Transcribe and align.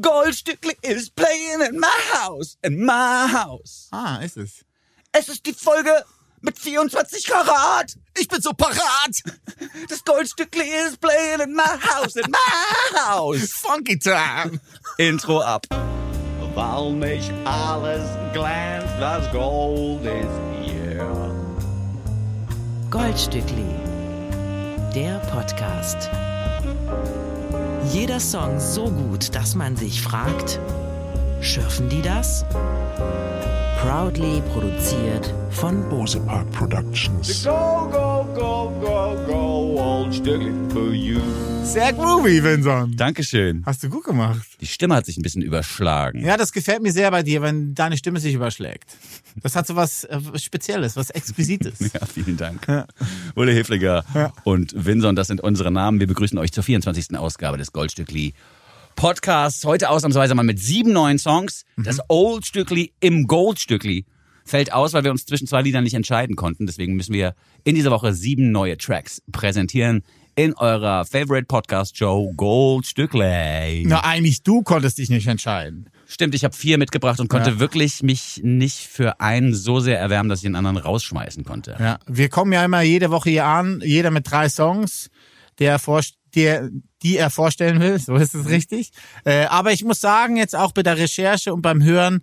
Goldstückli 0.00 0.76
is 0.82 1.10
playing 1.10 1.60
in 1.60 1.78
my 1.78 2.00
house, 2.12 2.56
in 2.62 2.84
my 2.84 3.26
house. 3.28 3.88
Ah, 3.92 4.18
ist 4.22 4.36
es. 4.36 4.64
Es 5.12 5.28
ist 5.28 5.44
die 5.44 5.52
Folge 5.52 6.04
mit 6.40 6.58
24 6.58 7.26
Karat. 7.26 7.96
Ich 8.16 8.28
bin 8.28 8.40
so 8.40 8.52
parat. 8.52 9.22
Das 9.88 10.04
Goldstückli 10.04 10.64
is 10.86 10.96
playing 10.96 11.40
in 11.40 11.54
my 11.54 11.62
house, 11.62 12.16
in 12.16 12.30
my 12.30 12.98
house. 12.98 13.52
Funky 13.62 13.98
Time. 13.98 14.60
Intro 14.96 15.40
ab. 15.40 15.66
Weil 16.54 16.92
mich 16.92 17.30
alles 17.44 18.08
glänzt, 18.32 18.94
das 18.98 19.30
Gold 19.32 20.04
ist 20.04 20.64
hier. 20.64 21.06
Goldstückli, 22.90 23.66
der 24.94 25.18
Podcast. 25.30 26.08
Jeder 27.88 28.20
Song 28.20 28.60
so 28.60 28.84
gut, 28.84 29.34
dass 29.34 29.54
man 29.54 29.74
sich 29.76 30.02
fragt, 30.02 30.60
schürfen 31.40 31.88
die 31.88 32.02
das? 32.02 32.44
Proudly 33.80 34.42
produziert 34.52 35.34
von 35.50 35.88
Bose 35.88 36.20
Park 36.20 36.50
Productions. 36.52 37.44
Go, 37.44 37.88
go, 37.90 38.26
go, 38.34 38.72
go, 40.00 40.06
go, 40.06 40.10
Goldstückli 40.10 40.52
for 40.72 40.92
you. 40.92 41.20
Sehr 41.64 41.92
groovy, 41.92 42.42
Vincent. 42.42 42.98
Dankeschön. 42.98 43.62
Hast 43.66 43.82
du 43.82 43.88
gut 43.88 44.04
gemacht. 44.04 44.46
Die 44.60 44.66
Stimme 44.66 44.94
hat 44.96 45.06
sich 45.06 45.16
ein 45.18 45.22
bisschen 45.22 45.42
überschlagen. 45.42 46.24
Ja, 46.24 46.36
das 46.36 46.52
gefällt 46.52 46.82
mir 46.82 46.92
sehr 46.92 47.10
bei 47.10 47.22
dir, 47.22 47.42
wenn 47.42 47.74
deine 47.74 47.96
Stimme 47.96 48.18
sich 48.18 48.34
überschlägt. 48.34 48.96
Das 49.42 49.54
hat 49.54 49.66
so 49.66 49.76
was, 49.76 50.04
äh, 50.04 50.18
was 50.20 50.42
Spezielles, 50.42 50.96
was 50.96 51.10
Exquisites. 51.10 51.78
Ja, 51.92 52.06
vielen 52.06 52.36
Dank. 52.36 52.66
Ulle 53.34 53.52
Hefliger 53.52 54.04
Ja. 54.14 54.32
und 54.44 54.72
Vinson, 54.76 55.16
das 55.16 55.26
sind 55.26 55.40
unsere 55.40 55.70
Namen. 55.70 56.00
Wir 56.00 56.06
begrüßen 56.06 56.38
euch 56.38 56.52
zur 56.52 56.62
24. 56.64 57.16
Ausgabe 57.18 57.58
des 57.58 57.72
Goldstückli 57.72 58.32
Podcasts. 58.96 59.64
Heute 59.64 59.90
ausnahmsweise 59.90 60.34
mal 60.34 60.42
mit 60.44 60.58
sieben 60.58 60.92
neuen 60.92 61.18
Songs. 61.18 61.64
Das 61.76 61.98
Old 62.08 62.46
Stückli 62.46 62.92
im 63.00 63.26
Goldstückli 63.26 64.04
fällt 64.44 64.72
aus, 64.72 64.92
weil 64.92 65.04
wir 65.04 65.10
uns 65.10 65.26
zwischen 65.26 65.46
zwei 65.46 65.62
Liedern 65.62 65.84
nicht 65.84 65.94
entscheiden 65.94 66.36
konnten. 66.36 66.66
Deswegen 66.66 66.94
müssen 66.94 67.12
wir 67.14 67.34
in 67.64 67.74
dieser 67.74 67.90
Woche 67.90 68.12
sieben 68.14 68.50
neue 68.52 68.76
Tracks 68.78 69.22
präsentieren 69.32 70.02
in 70.36 70.54
eurer 70.54 71.04
Favorite 71.04 71.46
Podcast 71.46 71.96
Show 71.98 72.32
Goldstückli. 72.36 73.84
Na, 73.86 74.04
eigentlich 74.04 74.42
du 74.42 74.62
konntest 74.62 74.98
dich 74.98 75.10
nicht 75.10 75.26
entscheiden. 75.26 75.88
Stimmt, 76.06 76.34
ich 76.34 76.44
habe 76.44 76.56
vier 76.56 76.78
mitgebracht 76.78 77.20
und 77.20 77.28
konnte 77.28 77.50
Ja. 77.50 77.58
wirklich 77.60 78.02
mich 78.02 78.40
nicht 78.42 78.78
für 78.78 79.20
einen 79.20 79.54
so 79.54 79.80
sehr 79.80 79.98
erwärmen, 79.98 80.28
dass 80.28 80.40
ich 80.40 80.44
den 80.44 80.56
anderen 80.56 80.76
rausschmeißen 80.76 81.44
konnte. 81.44 81.76
Ja, 81.78 81.98
wir 82.06 82.28
kommen 82.28 82.52
ja 82.52 82.64
immer 82.64 82.82
jede 82.82 83.10
Woche 83.10 83.30
hier 83.30 83.44
an, 83.46 83.80
jeder 83.84 84.10
mit 84.10 84.30
drei 84.30 84.48
Songs, 84.48 85.08
der 85.58 85.78
vor, 85.78 86.00
der, 86.34 86.68
die 87.02 87.16
er 87.16 87.30
vorstellen 87.30 87.80
will, 87.80 87.98
so 88.04 88.14
ist 88.16 88.34
es 88.34 88.48
richtig. 88.48 88.90
Äh, 89.24 89.44
aber 89.44 89.72
ich 89.72 89.84
muss 89.84 90.00
sagen, 90.00 90.36
jetzt 90.36 90.56
auch 90.56 90.72
bei 90.72 90.82
der 90.82 90.96
Recherche 90.98 91.52
und 91.54 91.62
beim 91.62 91.82
Hören, 91.82 92.22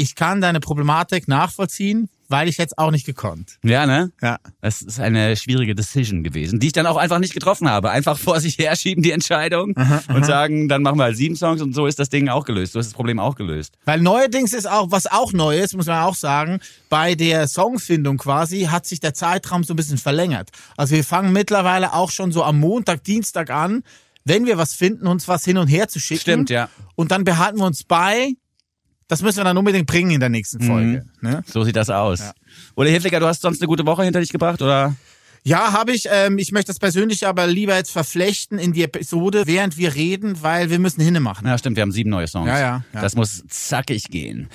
ich 0.00 0.14
kann 0.14 0.40
deine 0.40 0.60
Problematik 0.60 1.28
nachvollziehen, 1.28 2.08
weil 2.28 2.48
ich 2.48 2.56
jetzt 2.58 2.78
auch 2.78 2.90
nicht 2.90 3.04
gekonnt. 3.04 3.58
Ja, 3.62 3.86
ne? 3.86 4.12
Ja. 4.22 4.38
Das 4.60 4.82
ist 4.82 5.00
eine 5.00 5.36
schwierige 5.36 5.74
Decision 5.74 6.22
gewesen, 6.22 6.60
die 6.60 6.68
ich 6.68 6.72
dann 6.72 6.86
auch 6.86 6.96
einfach 6.96 7.18
nicht 7.18 7.34
getroffen 7.34 7.68
habe. 7.68 7.90
Einfach 7.90 8.16
vor 8.16 8.40
sich 8.40 8.56
herschieben 8.56 9.02
die 9.02 9.10
Entscheidung 9.10 9.74
und 10.08 10.24
sagen, 10.24 10.68
dann 10.68 10.82
machen 10.82 10.98
wir 10.98 11.04
halt 11.04 11.16
sieben 11.16 11.36
Songs 11.36 11.60
und 11.60 11.74
so 11.74 11.86
ist 11.86 11.98
das 11.98 12.08
Ding 12.08 12.28
auch 12.28 12.44
gelöst. 12.44 12.72
So 12.72 12.78
ist 12.78 12.86
das 12.86 12.94
Problem 12.94 13.18
auch 13.18 13.34
gelöst. 13.34 13.74
Weil 13.84 14.00
neuerdings 14.00 14.52
ist 14.52 14.70
auch, 14.70 14.90
was 14.90 15.06
auch 15.06 15.32
neu 15.32 15.58
ist, 15.58 15.76
muss 15.76 15.86
man 15.86 16.02
auch 16.02 16.14
sagen, 16.14 16.60
bei 16.88 17.14
der 17.14 17.48
Songfindung 17.48 18.16
quasi 18.16 18.62
hat 18.70 18.86
sich 18.86 19.00
der 19.00 19.12
Zeitraum 19.12 19.64
so 19.64 19.74
ein 19.74 19.76
bisschen 19.76 19.98
verlängert. 19.98 20.50
Also 20.76 20.94
wir 20.94 21.04
fangen 21.04 21.32
mittlerweile 21.32 21.92
auch 21.92 22.10
schon 22.10 22.32
so 22.32 22.44
am 22.44 22.60
Montag, 22.60 23.04
Dienstag 23.04 23.50
an, 23.50 23.82
wenn 24.24 24.46
wir 24.46 24.56
was 24.56 24.74
finden, 24.74 25.06
uns 25.06 25.26
was 25.28 25.44
hin 25.44 25.58
und 25.58 25.66
her 25.66 25.88
zu 25.88 25.98
schicken. 25.98 26.20
Stimmt, 26.20 26.50
ja. 26.50 26.68
Und 26.94 27.10
dann 27.10 27.24
behalten 27.24 27.58
wir 27.58 27.64
uns 27.64 27.82
bei, 27.82 28.34
das 29.10 29.22
müssen 29.22 29.38
wir 29.38 29.44
dann 29.44 29.58
unbedingt 29.58 29.86
bringen 29.88 30.12
in 30.12 30.20
der 30.20 30.28
nächsten 30.28 30.60
Folge. 30.62 31.04
Ne? 31.20 31.42
So 31.44 31.64
sieht 31.64 31.74
das 31.74 31.90
aus. 31.90 32.20
Oder 32.76 32.90
Hilfiger, 32.90 33.18
du 33.18 33.26
hast 33.26 33.42
sonst 33.42 33.60
eine 33.60 33.66
gute 33.66 33.84
Woche 33.84 34.04
hinter 34.04 34.20
dich 34.20 34.30
gebracht, 34.30 34.62
oder? 34.62 34.94
Ja, 35.42 35.72
habe 35.72 35.92
ich. 35.92 36.06
Ähm, 36.10 36.38
ich 36.38 36.52
möchte 36.52 36.68
das 36.68 36.78
persönlich 36.78 37.26
aber 37.26 37.46
lieber 37.46 37.74
jetzt 37.74 37.90
verflechten 37.92 38.58
in 38.58 38.72
die 38.72 38.82
Episode, 38.82 39.44
während 39.46 39.78
wir 39.78 39.94
reden, 39.94 40.42
weil 40.42 40.68
wir 40.70 40.78
müssen 40.78 41.00
hinne 41.00 41.20
machen. 41.20 41.46
Ja, 41.46 41.56
stimmt, 41.56 41.76
wir 41.76 41.82
haben 41.82 41.92
sieben 41.92 42.10
neue 42.10 42.26
Songs. 42.28 42.48
Ja, 42.48 42.58
ja, 42.58 42.84
ja. 42.92 43.00
Das 43.00 43.16
muss 43.16 43.42
zackig 43.48 44.04
gehen. 44.10 44.48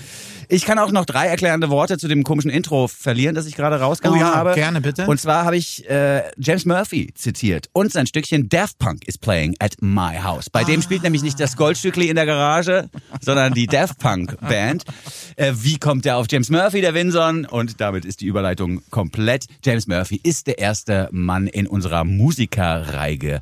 Ich 0.47 0.63
kann 0.65 0.77
auch 0.77 0.91
noch 0.91 1.05
drei 1.05 1.25
erklärende 1.25 1.71
Worte 1.71 1.97
zu 1.97 2.07
dem 2.07 2.23
komischen 2.23 2.51
Intro 2.51 2.87
verlieren, 2.87 3.33
das 3.33 3.47
ich 3.47 3.55
gerade 3.55 3.79
rausgehauen 3.79 4.19
Oh 4.19 4.21
ja, 4.21 4.35
habe. 4.35 4.53
gerne, 4.53 4.79
bitte. 4.79 5.07
Und 5.07 5.19
zwar 5.19 5.43
habe 5.43 5.57
ich 5.57 5.89
äh, 5.89 6.21
James 6.37 6.65
Murphy 6.65 7.11
zitiert 7.15 7.67
und 7.73 7.91
sein 7.91 8.05
Stückchen 8.05 8.47
Daft 8.47 8.77
Punk 8.77 9.07
is 9.07 9.17
playing 9.17 9.55
at 9.59 9.77
my 9.81 10.19
house. 10.21 10.51
Bei 10.51 10.63
dem 10.63 10.83
spielt 10.83 11.01
nämlich 11.01 11.23
nicht 11.23 11.39
das 11.39 11.57
Goldstückli 11.57 12.09
in 12.09 12.15
der 12.15 12.27
Garage, 12.27 12.89
sondern 13.21 13.53
die 13.55 13.65
Daft 13.65 13.97
Punk 13.97 14.37
Band. 14.39 14.83
Äh, 15.35 15.53
wie 15.55 15.79
kommt 15.79 16.05
der 16.05 16.17
auf 16.17 16.27
James 16.29 16.51
Murphy, 16.51 16.81
der 16.81 16.93
Winson? 16.93 17.45
Und 17.45 17.81
damit 17.81 18.05
ist 18.05 18.21
die 18.21 18.27
Überleitung 18.27 18.83
komplett. 18.91 19.45
James 19.63 19.87
Murphy 19.87 20.19
ist 20.21 20.45
der 20.45 20.59
erste 20.59 20.74
Mann 21.11 21.47
in 21.47 21.67
unserer 21.67 22.03
Musikerreihe 22.03 23.41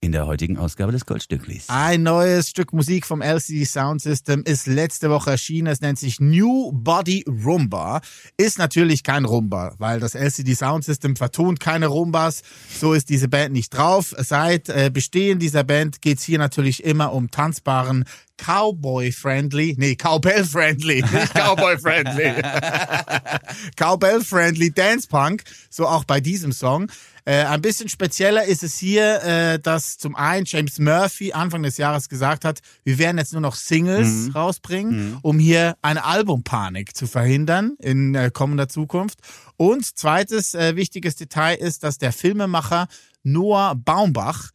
in 0.00 0.12
der 0.12 0.26
heutigen 0.26 0.56
Ausgabe 0.58 0.92
des 0.92 1.06
Goldstücklis. 1.06 1.64
Ein 1.68 2.04
neues 2.04 2.48
Stück 2.48 2.72
Musik 2.72 3.04
vom 3.04 3.20
LCD 3.20 3.64
Sound 3.64 4.00
System 4.00 4.42
ist 4.44 4.66
letzte 4.68 5.10
Woche 5.10 5.30
erschienen. 5.30 5.66
Es 5.66 5.80
nennt 5.80 5.98
sich 5.98 6.20
New 6.20 6.70
Body 6.72 7.24
Rumba. 7.26 8.00
Ist 8.36 8.58
natürlich 8.58 9.02
kein 9.02 9.24
Rumba, 9.24 9.74
weil 9.78 9.98
das 9.98 10.14
LCD 10.14 10.54
Sound 10.54 10.84
System 10.84 11.16
vertont 11.16 11.58
keine 11.58 11.88
Rumbas. 11.88 12.42
So 12.78 12.92
ist 12.92 13.08
diese 13.08 13.28
Band 13.28 13.52
nicht 13.52 13.70
drauf. 13.70 14.14
Seit 14.18 14.68
äh, 14.68 14.90
Bestehen 14.92 15.40
dieser 15.40 15.64
Band 15.64 16.00
geht's 16.00 16.22
hier 16.22 16.38
natürlich 16.38 16.84
immer 16.84 17.12
um 17.12 17.30
tanzbaren 17.30 18.04
Cowboy-friendly, 18.38 19.74
nee, 19.78 19.96
Cowbell-friendly, 19.96 21.02
nicht 21.12 21.34
Cowboy-friendly. 21.34 22.34
Cowbell-friendly 23.76 24.70
Dance 24.70 25.08
Punk, 25.08 25.42
so 25.68 25.86
auch 25.86 26.04
bei 26.04 26.20
diesem 26.20 26.52
Song. 26.52 26.88
Äh, 27.28 27.44
ein 27.44 27.60
bisschen 27.60 27.90
spezieller 27.90 28.46
ist 28.46 28.62
es 28.62 28.78
hier, 28.78 29.22
äh, 29.22 29.58
dass 29.58 29.98
zum 29.98 30.16
einen 30.16 30.46
James 30.46 30.78
Murphy 30.78 31.34
Anfang 31.34 31.62
des 31.62 31.76
Jahres 31.76 32.08
gesagt 32.08 32.46
hat, 32.46 32.60
wir 32.84 32.96
werden 32.96 33.18
jetzt 33.18 33.34
nur 33.34 33.42
noch 33.42 33.54
Singles 33.54 34.34
rausbringen, 34.34 35.18
um 35.20 35.38
hier 35.38 35.76
eine 35.82 36.06
Albumpanik 36.06 36.96
zu 36.96 37.06
verhindern 37.06 37.76
in 37.80 38.14
äh, 38.14 38.30
kommender 38.32 38.66
Zukunft. 38.70 39.18
Und 39.58 39.84
zweites 39.84 40.54
äh, 40.54 40.74
wichtiges 40.74 41.16
Detail 41.16 41.56
ist, 41.56 41.84
dass 41.84 41.98
der 41.98 42.12
Filmemacher 42.12 42.88
Noah 43.24 43.74
Baumbach 43.74 44.48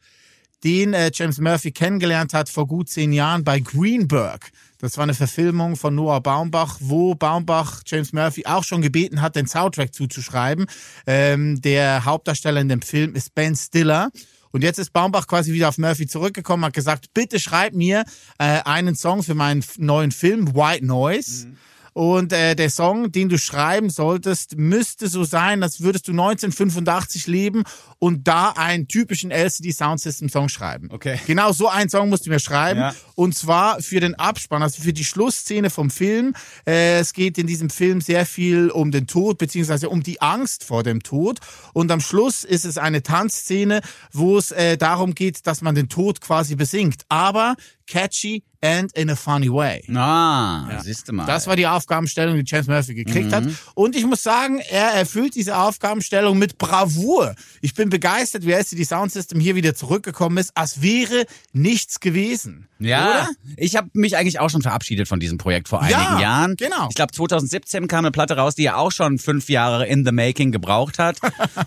den 0.64 0.94
äh, 0.94 1.12
James 1.14 1.38
Murphy 1.38 1.70
kennengelernt 1.70 2.34
hat 2.34 2.48
vor 2.48 2.66
gut 2.66 2.88
zehn 2.88 3.12
Jahren 3.12 3.44
bei 3.44 3.60
Greenberg. 3.60 4.50
Das 4.84 4.98
war 4.98 5.04
eine 5.04 5.14
Verfilmung 5.14 5.76
von 5.76 5.94
Noah 5.94 6.20
Baumbach, 6.20 6.76
wo 6.78 7.14
Baumbach 7.14 7.80
James 7.86 8.12
Murphy 8.12 8.44
auch 8.44 8.64
schon 8.64 8.82
gebeten 8.82 9.22
hat, 9.22 9.34
den 9.34 9.46
Soundtrack 9.46 9.94
zuzuschreiben. 9.94 10.66
Ähm, 11.06 11.62
der 11.62 12.04
Hauptdarsteller 12.04 12.60
in 12.60 12.68
dem 12.68 12.82
Film 12.82 13.14
ist 13.14 13.34
Ben 13.34 13.56
Stiller. 13.56 14.10
Und 14.50 14.62
jetzt 14.62 14.78
ist 14.78 14.92
Baumbach 14.92 15.26
quasi 15.26 15.54
wieder 15.54 15.70
auf 15.70 15.78
Murphy 15.78 16.06
zurückgekommen, 16.06 16.66
hat 16.66 16.74
gesagt, 16.74 17.14
bitte 17.14 17.40
schreib 17.40 17.72
mir 17.72 18.04
äh, 18.36 18.60
einen 18.66 18.94
Song 18.94 19.22
für 19.22 19.34
meinen 19.34 19.64
neuen 19.78 20.10
Film 20.10 20.54
White 20.54 20.84
Noise. 20.84 21.48
Und 21.94 22.32
äh, 22.32 22.56
der 22.56 22.70
Song, 22.70 23.12
den 23.12 23.28
du 23.28 23.38
schreiben 23.38 23.88
solltest, 23.88 24.58
müsste 24.58 25.08
so 25.08 25.22
sein, 25.22 25.62
als 25.62 25.80
würdest 25.80 26.08
du 26.08 26.10
1985 26.10 27.28
leben 27.28 27.62
und 28.00 28.26
da 28.26 28.50
einen 28.50 28.88
typischen 28.88 29.30
LCD 29.30 29.70
Sound 29.70 30.00
System 30.00 30.28
Song 30.28 30.48
schreiben. 30.48 30.88
Okay. 30.90 31.20
Genau 31.26 31.52
so 31.52 31.68
einen 31.68 31.88
Song 31.88 32.08
musst 32.08 32.26
du 32.26 32.30
mir 32.30 32.40
schreiben. 32.40 32.80
Ja. 32.80 32.94
Und 33.14 33.36
zwar 33.36 33.80
für 33.80 34.00
den 34.00 34.16
Abspann, 34.16 34.62
also 34.62 34.82
für 34.82 34.92
die 34.92 35.04
Schlussszene 35.04 35.70
vom 35.70 35.88
Film. 35.88 36.34
Äh, 36.66 36.98
es 36.98 37.12
geht 37.12 37.38
in 37.38 37.46
diesem 37.46 37.70
Film 37.70 38.00
sehr 38.00 38.26
viel 38.26 38.70
um 38.70 38.90
den 38.90 39.06
Tod, 39.06 39.38
beziehungsweise 39.38 39.88
um 39.88 40.02
die 40.02 40.20
Angst 40.20 40.64
vor 40.64 40.82
dem 40.82 41.00
Tod. 41.00 41.38
Und 41.74 41.92
am 41.92 42.00
Schluss 42.00 42.42
ist 42.42 42.64
es 42.64 42.76
eine 42.76 43.04
Tanzszene, 43.04 43.82
wo 44.12 44.36
es 44.36 44.50
äh, 44.50 44.76
darum 44.76 45.14
geht, 45.14 45.46
dass 45.46 45.62
man 45.62 45.76
den 45.76 45.88
Tod 45.88 46.20
quasi 46.20 46.56
besingt. 46.56 47.02
Aber 47.08 47.54
catchy 47.86 48.42
and 48.62 48.90
in 48.96 49.10
a 49.10 49.16
funny 49.16 49.50
way. 49.50 49.84
Ah, 49.94 50.80
siehst 50.82 51.06
du 51.08 51.12
mal. 51.12 51.26
Das 51.26 51.46
war 51.46 51.54
die 51.54 51.66
Aufgabenstellung, 51.66 52.34
die 52.36 52.44
James 52.46 52.66
Murphy 52.66 52.94
gekriegt 52.94 53.30
hat. 53.32 53.44
Und 53.74 53.94
ich 53.94 54.06
muss 54.06 54.22
sagen, 54.22 54.58
er 54.70 54.88
erfüllt 54.92 55.34
diese 55.34 55.58
Aufgabenstellung 55.58 56.38
mit 56.38 56.56
Bravour. 56.56 57.34
Ich 57.60 57.74
bin 57.74 57.90
begeistert, 57.90 58.46
wie 58.46 58.52
LCD 58.52 58.84
Sound 58.84 59.12
System 59.12 59.38
hier 59.38 59.54
wieder 59.54 59.74
zurückgekommen 59.74 60.38
ist, 60.38 60.52
als 60.56 60.80
wäre 60.80 61.26
nichts 61.52 62.00
gewesen. 62.00 62.68
Ja, 62.78 63.04
Oder? 63.08 63.28
ich 63.56 63.76
habe 63.76 63.88
mich 63.92 64.16
eigentlich 64.16 64.40
auch 64.40 64.48
schon 64.50 64.62
verabschiedet 64.62 65.08
von 65.08 65.20
diesem 65.20 65.36
Projekt 65.38 65.68
vor 65.68 65.86
Ja, 65.86 65.98
einigen 66.06 66.20
Jahren. 66.22 66.56
genau. 66.56 66.88
Ich 66.88 66.94
glaube 66.96 67.12
2017 67.12 67.86
kam 67.86 68.00
eine 68.00 68.12
Platte 68.12 68.36
raus, 68.36 68.54
die 68.54 68.62
ja 68.64 68.76
auch 68.76 68.92
schon 68.92 69.18
fünf 69.18 69.48
Jahre 69.50 69.86
in 69.86 70.04
the 70.06 70.12
making 70.12 70.52
gebraucht 70.52 70.98
hat. 70.98 71.18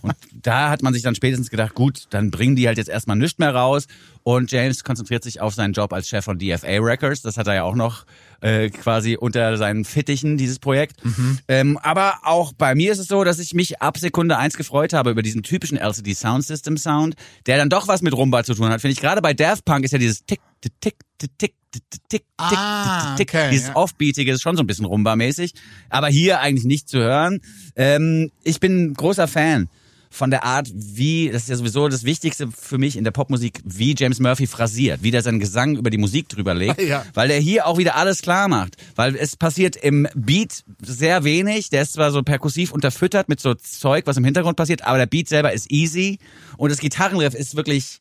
Und 0.01 0.15
da 0.47 0.69
hat 0.69 0.81
man 0.81 0.93
sich 0.93 1.03
dann 1.03 1.13
spätestens 1.13 1.49
gedacht, 1.49 1.73
gut, 1.73 2.05
dann 2.11 2.31
bringen 2.31 2.55
die 2.55 2.67
halt 2.67 2.77
jetzt 2.77 2.87
erstmal 2.87 3.17
nichts 3.17 3.37
mehr 3.37 3.53
raus. 3.53 3.85
Und 4.23 4.49
James 4.49 4.85
konzentriert 4.85 5.21
sich 5.21 5.41
auf 5.41 5.53
seinen 5.53 5.73
Job 5.73 5.91
als 5.91 6.07
Chef 6.07 6.23
von 6.23 6.39
DFA 6.39 6.79
Records. 6.79 7.21
Das 7.21 7.35
hat 7.35 7.47
er 7.47 7.55
ja 7.55 7.63
auch 7.63 7.75
noch 7.75 8.05
äh, 8.39 8.69
quasi 8.69 9.17
unter 9.19 9.57
seinen 9.57 9.83
Fittichen, 9.83 10.37
dieses 10.37 10.59
Projekt. 10.59 11.01
Ähm, 11.49 11.77
aber 11.83 12.19
auch 12.23 12.53
bei 12.53 12.75
mir 12.75 12.93
ist 12.93 12.99
es 12.99 13.07
so, 13.07 13.25
dass 13.25 13.39
ich 13.39 13.53
mich 13.53 13.81
ab 13.81 13.97
Sekunde 13.97 14.37
eins 14.37 14.55
gefreut 14.55 14.93
habe 14.93 15.11
über 15.11 15.21
diesen 15.21 15.43
typischen 15.43 15.77
LCD 15.77 16.13
Sound 16.13 16.45
System 16.45 16.77
Sound, 16.77 17.15
der 17.45 17.57
dann 17.57 17.69
doch 17.69 17.89
was 17.89 18.01
mit 18.01 18.13
Rumba 18.13 18.45
zu 18.45 18.53
tun 18.53 18.69
hat. 18.69 18.79
Finde 18.79 18.93
ich 18.93 19.01
gerade 19.01 19.21
bei 19.21 19.33
Daft 19.33 19.65
Punk 19.65 19.83
ist 19.83 19.91
ja 19.91 19.97
dieses 19.97 20.25
Tick, 20.25 20.39
tick, 20.61 20.71
tick, 20.79 20.95
tick, 21.19 21.33
tick, 21.37 21.53
tick, 21.73 21.99
tick, 22.09 22.23
Ah, 22.37 23.15
tick, 23.17 23.33
okay, 23.33 23.49
Dieses 23.51 23.67
ja. 23.67 23.75
Offbeatige 23.75 24.31
ist 24.31 24.41
schon 24.41 24.55
so 24.55 24.63
ein 24.63 24.67
bisschen 24.67 24.85
Rumba-mäßig, 24.85 25.55
aber 25.89 26.07
hier 26.07 26.39
eigentlich 26.39 26.63
nicht 26.63 26.87
zu 26.87 26.99
hören. 26.99 27.41
Ähm, 27.75 28.31
ich 28.43 28.61
bin 28.61 28.93
großer 28.93 29.27
Fan 29.27 29.67
von 30.09 30.31
der 30.31 30.43
Art, 30.43 30.69
wie, 30.73 31.29
das 31.31 31.43
ist 31.43 31.49
ja 31.49 31.55
sowieso 31.55 31.87
das 31.89 32.03
Wichtigste 32.03 32.49
für 32.51 32.77
mich 32.77 32.95
in 32.97 33.03
der 33.03 33.11
Popmusik, 33.11 33.59
wie 33.65 33.95
James 33.97 34.19
Murphy 34.19 34.47
phrasiert, 34.47 35.03
wie 35.03 35.11
der 35.11 35.21
seinen 35.21 35.39
Gesang 35.39 35.75
über 35.75 35.89
die 35.89 35.97
Musik 35.97 36.29
drüber 36.29 36.53
legt, 36.53 36.81
Ja. 36.87 37.05
weil 37.13 37.27
der 37.27 37.39
hier 37.39 37.67
auch 37.67 37.77
wieder 37.77 37.95
alles 37.95 38.21
klar 38.21 38.47
macht, 38.47 38.75
weil 38.95 39.15
es 39.15 39.35
passiert 39.35 39.75
im 39.75 40.07
Beat 40.15 40.63
sehr 40.81 41.23
wenig, 41.23 41.69
der 41.69 41.81
ist 41.81 41.93
zwar 41.93 42.11
so 42.11 42.23
perkussiv 42.23 42.71
unterfüttert 42.71 43.29
mit 43.29 43.39
so 43.39 43.53
Zeug, 43.53 44.07
was 44.07 44.17
im 44.17 44.23
Hintergrund 44.23 44.57
passiert, 44.57 44.83
aber 44.85 44.97
der 44.97 45.07
Beat 45.07 45.27
selber 45.29 45.51
ist 45.53 45.71
easy 45.71 46.19
und 46.57 46.71
das 46.71 46.79
Gitarrenriff 46.79 47.33
ist 47.33 47.55
wirklich 47.55 47.99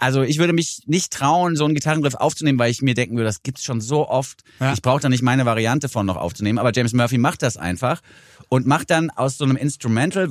also 0.00 0.22
ich 0.22 0.38
würde 0.38 0.52
mich 0.52 0.82
nicht 0.84 1.12
trauen, 1.12 1.56
so 1.56 1.64
einen 1.64 1.74
Gitarrenriff 1.74 2.14
aufzunehmen, 2.14 2.58
weil 2.58 2.70
ich 2.70 2.82
mir 2.82 2.92
denken 2.94 3.16
würde, 3.16 3.24
das 3.24 3.42
gibt's 3.42 3.64
schon 3.64 3.80
so 3.80 4.06
oft. 4.06 4.42
Ja. 4.60 4.74
Ich 4.74 4.82
brauche 4.82 5.00
da 5.00 5.08
nicht 5.08 5.22
meine 5.22 5.46
Variante 5.46 5.88
von 5.88 6.04
noch 6.04 6.16
aufzunehmen. 6.16 6.58
Aber 6.58 6.72
James 6.74 6.92
Murphy 6.92 7.16
macht 7.16 7.42
das 7.42 7.56
einfach 7.56 8.02
und 8.50 8.66
macht 8.66 8.90
dann 8.90 9.08
aus 9.08 9.38
so 9.38 9.44
einem 9.44 9.56
Instrumental, 9.56 10.28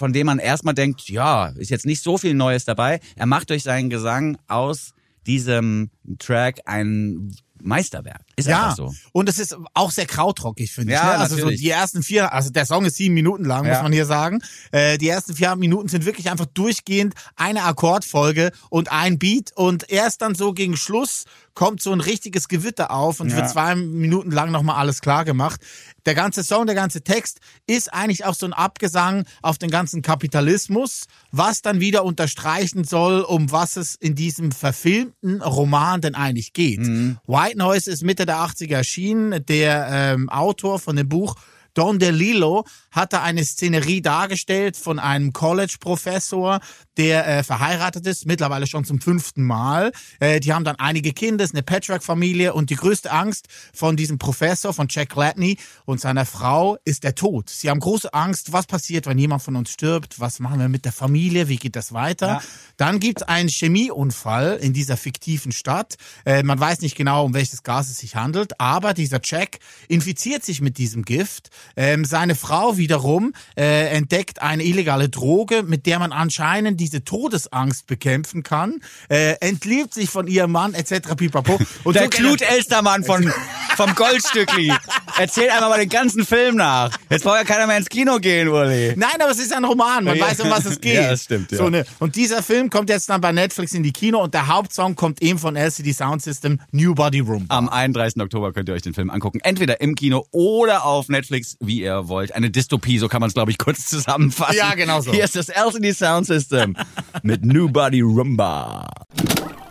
von 0.00 0.14
dem 0.14 0.24
man 0.26 0.38
erstmal 0.38 0.72
denkt, 0.72 1.10
ja, 1.10 1.48
ist 1.48 1.70
jetzt 1.70 1.84
nicht 1.84 2.02
so 2.02 2.16
viel 2.16 2.32
Neues 2.32 2.64
dabei. 2.64 3.00
Er 3.16 3.26
macht 3.26 3.50
durch 3.50 3.62
seinen 3.62 3.90
Gesang 3.90 4.38
aus 4.48 4.94
diesem 5.26 5.90
Track 6.18 6.60
ein 6.64 7.30
Meisterwerk. 7.62 8.22
Ist 8.36 8.48
Ja, 8.48 8.72
so. 8.74 8.94
und 9.12 9.28
es 9.28 9.38
ist 9.38 9.54
auch 9.74 9.90
sehr 9.90 10.06
krautrockig, 10.06 10.72
finde 10.72 10.94
ich. 10.94 10.98
Ja, 10.98 11.04
ne? 11.12 11.18
Also 11.18 11.36
so 11.36 11.50
die 11.50 11.68
ersten 11.68 12.02
vier, 12.02 12.32
also 12.32 12.48
der 12.48 12.64
Song 12.64 12.86
ist 12.86 12.96
sieben 12.96 13.12
Minuten 13.12 13.44
lang, 13.44 13.66
muss 13.66 13.76
Ja. 13.76 13.82
man 13.82 13.92
hier 13.92 14.06
sagen. 14.06 14.38
Äh, 14.72 14.96
die 14.96 15.08
ersten 15.10 15.34
vier 15.34 15.54
Minuten 15.56 15.88
sind 15.88 16.06
wirklich 16.06 16.30
einfach 16.30 16.46
durchgehend 16.46 17.12
eine 17.36 17.64
Akkordfolge 17.64 18.52
und 18.70 18.90
ein 18.90 19.18
Beat 19.18 19.52
und 19.56 19.90
erst 19.90 20.22
dann 20.22 20.34
so 20.34 20.54
gegen 20.54 20.78
Schluss 20.78 21.26
kommt 21.54 21.82
so 21.82 21.92
ein 21.92 22.00
richtiges 22.00 22.48
Gewitter 22.48 22.90
auf 22.90 23.20
und 23.20 23.30
Ja. 23.30 23.36
wird 23.36 23.50
zwei 23.50 23.74
Minuten 23.74 24.30
lang 24.30 24.50
nochmal 24.50 24.76
alles 24.76 25.00
klar 25.00 25.24
gemacht. 25.24 25.60
Der 26.06 26.14
ganze 26.14 26.42
Song, 26.42 26.66
der 26.66 26.74
ganze 26.74 27.02
Text 27.02 27.40
ist 27.66 27.92
eigentlich 27.92 28.24
auch 28.24 28.34
so 28.34 28.46
ein 28.46 28.52
Abgesang 28.52 29.24
auf 29.42 29.58
den 29.58 29.70
ganzen 29.70 30.02
Kapitalismus, 30.02 31.04
was 31.30 31.60
dann 31.62 31.80
wieder 31.80 32.04
unterstreichen 32.04 32.84
soll, 32.84 33.20
um 33.20 33.50
was 33.52 33.76
es 33.76 33.94
in 33.96 34.14
diesem 34.14 34.52
verfilmten 34.52 35.42
Roman 35.42 36.00
denn 36.00 36.14
eigentlich 36.14 36.52
geht. 36.52 36.80
White 37.26 37.58
Noise 37.58 37.90
ist 37.90 38.02
Mitte 38.02 38.26
der 38.26 38.36
80er 38.38 38.76
erschienen. 38.76 39.44
Der 39.46 39.88
ähm, 39.90 40.28
Autor 40.30 40.78
von 40.78 40.96
dem 40.96 41.08
Buch 41.08 41.34
Don 41.74 41.98
DeLillo 41.98 42.64
hatte 42.90 43.20
eine 43.20 43.44
Szenerie 43.44 44.02
dargestellt 44.02 44.76
von 44.76 44.98
einem 44.98 45.32
College-Professor, 45.32 46.60
der 46.96 47.26
äh, 47.26 47.42
verheiratet 47.42 48.06
ist, 48.06 48.26
mittlerweile 48.26 48.66
schon 48.66 48.84
zum 48.84 49.00
fünften 49.00 49.44
Mal. 49.44 49.92
Äh, 50.18 50.40
die 50.40 50.52
haben 50.52 50.64
dann 50.64 50.76
einige 50.76 51.12
Kinder, 51.12 51.44
ist 51.44 51.54
eine 51.54 51.62
Patchwork-Familie 51.62 52.52
und 52.52 52.70
die 52.70 52.76
größte 52.76 53.10
Angst 53.10 53.46
von 53.72 53.96
diesem 53.96 54.18
Professor, 54.18 54.74
von 54.74 54.86
Jack 54.90 55.10
Gladney 55.10 55.56
und 55.84 56.00
seiner 56.00 56.26
Frau 56.26 56.76
ist 56.84 57.04
der 57.04 57.14
Tod. 57.14 57.48
Sie 57.50 57.70
haben 57.70 57.80
große 57.80 58.12
Angst, 58.12 58.52
was 58.52 58.66
passiert, 58.66 59.06
wenn 59.06 59.18
jemand 59.18 59.42
von 59.42 59.56
uns 59.56 59.70
stirbt, 59.70 60.20
was 60.20 60.40
machen 60.40 60.60
wir 60.60 60.68
mit 60.68 60.84
der 60.84 60.92
Familie, 60.92 61.48
wie 61.48 61.56
geht 61.56 61.76
das 61.76 61.92
weiter. 61.92 62.26
Ja. 62.26 62.42
Dann 62.76 63.00
gibt 63.00 63.22
es 63.22 63.28
einen 63.28 63.48
Chemieunfall 63.48 64.58
in 64.60 64.72
dieser 64.72 64.96
fiktiven 64.96 65.52
Stadt. 65.52 65.96
Äh, 66.24 66.42
man 66.42 66.58
weiß 66.58 66.80
nicht 66.80 66.96
genau, 66.96 67.24
um 67.24 67.34
welches 67.34 67.62
Gas 67.62 67.90
es 67.90 67.98
sich 67.98 68.16
handelt, 68.16 68.60
aber 68.60 68.94
dieser 68.94 69.20
Jack 69.22 69.58
infiziert 69.88 70.44
sich 70.44 70.60
mit 70.60 70.78
diesem 70.78 71.04
Gift. 71.04 71.50
Ähm, 71.76 72.04
seine 72.04 72.34
Frau 72.34 72.76
wiederum 72.76 73.32
äh, 73.56 73.88
entdeckt 73.96 74.42
eine 74.42 74.64
illegale 74.64 75.08
Droge, 75.08 75.62
mit 75.62 75.86
der 75.86 75.98
man 75.98 76.12
anscheinend 76.12 76.80
diese 76.80 77.04
Todesangst 77.04 77.86
bekämpfen 77.86 78.42
kann, 78.42 78.80
äh, 79.08 79.34
entliebt 79.40 79.94
sich 79.94 80.10
von 80.10 80.26
ihrem 80.26 80.52
Mann 80.52 80.74
etc. 80.74 81.14
pipapo. 81.16 81.58
Und 81.84 81.94
Der 81.96 82.04
so- 82.04 82.08
Knut 82.10 82.42
Elstermann 82.42 83.04
von, 83.04 83.32
vom 83.76 83.94
Goldstückli. 83.94 84.72
Erzählt 85.18 85.50
einmal 85.50 85.70
mal 85.70 85.78
den 85.80 85.88
ganzen 85.88 86.24
Film 86.26 86.56
nach. 86.56 86.96
Jetzt 87.10 87.24
braucht 87.24 87.36
ja 87.38 87.44
keiner 87.44 87.66
mehr 87.66 87.76
ins 87.76 87.88
Kino 87.88 88.18
gehen, 88.18 88.48
Uli. 88.48 88.94
Nein, 88.96 89.10
aber 89.20 89.30
es 89.30 89.38
ist 89.38 89.52
ein 89.52 89.64
Roman, 89.64 90.04
man 90.04 90.18
weiß, 90.18 90.40
um 90.40 90.50
was 90.50 90.64
es 90.64 90.80
geht. 90.80 90.94
Ja, 90.94 91.10
das 91.10 91.24
stimmt, 91.24 91.52
ja. 91.52 91.58
So, 91.58 91.68
ne? 91.68 91.84
Und 91.98 92.16
dieser 92.16 92.42
Film 92.42 92.70
kommt 92.70 92.88
jetzt 92.88 93.08
dann 93.08 93.20
bei 93.20 93.32
Netflix 93.32 93.72
in 93.72 93.82
die 93.82 93.92
Kino 93.92 94.22
und 94.22 94.34
der 94.34 94.46
Hauptsong 94.48 94.94
kommt 94.96 95.22
eben 95.22 95.38
von 95.38 95.56
LCD 95.56 95.92
Sound 95.92 96.22
System, 96.22 96.60
New 96.72 96.94
Body 96.94 97.20
Room. 97.20 97.44
Am 97.48 97.68
31. 97.68 98.20
Oktober 98.22 98.52
könnt 98.52 98.68
ihr 98.68 98.74
euch 98.74 98.82
den 98.82 98.94
Film 98.94 99.10
angucken. 99.10 99.40
Entweder 99.42 99.80
im 99.80 99.94
Kino 99.94 100.26
oder 100.30 100.84
auf 100.84 101.08
Netflix, 101.08 101.49
wie 101.60 101.82
ihr 101.82 102.08
wollt. 102.08 102.34
Eine 102.34 102.50
Dystopie, 102.50 102.98
so 102.98 103.08
kann 103.08 103.20
man 103.20 103.28
es, 103.28 103.34
glaube 103.34 103.50
ich, 103.50 103.58
kurz 103.58 103.86
zusammenfassen. 103.86 104.56
Ja, 104.56 104.74
genau 104.74 105.00
so. 105.00 105.12
Hier 105.12 105.24
ist 105.24 105.36
das 105.36 105.48
LCD 105.48 105.92
Sound 105.92 106.26
System 106.26 106.76
mit 107.22 107.44
New 107.44 107.68
Body 107.68 108.00
Rumba. 108.00 108.88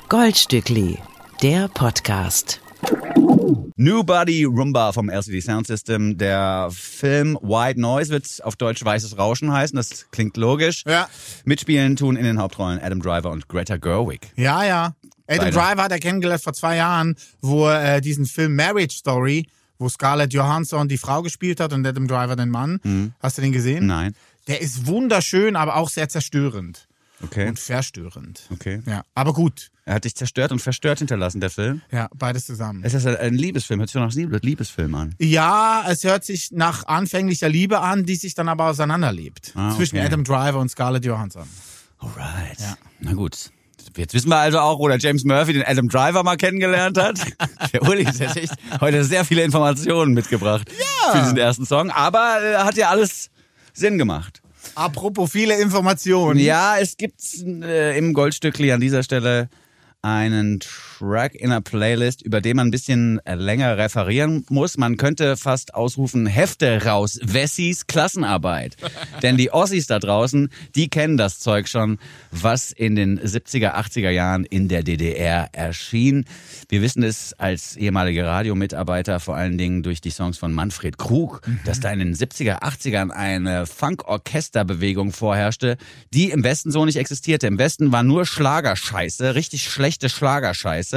Goldstückli, 0.09 0.97
der 1.41 1.67
Podcast. 1.67 2.61
New 3.75 4.03
Body 4.03 4.43
Rumba 4.43 4.91
vom 4.91 5.09
LCD 5.09 5.41
Sound 5.41 5.67
System. 5.67 6.17
Der 6.17 6.69
Film 6.71 7.37
White 7.41 7.79
Noise 7.79 8.11
wird 8.11 8.43
auf 8.43 8.55
Deutsch 8.55 8.83
Weißes 8.83 9.17
Rauschen 9.17 9.51
heißen. 9.51 9.75
Das 9.77 10.11
klingt 10.11 10.35
logisch. 10.37 10.83
Ja. 10.85 11.07
Mitspielen 11.45 11.95
tun 11.95 12.15
in 12.15 12.25
den 12.25 12.39
Hauptrollen 12.39 12.79
Adam 12.81 13.01
Driver 13.01 13.31
und 13.31 13.47
Greta 13.47 13.77
Gerwig. 13.77 14.31
Ja, 14.35 14.63
ja. 14.65 14.95
Adam 15.27 15.45
Beide. 15.45 15.51
Driver 15.51 15.83
hat 15.83 15.91
er 15.91 15.99
kennengelernt 15.99 16.43
vor 16.43 16.53
zwei 16.53 16.75
Jahren, 16.77 17.15
wo 17.41 17.67
er 17.67 17.97
äh, 17.97 18.01
diesen 18.01 18.25
Film 18.25 18.55
Marriage 18.55 18.97
Story, 18.97 19.47
wo 19.79 19.89
Scarlett 19.89 20.33
Johansson 20.33 20.87
die 20.87 20.97
Frau 20.99 21.21
gespielt 21.23 21.59
hat 21.59 21.73
und 21.73 21.85
Adam 21.87 22.07
Driver 22.07 22.35
den 22.35 22.49
Mann. 22.49 23.13
Hast 23.19 23.37
du 23.37 23.41
den 23.41 23.51
gesehen? 23.53 23.83
Mhm. 23.83 23.87
Nein. 23.89 24.15
Der 24.47 24.61
ist 24.61 24.85
wunderschön, 24.85 25.55
aber 25.55 25.75
auch 25.77 25.89
sehr 25.89 26.09
zerstörend. 26.09 26.87
Okay. 27.21 27.49
Und 27.49 27.59
verstörend. 27.59 28.43
Okay. 28.49 28.81
Ja, 28.85 29.03
aber 29.13 29.33
gut. 29.33 29.71
Er 29.85 29.95
hat 29.95 30.05
dich 30.05 30.15
zerstört 30.15 30.51
und 30.53 30.59
verstört 30.61 30.99
hinterlassen, 30.99 31.41
der 31.41 31.49
Film. 31.49 31.81
Ja, 31.91 32.07
beides 32.15 32.45
zusammen. 32.45 32.81
Es 32.83 32.93
ist 32.93 33.05
ein 33.05 33.33
Liebesfilm. 33.33 33.79
Hört 33.81 33.89
sich 33.89 33.95
doch 33.99 34.05
nach 34.07 34.13
Liebe- 34.13 34.39
Liebesfilm 34.41 34.95
an. 34.95 35.15
Ja, 35.19 35.83
es 35.89 36.03
hört 36.05 36.23
sich 36.23 36.51
nach 36.51 36.85
anfänglicher 36.85 37.49
Liebe 37.49 37.81
an, 37.81 38.05
die 38.05 38.15
sich 38.15 38.35
dann 38.35 38.47
aber 38.47 38.65
auseinanderlebt. 38.69 39.51
Ah, 39.55 39.75
Zwischen 39.75 39.97
okay. 39.97 40.05
Adam 40.05 40.23
Driver 40.23 40.59
und 40.59 40.69
Scarlett 40.69 41.03
Johansson. 41.03 41.47
Alright. 41.97 42.57
Na 43.01 43.13
gut. 43.13 43.51
Jetzt 43.97 44.13
wissen 44.13 44.29
wir 44.29 44.37
also 44.37 44.59
auch, 44.59 44.79
wo 44.79 44.87
der 44.87 44.97
James 44.97 45.23
Murphy 45.23 45.53
den 45.53 45.63
Adam 45.63 45.89
Driver 45.89 46.23
mal 46.23 46.37
kennengelernt 46.37 46.97
hat. 46.97 47.19
Der 47.73 47.83
Uli 47.83 48.05
hat 48.05 48.37
echt 48.37 48.53
heute 48.81 49.03
sehr 49.03 49.25
viele 49.25 49.43
Informationen 49.43 50.13
mitgebracht 50.13 50.69
für 51.11 51.19
diesen 51.19 51.37
ersten 51.37 51.65
Song. 51.65 51.89
Aber 51.91 52.39
äh, 52.41 52.55
hat 52.57 52.77
ja 52.77 52.89
alles 52.89 53.29
Sinn 53.73 53.97
gemacht. 53.97 54.41
Apropos 54.75 55.31
viele 55.31 55.59
Informationen. 55.59 56.39
Ja, 56.39 56.77
es 56.77 56.97
gibt 56.97 57.21
äh, 57.43 57.97
im 57.97 58.13
Goldstückli 58.13 58.71
an 58.71 58.79
dieser 58.79 59.03
Stelle 59.03 59.49
einen 60.01 60.59
Track 60.99 61.35
in 61.35 61.49
der 61.49 61.61
Playlist, 61.61 62.21
über 62.21 62.41
den 62.41 62.57
man 62.57 62.67
ein 62.67 62.71
bisschen 62.71 63.25
äh, 63.25 63.35
länger 63.35 63.77
referieren 63.77 64.45
muss. 64.49 64.77
Man 64.77 64.97
könnte 64.97 65.37
fast 65.37 65.73
ausrufen, 65.73 66.25
Hefte 66.25 66.83
raus, 66.83 67.19
Wessis 67.23 67.87
Klassenarbeit. 67.87 68.75
Denn 69.21 69.37
die 69.37 69.51
Ossis 69.51 69.87
da 69.87 69.99
draußen, 69.99 70.49
die 70.75 70.89
kennen 70.89 71.15
das 71.15 71.39
Zeug 71.39 71.69
schon, 71.69 71.99
was 72.31 72.73
in 72.73 72.95
den 72.95 73.17
70er, 73.17 73.75
80er 73.75 74.09
Jahren 74.09 74.43
in 74.43 74.67
der 74.67 74.83
DDR 74.83 75.47
erschien. 75.53 76.25
Wir 76.67 76.81
wissen 76.81 77.03
es 77.03 77.33
als 77.33 77.77
ehemalige 77.77 78.25
Radiomitarbeiter 78.25 79.21
vor 79.21 79.37
allen 79.37 79.57
Dingen 79.57 79.83
durch 79.83 80.01
die 80.01 80.11
Songs 80.11 80.37
von 80.37 80.53
Manfred 80.53 80.97
Krug, 80.97 81.41
dass 81.63 81.79
da 81.79 81.91
in 81.91 81.99
den 81.99 82.13
70er, 82.13 82.61
80ern 82.61 83.09
eine 83.09 83.65
Funk-Orchester-Bewegung 83.65 85.13
vorherrschte, 85.13 85.77
die 86.13 86.29
im 86.29 86.43
Westen 86.43 86.71
so 86.71 86.83
nicht 86.83 86.97
existierte. 86.97 87.47
Im 87.47 87.57
Westen 87.57 87.93
war 87.93 88.03
nur 88.03 88.25
Schlagerscheiße, 88.25 89.35
richtig 89.35 89.69
schlechte 89.69 90.09
Schlagerscheiße 90.09 90.88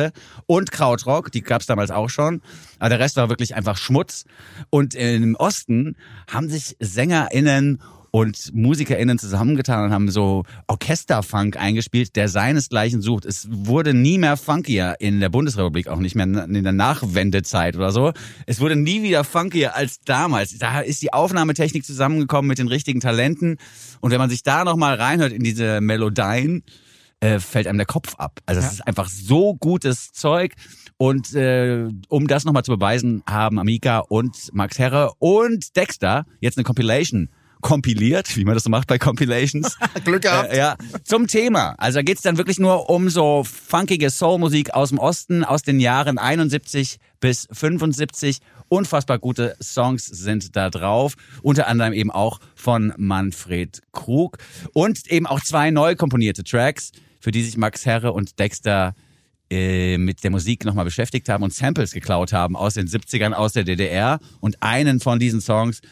und 0.47 0.73
Krautrock, 0.73 1.33
die 1.33 1.43
gab's 1.43 1.67
damals 1.67 1.91
auch 1.91 2.09
schon. 2.09 2.43
Aber 2.79 2.91
der 2.91 3.01
Rest 3.01 3.17
war 3.17 3.29
wirklich 3.29 3.55
einfach 3.55 3.77
Schmutz. 3.77 4.25
Und 4.71 4.95
im 4.95 5.35
Osten 5.37 5.97
haben 6.31 6.49
sich 6.49 6.77
SängerInnen 6.81 7.81
und 8.15 8.55
MusikerInnen 8.55 9.19
zusammengetan 9.19 9.87
und 9.87 9.93
haben 9.93 10.11
so 10.11 10.45
Orchesterfunk 10.67 11.57
eingespielt, 11.57 12.15
der 12.15 12.29
seinesgleichen 12.29 13.01
sucht. 13.01 13.25
Es 13.25 13.49
wurde 13.51 13.95
nie 13.95 14.19
mehr 14.19 14.37
funkier 14.37 14.97
in 14.99 15.19
der 15.21 15.31
Bundesrepublik, 15.31 15.89
auch 15.89 15.99
nicht 15.99 16.15
mehr 16.15 16.27
in 16.27 16.63
der 16.63 16.73
Nachwendezeit 16.73 17.75
oder 17.75 17.91
so. 17.91 18.13
Es 18.45 18.61
wurde 18.61 18.77
nie 18.77 19.03
wieder 19.03 19.25
funkier 19.25 19.75
als 19.75 20.01
damals. 20.01 20.59
Da 20.59 20.81
ist 20.81 21.01
die 21.01 21.15
Aufnahmetechnik 21.15 21.87
zusammengekommen 21.87 22.49
mit 22.49 22.59
den 22.59 22.69
richtigen 22.69 23.01
Talenten. 23.01 23.57
Und 24.01 24.11
wenn 24.11 24.19
man 24.19 24.29
sich 24.29 24.43
da 24.43 24.65
nochmal 24.65 24.97
reinhört 24.97 25.33
in 25.33 25.43
diese 25.43 25.81
Melodien, 25.81 26.65
äh, 27.23 27.39
fällt 27.39 27.67
einem 27.67 27.79
der 27.79 27.87
Kopf 27.87 28.17
ab. 28.17 28.41
Also 28.47 28.61
es 28.61 28.73
ist 28.73 28.87
einfach 28.87 29.09
so 29.09 29.55
gutes 29.55 30.13
Zeug. 30.13 30.55
Und 30.97 31.35
äh, 31.35 31.89
um 32.09 32.27
das 32.27 32.45
nochmal 32.45 32.65
zu 32.65 32.73
beweisen, 32.73 33.23
haben 33.29 33.59
Amika 33.59 34.01
und 34.01 34.53
Max 34.53 34.79
Herre 34.79 35.13
und 35.19 35.77
Dexter 35.77 36.27
jetzt 36.41 36.59
eine 36.59 36.65
Compilation 36.65 37.29
kompiliert, 37.61 38.37
wie 38.37 38.45
man 38.45 38.55
das 38.55 38.65
so 38.65 38.71
macht 38.71 38.89
bei 38.89 38.99
Compilations. 38.99 39.79
Glück 40.05 40.23
gehabt. 40.23 40.53
Äh, 40.53 40.59
ja, 40.59 40.77
zum 41.05 41.29
Thema. 41.29 41.77
Also 41.79 41.99
da 41.99 42.03
geht's 42.03 42.23
dann 42.23 42.37
wirklich 42.39 42.59
nur 42.59 42.91
um 42.91 43.09
so 43.09 43.45
funkige 43.45 44.11
Soulmusik 44.11 44.75
aus 44.75 44.89
dem 44.89 44.99
Osten, 44.99 45.45
aus 45.45 45.63
den 45.63 45.79
Jahren 45.79 46.19
71 46.19 46.99
bis 47.21 47.47
75. 47.53 48.39
Unfassbar 48.69 49.21
gute 49.21 49.55
Songs 49.63 50.07
sind 50.07 50.57
da 50.57 50.71
drauf. 50.71 51.15
Unter 51.43 51.69
anderem 51.69 51.93
eben 51.93 52.11
auch 52.11 52.41
von 52.57 52.93
Manfred 52.97 53.81
Krug. 53.93 54.39
Und 54.73 55.07
eben 55.07 55.27
auch 55.27 55.41
zwei 55.41 55.71
neu 55.71 55.95
komponierte 55.95 56.43
Tracks, 56.43 56.91
für 57.23 57.31
die 57.31 57.43
sich 57.43 57.57
Max 57.57 57.87
Herre 57.87 58.13
und 58.13 58.39
Dexter 58.41 58.95
äh, 59.49 59.97
mit 59.97 60.25
der 60.25 60.31
Musik 60.31 60.65
nochmal 60.65 60.85
beschäftigt 60.85 61.29
haben 61.29 61.45
und 61.45 61.55
Samples 61.55 61.93
geklaut 61.93 62.33
haben 62.33 62.57
aus 62.57 62.75
den 62.75 62.89
70ern, 62.89 63.33
aus 63.33 63.53
der 63.53 63.63
DDR. 63.63 64.19
Und 64.41 64.61
einen 64.61 64.99
von 64.99 65.21
diesen 65.21 65.41
Songs 65.41 65.83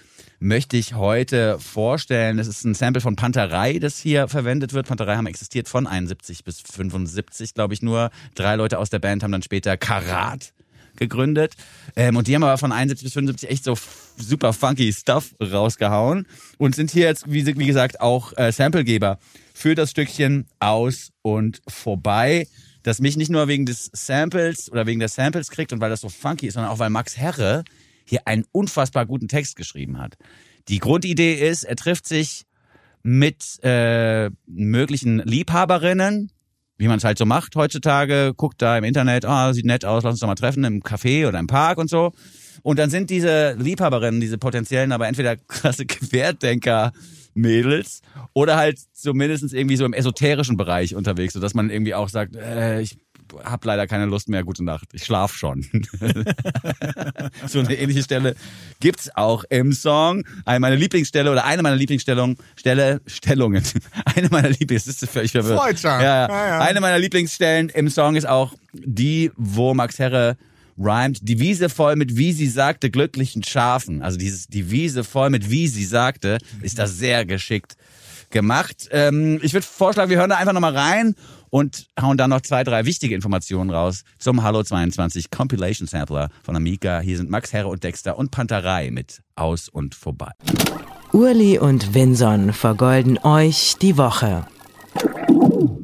möchte 0.40 0.76
ich 0.76 0.94
heute 0.94 1.58
vorstellen. 1.60 2.36
Das 2.38 2.48
ist 2.48 2.64
ein 2.64 2.74
Sample 2.74 3.00
von 3.00 3.14
Panterei, 3.14 3.78
das 3.78 3.98
hier 3.98 4.26
verwendet 4.26 4.72
wird. 4.72 4.88
Panterei 4.88 5.14
haben 5.14 5.26
existiert 5.26 5.68
von 5.68 5.86
71 5.86 6.42
bis 6.42 6.60
75, 6.60 7.54
glaube 7.54 7.74
ich, 7.74 7.82
nur. 7.82 8.10
Drei 8.34 8.56
Leute 8.56 8.78
aus 8.78 8.90
der 8.90 8.98
Band 8.98 9.22
haben 9.22 9.32
dann 9.32 9.42
später 9.42 9.76
Karat 9.76 10.52
gegründet. 10.96 11.54
Ähm, 11.96 12.16
und 12.16 12.26
die 12.26 12.34
haben 12.34 12.42
aber 12.42 12.58
von 12.58 12.72
71 12.72 13.04
bis 13.04 13.12
75 13.12 13.50
echt 13.50 13.64
so 13.64 13.76
super 14.16 14.52
funky 14.52 14.92
Stuff 14.92 15.34
rausgehauen 15.40 16.26
und 16.58 16.74
sind 16.74 16.90
hier 16.90 17.06
jetzt, 17.06 17.30
wie, 17.30 17.46
wie 17.46 17.66
gesagt, 17.66 18.00
auch 18.00 18.36
äh, 18.36 18.50
Samplegeber 18.52 19.18
für 19.60 19.74
das 19.74 19.90
Stückchen 19.90 20.46
aus 20.58 21.10
und 21.20 21.60
vorbei, 21.68 22.46
das 22.82 22.98
mich 22.98 23.18
nicht 23.18 23.30
nur 23.30 23.46
wegen 23.46 23.66
des 23.66 23.90
Samples 23.92 24.72
oder 24.72 24.86
wegen 24.86 25.00
der 25.00 25.10
Samples 25.10 25.50
kriegt 25.50 25.74
und 25.74 25.82
weil 25.82 25.90
das 25.90 26.00
so 26.00 26.08
funky 26.08 26.46
ist, 26.46 26.54
sondern 26.54 26.72
auch 26.72 26.78
weil 26.78 26.88
Max 26.88 27.18
Herre 27.18 27.64
hier 28.06 28.26
einen 28.26 28.44
unfassbar 28.52 29.04
guten 29.04 29.28
Text 29.28 29.56
geschrieben 29.56 29.98
hat. 29.98 30.16
Die 30.68 30.78
Grundidee 30.78 31.34
ist, 31.34 31.64
er 31.64 31.76
trifft 31.76 32.08
sich 32.08 32.46
mit 33.02 33.62
äh, 33.62 34.30
möglichen 34.46 35.18
Liebhaberinnen, 35.18 36.32
wie 36.78 36.88
man 36.88 36.96
es 36.96 37.04
halt 37.04 37.18
so 37.18 37.26
macht 37.26 37.54
heutzutage, 37.54 38.32
guckt 38.34 38.62
da 38.62 38.78
im 38.78 38.84
Internet, 38.84 39.26
ah, 39.26 39.52
sieht 39.52 39.66
nett 39.66 39.84
aus, 39.84 40.04
lass 40.04 40.12
uns 40.12 40.20
doch 40.20 40.26
mal 40.26 40.36
treffen 40.36 40.64
im 40.64 40.82
Café 40.82 41.28
oder 41.28 41.38
im 41.38 41.48
Park 41.48 41.76
und 41.76 41.90
so. 41.90 42.12
Und 42.62 42.78
dann 42.78 42.88
sind 42.88 43.10
diese 43.10 43.56
Liebhaberinnen, 43.58 44.22
diese 44.22 44.38
potenziellen, 44.38 44.92
aber 44.92 45.06
entweder 45.06 45.36
krasse 45.48 45.84
Querdenker 45.84 46.92
Mädels 47.34 48.02
oder 48.32 48.56
halt 48.56 48.78
zumindest 48.92 49.52
irgendwie 49.52 49.76
so 49.76 49.84
im 49.84 49.92
esoterischen 49.92 50.56
Bereich 50.56 50.94
unterwegs, 50.94 51.34
sodass 51.34 51.54
man 51.54 51.70
irgendwie 51.70 51.94
auch 51.94 52.08
sagt, 52.08 52.36
äh, 52.36 52.80
ich 52.80 52.98
hab 53.44 53.64
leider 53.64 53.86
keine 53.86 54.06
Lust 54.06 54.28
mehr, 54.28 54.42
gute 54.42 54.64
Nacht, 54.64 54.88
ich 54.92 55.04
schlaf 55.04 55.34
schon. 55.34 55.62
so 57.46 57.60
eine 57.60 57.74
ähnliche 57.74 58.02
Stelle 58.02 58.34
gibt's 58.80 59.10
auch 59.14 59.44
im 59.50 59.72
Song. 59.72 60.24
Eine 60.44 60.60
meiner 60.60 60.76
Lieblingsstelle 60.76 61.30
oder 61.30 61.44
eine 61.44 61.62
meiner 61.62 61.76
Lieblingsstellungen, 61.76 62.36
Stelle, 62.56 63.00
Stellungen. 63.06 63.62
Eine 64.04 64.28
meiner 64.28 64.50
Lieblings, 64.50 64.84
das 64.84 65.02
ist 65.02 65.10
völlig 65.10 65.32
verwirrt. 65.32 65.82
Ja, 65.82 66.00
ja. 66.02 66.60
Eine 66.60 66.80
meiner 66.80 66.98
Lieblingsstellen 66.98 67.68
im 67.68 67.88
Song 67.88 68.16
ist 68.16 68.26
auch 68.26 68.54
die, 68.72 69.30
wo 69.36 69.74
Max 69.74 69.98
Herre 69.98 70.36
rhymt, 70.80 71.18
die 71.22 71.38
Wiese 71.38 71.68
voll 71.68 71.96
mit, 71.96 72.16
wie 72.16 72.32
sie 72.32 72.48
sagte, 72.48 72.90
glücklichen 72.90 73.44
Schafen. 73.44 74.02
Also 74.02 74.18
dieses, 74.18 74.46
die 74.46 74.70
Wiese 74.70 75.04
voll 75.04 75.30
mit, 75.30 75.50
wie 75.50 75.68
sie 75.68 75.84
sagte, 75.84 76.38
ist 76.62 76.78
da 76.78 76.86
sehr 76.86 77.24
geschickt 77.24 77.76
gemacht. 78.30 78.88
Ähm, 78.92 79.40
ich 79.42 79.52
würde 79.52 79.66
vorschlagen, 79.66 80.10
wir 80.10 80.18
hören 80.18 80.30
da 80.30 80.36
einfach 80.36 80.52
nochmal 80.52 80.76
rein 80.76 81.14
und 81.50 81.88
hauen 82.00 82.16
dann 82.16 82.30
noch 82.30 82.40
zwei, 82.40 82.64
drei 82.64 82.86
wichtige 82.86 83.14
Informationen 83.14 83.70
raus 83.70 84.04
zum 84.18 84.42
Hallo 84.42 84.62
22 84.62 85.30
Compilation 85.30 85.86
Sampler 85.86 86.30
von 86.42 86.56
Amiga. 86.56 87.00
Hier 87.00 87.16
sind 87.16 87.28
Max 87.28 87.52
Herre 87.52 87.68
und 87.68 87.82
Dexter 87.82 88.16
und 88.16 88.30
Panterei 88.30 88.90
mit 88.90 89.22
Aus 89.34 89.68
und 89.68 89.94
Vorbei. 89.94 90.30
Urli 91.12 91.58
und 91.58 91.92
Vinson 91.92 92.52
vergolden 92.52 93.18
euch 93.18 93.74
die 93.82 93.96
Woche. 93.96 94.46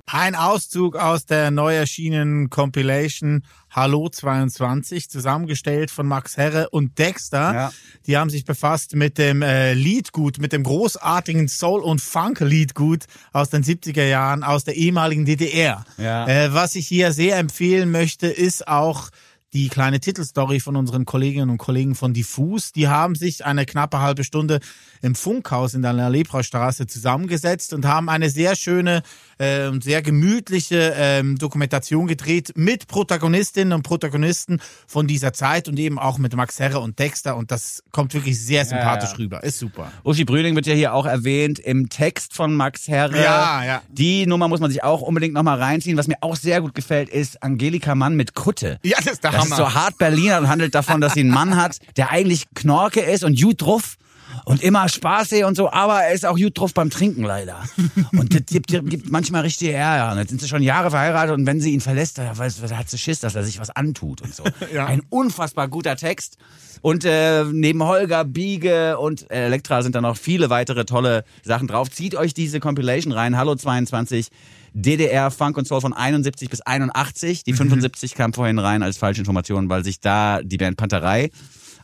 Ein 0.07 0.37
Auszug 0.37 0.95
aus 0.95 1.27
der 1.27 1.51
neu 1.51 1.75
erschienenen 1.75 2.49
Compilation 2.49 3.43
Hallo 3.77 4.09
22, 4.09 5.11
zusammengestellt 5.11 5.91
von 5.91 6.07
Max 6.07 6.39
Herre 6.39 6.71
und 6.71 6.99
Dexter. 6.99 7.55
Ja. 7.55 7.73
Die 8.07 8.17
haben 8.17 8.31
sich 8.31 8.47
befasst 8.47 8.95
mit 8.95 9.19
dem 9.19 9.43
äh, 9.43 9.75
Liedgut, 9.75 10.39
mit 10.39 10.55
dem 10.55 10.63
großartigen 10.63 11.47
Soul- 11.47 11.83
und 11.83 12.01
Funk-Liedgut 12.01 13.05
aus 13.35 13.51
den 13.51 13.63
70er 13.63 14.07
Jahren 14.07 14.45
aus 14.45 14.65
der 14.65 14.77
ehemaligen 14.77 15.27
DDR. 15.27 15.85
Ja. 15.99 16.27
Äh, 16.27 16.55
was 16.55 16.75
ich 16.75 16.89
hier 16.89 17.13
sehr 17.13 17.37
empfehlen 17.37 17.91
möchte, 17.91 18.29
ist 18.29 18.67
auch 18.67 19.11
die 19.53 19.69
kleine 19.69 20.01
Titelstory 20.01 20.59
von 20.61 20.77
unseren 20.77 21.05
Kolleginnen 21.05 21.51
und 21.51 21.59
Kollegen 21.59 21.95
von 21.95 22.15
Diffus. 22.15 22.73
Die 22.73 22.89
haben 22.89 23.15
sich 23.15 23.45
eine 23.45 23.67
knappe 23.67 24.01
halbe 24.01 24.25
Stunde 24.25 24.61
im 25.03 25.15
Funkhaus 25.15 25.75
in 25.75 25.83
der 25.83 25.93
Lebraustraße 25.93 26.87
zusammengesetzt 26.87 27.75
und 27.75 27.85
haben 27.85 28.09
eine 28.09 28.31
sehr 28.31 28.57
schöne 28.57 29.03
äh, 29.39 29.71
sehr 29.81 30.03
gemütliche 30.03 30.95
ähm, 30.97 31.37
Dokumentation 31.39 32.07
gedreht 32.07 32.53
mit 32.57 32.87
Protagonistinnen 32.87 33.73
und 33.73 33.83
Protagonisten 33.83 34.61
von 34.87 35.07
dieser 35.07 35.33
Zeit 35.33 35.69
und 35.69 35.79
eben 35.79 35.99
auch 35.99 36.19
mit 36.19 36.35
Max 36.35 36.59
Herre 36.59 36.81
und 36.81 36.99
Dexter 36.99 37.37
und 37.37 37.51
das 37.51 37.83
kommt 37.93 38.15
wirklich 38.15 38.39
sehr 38.41 38.65
sympathisch 38.65 39.11
ja. 39.13 39.17
rüber. 39.17 39.43
Ist 39.45 39.59
super. 39.59 39.93
Uschi 40.05 40.25
Brüning 40.25 40.55
wird 40.55 40.67
ja 40.67 40.75
hier 40.75 40.95
auch 40.95 41.07
erwähnt 41.07 41.59
im 41.59 41.89
Text 41.89 42.35
von 42.35 42.55
Max 42.55 42.89
Herre. 42.89 43.23
Ja, 43.23 43.65
ja. 43.65 43.83
Die 43.91 44.27
Nummer 44.27 44.49
muss 44.49 44.61
man 44.61 44.71
sich 44.71 44.83
auch 44.83 45.03
unbedingt 45.03 45.35
nochmal 45.35 45.59
reinziehen. 45.59 45.97
Was 45.97 46.09
mir 46.09 46.17
auch 46.21 46.37
sehr 46.37 46.61
gut 46.61 46.75
gefällt, 46.75 47.09
ist 47.09 47.43
Angelika 47.43 47.95
Mann 47.95 48.17
mit 48.17 48.35
Kutte. 48.35 48.79
Ja, 48.83 48.97
das 48.99 49.15
ist 49.15 49.25
der 49.25 49.33
Das 49.33 49.43
Hammer. 49.43 49.51
ist 49.51 49.57
so 49.57 49.75
hart 49.75 49.99
Berliner 49.99 50.39
und 50.39 50.49
handelt 50.49 50.75
davon, 50.75 51.01
dass 51.01 51.15
sie 51.15 51.21
einen 51.21 51.31
Mann 51.31 51.57
hat, 51.57 51.79
der 51.97 52.11
eigentlich 52.11 52.45
Knorke 52.55 53.01
ist 53.01 53.25
und 53.25 53.41
gut 53.41 53.63
drauf 53.63 53.97
und 54.45 54.63
immer 54.63 54.89
Spaß 54.89 55.33
und 55.45 55.57
so, 55.57 55.71
aber 55.71 56.03
er 56.03 56.13
ist 56.13 56.25
auch 56.25 56.37
gut 56.37 56.59
drauf 56.59 56.75
beim 56.75 56.91
Trinken 56.91 57.25
leider. 57.25 57.63
Und 58.13 58.35
das 58.35 58.43
gibt, 58.47 58.69
gibt 58.69 59.11
manchmal 59.11 59.43
richtig 59.43 59.71
Ärger. 59.71 60.13
Und 60.13 60.19
jetzt 60.19 60.31
sind 60.31 60.41
sie 60.41 60.49
schon 60.49 60.63
Jahre 60.63 60.91
verheiratet 60.91 61.35
und 61.37 61.47
wenn 61.47 61.61
sie 61.61 61.73
ihn 61.73 61.81
verlässt, 61.81 62.19
da, 62.19 62.37
weiß, 62.37 62.61
da 62.61 62.77
hat 62.77 62.89
sie 62.89 62.99
Schiss, 62.99 63.21
dass 63.21 63.35
er 63.35 63.43
sich 63.43 63.59
was 63.61 63.71
antut 63.71 64.23
und 64.23 64.35
so. 64.35 64.45
Ja. 64.73 64.87
Ein 64.87 65.03
unfassbar 65.11 65.69
guter 65.69 65.97
Text. 65.97 66.39
Und 66.83 67.05
äh, 67.05 67.45
neben 67.45 67.83
Holger, 67.83 68.25
Biege 68.25 68.99
und 68.99 69.31
Elektra 69.31 69.83
sind 69.83 69.95
da 69.95 70.01
noch 70.01 70.17
viele 70.17 70.51
weitere 70.51 70.85
tolle 70.85 71.25
Sachen 71.43 71.69
drauf. 71.69 71.91
Zieht 71.91 72.15
euch 72.15 72.35
diese 72.35 72.61
Compilation 72.61 73.13
rein. 73.13 73.37
Hallo 73.37 73.55
22. 73.55 74.29
DDR 74.75 75.31
Funk 75.31 75.57
und 75.57 75.67
Soul 75.67 75.81
von 75.81 75.93
71 75.95 76.51
bis 76.51 76.61
81. 76.61 77.45
Die 77.45 77.55
75 77.55 78.15
kam 78.15 78.33
vorhin 78.33 78.59
rein 78.59 78.83
als 78.83 78.99
falsche 78.99 79.21
Information, 79.21 79.71
weil 79.71 79.85
sich 79.85 80.01
da 80.01 80.43
die 80.43 80.59
Band 80.59 80.77
Panterei 80.77 81.31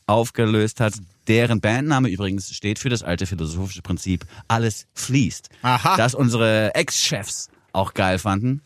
aufgelöst 0.06 0.80
hat. 0.80 0.94
Deren 1.28 1.60
Bandname 1.60 2.08
übrigens 2.08 2.52
steht 2.54 2.78
für 2.78 2.88
das 2.88 3.02
alte 3.02 3.26
philosophische 3.26 3.82
Prinzip, 3.82 4.24
alles 4.48 4.86
fließt. 4.94 5.48
Aha. 5.62 5.96
Das 5.96 6.14
unsere 6.14 6.74
Ex-Chefs 6.74 7.48
auch 7.72 7.94
geil 7.94 8.18
fanden. 8.18 8.62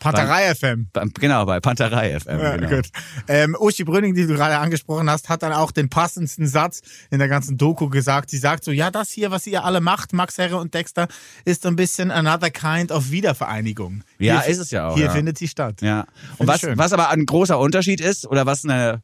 Panterei 0.00 0.52
FM. 0.52 0.88
Beim- 0.92 1.12
Genau, 1.14 1.46
bei 1.46 1.60
Panterei 1.60 2.18
FM. 2.18 2.40
Ja, 2.40 2.56
genau. 2.56 2.74
gut. 2.74 2.86
Ähm, 3.28 3.56
Uschi 3.56 3.84
Brünning, 3.84 4.14
die 4.16 4.26
du 4.26 4.34
gerade 4.34 4.58
angesprochen 4.58 5.08
hast, 5.08 5.28
hat 5.28 5.44
dann 5.44 5.52
auch 5.52 5.70
den 5.70 5.90
passendsten 5.90 6.48
Satz 6.48 6.80
in 7.12 7.20
der 7.20 7.28
ganzen 7.28 7.56
Doku 7.56 7.88
gesagt. 7.88 8.28
Sie 8.30 8.38
sagt 8.38 8.64
so, 8.64 8.72
ja, 8.72 8.90
das 8.90 9.10
hier, 9.12 9.30
was 9.30 9.46
ihr 9.46 9.62
alle 9.64 9.80
macht, 9.80 10.12
Max 10.12 10.38
Herre 10.38 10.56
und 10.56 10.74
Dexter, 10.74 11.06
ist 11.44 11.62
so 11.62 11.68
ein 11.68 11.76
bisschen 11.76 12.10
another 12.10 12.50
kind 12.50 12.90
of 12.90 13.12
Wiedervereinigung. 13.12 14.02
Ja, 14.18 14.40
Hier- 14.42 14.50
ist 14.50 14.58
es 14.58 14.72
ja 14.72 14.88
auch, 14.88 14.96
Hier 14.96 15.06
ja. 15.06 15.12
findet 15.12 15.38
sie 15.38 15.46
statt. 15.46 15.82
Ja. 15.82 16.06
Und 16.38 16.48
was, 16.48 16.62
was 16.64 16.92
aber 16.92 17.10
ein 17.10 17.24
großer 17.24 17.56
Unterschied 17.60 18.00
ist, 18.00 18.26
oder 18.26 18.44
was 18.44 18.64
eine, 18.64 19.02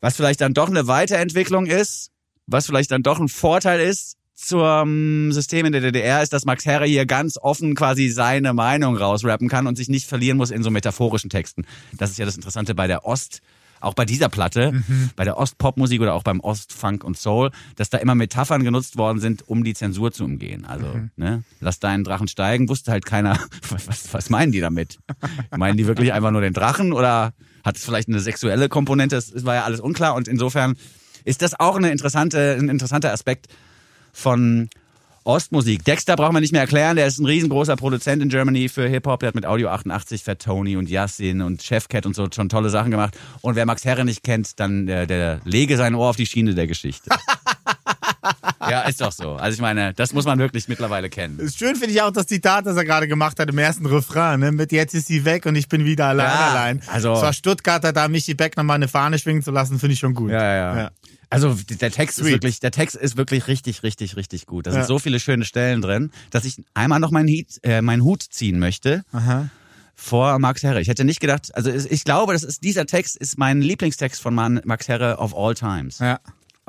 was 0.00 0.16
vielleicht 0.16 0.40
dann 0.40 0.54
doch 0.54 0.68
eine 0.68 0.86
Weiterentwicklung 0.86 1.66
ist, 1.66 2.10
was 2.46 2.66
vielleicht 2.66 2.90
dann 2.90 3.02
doch 3.02 3.18
ein 3.20 3.28
Vorteil 3.28 3.80
ist 3.80 4.16
zum 4.34 5.32
System 5.32 5.66
in 5.66 5.72
der 5.72 5.82
DDR, 5.82 6.22
ist, 6.22 6.32
dass 6.32 6.46
Max 6.46 6.64
Herre 6.64 6.86
hier 6.86 7.04
ganz 7.04 7.36
offen 7.36 7.74
quasi 7.74 8.08
seine 8.08 8.54
Meinung 8.54 8.96
rausrappen 8.96 9.48
kann 9.48 9.66
und 9.66 9.76
sich 9.76 9.88
nicht 9.90 10.06
verlieren 10.08 10.38
muss 10.38 10.50
in 10.50 10.62
so 10.62 10.70
metaphorischen 10.70 11.28
Texten. 11.28 11.66
Das 11.92 12.10
ist 12.10 12.18
ja 12.18 12.24
das 12.24 12.36
Interessante 12.36 12.74
bei 12.74 12.86
der 12.86 13.04
Ost, 13.04 13.42
auch 13.82 13.92
bei 13.94 14.04
dieser 14.06 14.28
Platte, 14.30 14.72
Mhm. 14.72 15.10
bei 15.16 15.24
der 15.24 15.36
Ostpopmusik 15.36 16.00
oder 16.00 16.14
auch 16.14 16.22
beim 16.22 16.40
Ostfunk 16.40 17.04
und 17.04 17.18
Soul, 17.18 17.50
dass 17.76 17.90
da 17.90 17.98
immer 17.98 18.14
Metaphern 18.14 18.64
genutzt 18.64 18.96
worden 18.96 19.20
sind, 19.20 19.46
um 19.46 19.62
die 19.62 19.74
Zensur 19.74 20.10
zu 20.12 20.24
umgehen. 20.24 20.64
Also, 20.64 20.86
Mhm. 20.86 21.10
ne, 21.16 21.44
lass 21.60 21.78
deinen 21.78 22.04
Drachen 22.04 22.26
steigen, 22.28 22.68
wusste 22.70 22.92
halt 22.92 23.04
keiner, 23.04 23.38
was, 23.68 23.86
was, 23.88 24.12
was 24.14 24.30
meinen 24.30 24.52
die 24.52 24.60
damit? 24.60 24.98
meinen 25.54 25.76
die 25.76 25.86
wirklich 25.86 26.12
einfach 26.14 26.30
nur 26.30 26.40
den 26.40 26.54
Drachen 26.54 26.92
oder 26.94 27.32
hat 27.64 27.76
es 27.76 27.84
vielleicht 27.84 28.08
eine 28.08 28.20
sexuelle 28.20 28.68
Komponente? 28.68 29.16
Das 29.16 29.30
das 29.30 29.44
war 29.44 29.54
ja 29.54 29.64
alles 29.64 29.80
unklar 29.80 30.14
und 30.14 30.28
insofern 30.28 30.76
ist 31.24 31.42
das 31.42 31.58
auch 31.58 31.76
eine 31.76 31.90
interessante, 31.90 32.56
ein 32.58 32.68
interessanter 32.68 33.12
Aspekt 33.12 33.48
von 34.12 34.68
Ostmusik. 35.24 35.84
Dexter 35.84 36.16
braucht 36.16 36.32
man 36.32 36.40
nicht 36.40 36.52
mehr 36.52 36.62
erklären, 36.62 36.96
der 36.96 37.06
ist 37.06 37.18
ein 37.18 37.26
riesengroßer 37.26 37.76
Produzent 37.76 38.22
in 38.22 38.30
Germany 38.30 38.68
für 38.68 38.88
Hip-Hop, 38.88 39.20
der 39.20 39.28
hat 39.28 39.34
mit 39.34 39.44
Audio 39.44 39.68
88, 39.68 40.24
Fat 40.24 40.40
Tony 40.40 40.76
und 40.76 40.88
Yassin 40.88 41.42
und 41.42 41.62
Chefcat 41.62 42.06
und 42.06 42.16
so 42.16 42.26
schon 42.34 42.48
tolle 42.48 42.70
Sachen 42.70 42.90
gemacht. 42.90 43.18
Und 43.42 43.54
wer 43.54 43.66
Max 43.66 43.84
Herre 43.84 44.04
nicht 44.04 44.22
kennt, 44.22 44.58
dann 44.58 44.86
der, 44.86 45.06
der 45.06 45.40
lege 45.44 45.76
sein 45.76 45.94
Ohr 45.94 46.08
auf 46.08 46.16
die 46.16 46.26
Schiene 46.26 46.54
der 46.54 46.66
Geschichte. 46.66 47.10
ja, 48.68 48.82
ist 48.82 49.00
doch 49.00 49.12
so. 49.12 49.34
Also 49.34 49.54
ich 49.54 49.60
meine, 49.60 49.94
das 49.94 50.12
muss 50.12 50.24
man 50.24 50.38
wirklich 50.38 50.68
mittlerweile 50.68 51.08
kennen. 51.10 51.38
Ist 51.38 51.58
Schön 51.58 51.76
finde 51.76 51.92
ich 51.94 52.02
auch 52.02 52.10
das 52.10 52.26
Zitat, 52.26 52.66
das 52.66 52.76
er 52.76 52.84
gerade 52.84 53.08
gemacht 53.08 53.38
hat 53.38 53.48
im 53.50 53.58
ersten 53.58 53.86
Refrain, 53.86 54.40
ne? 54.40 54.52
mit 54.52 54.72
jetzt 54.72 54.94
ist 54.94 55.06
sie 55.06 55.24
weg 55.24 55.46
und 55.46 55.54
ich 55.56 55.68
bin 55.68 55.84
wieder 55.84 56.06
allein 56.06 56.26
Ja, 56.26 56.50
allein. 56.50 56.82
also- 56.88 57.12
Es 57.14 57.22
war 57.22 57.32
Stuttgarter, 57.32 57.92
da 57.92 58.08
Michi 58.08 58.34
Beck 58.34 58.56
nochmal 58.56 58.76
eine 58.76 58.88
Fahne 58.88 59.18
schwingen 59.18 59.42
zu 59.42 59.50
lassen, 59.50 59.78
finde 59.78 59.94
ich 59.94 59.98
schon 60.00 60.14
gut. 60.14 60.30
Ja, 60.30 60.42
ja, 60.42 60.76
ja. 60.78 60.90
Also 61.32 61.54
der 61.68 61.92
Text 61.92 62.18
ist 62.18 62.24
Sweet. 62.24 62.32
wirklich, 62.34 62.58
der 62.60 62.72
Text 62.72 62.96
ist 62.96 63.16
wirklich 63.16 63.46
richtig, 63.46 63.84
richtig, 63.84 64.16
richtig 64.16 64.46
gut. 64.46 64.66
Da 64.66 64.72
sind 64.72 64.80
Ja. 64.80 64.86
so 64.86 64.98
viele 64.98 65.20
schöne 65.20 65.44
Stellen 65.44 65.80
drin, 65.80 66.10
dass 66.30 66.44
ich 66.44 66.62
einmal 66.74 66.98
noch 66.98 67.12
meinen, 67.12 67.28
Hut, 67.28 67.46
äh, 67.62 67.82
meinen 67.82 68.02
Hut 68.02 68.22
ziehen 68.22 68.58
möchte 68.58 69.04
Aha. 69.12 69.48
vor 69.94 70.40
Max 70.40 70.64
Herre. 70.64 70.80
Ich 70.80 70.88
hätte 70.88 71.04
nicht 71.04 71.20
gedacht, 71.20 71.54
also 71.54 71.70
ich 71.70 72.02
glaube, 72.04 72.32
das 72.32 72.42
ist 72.42 72.64
dieser 72.64 72.84
Text 72.84 73.16
ist 73.16 73.38
mein 73.38 73.60
Lieblingstext 73.62 74.20
von 74.20 74.34
Max 74.34 74.88
Herre 74.88 75.18
of 75.18 75.32
all 75.36 75.54
times. 75.54 76.00
Ja. 76.00 76.18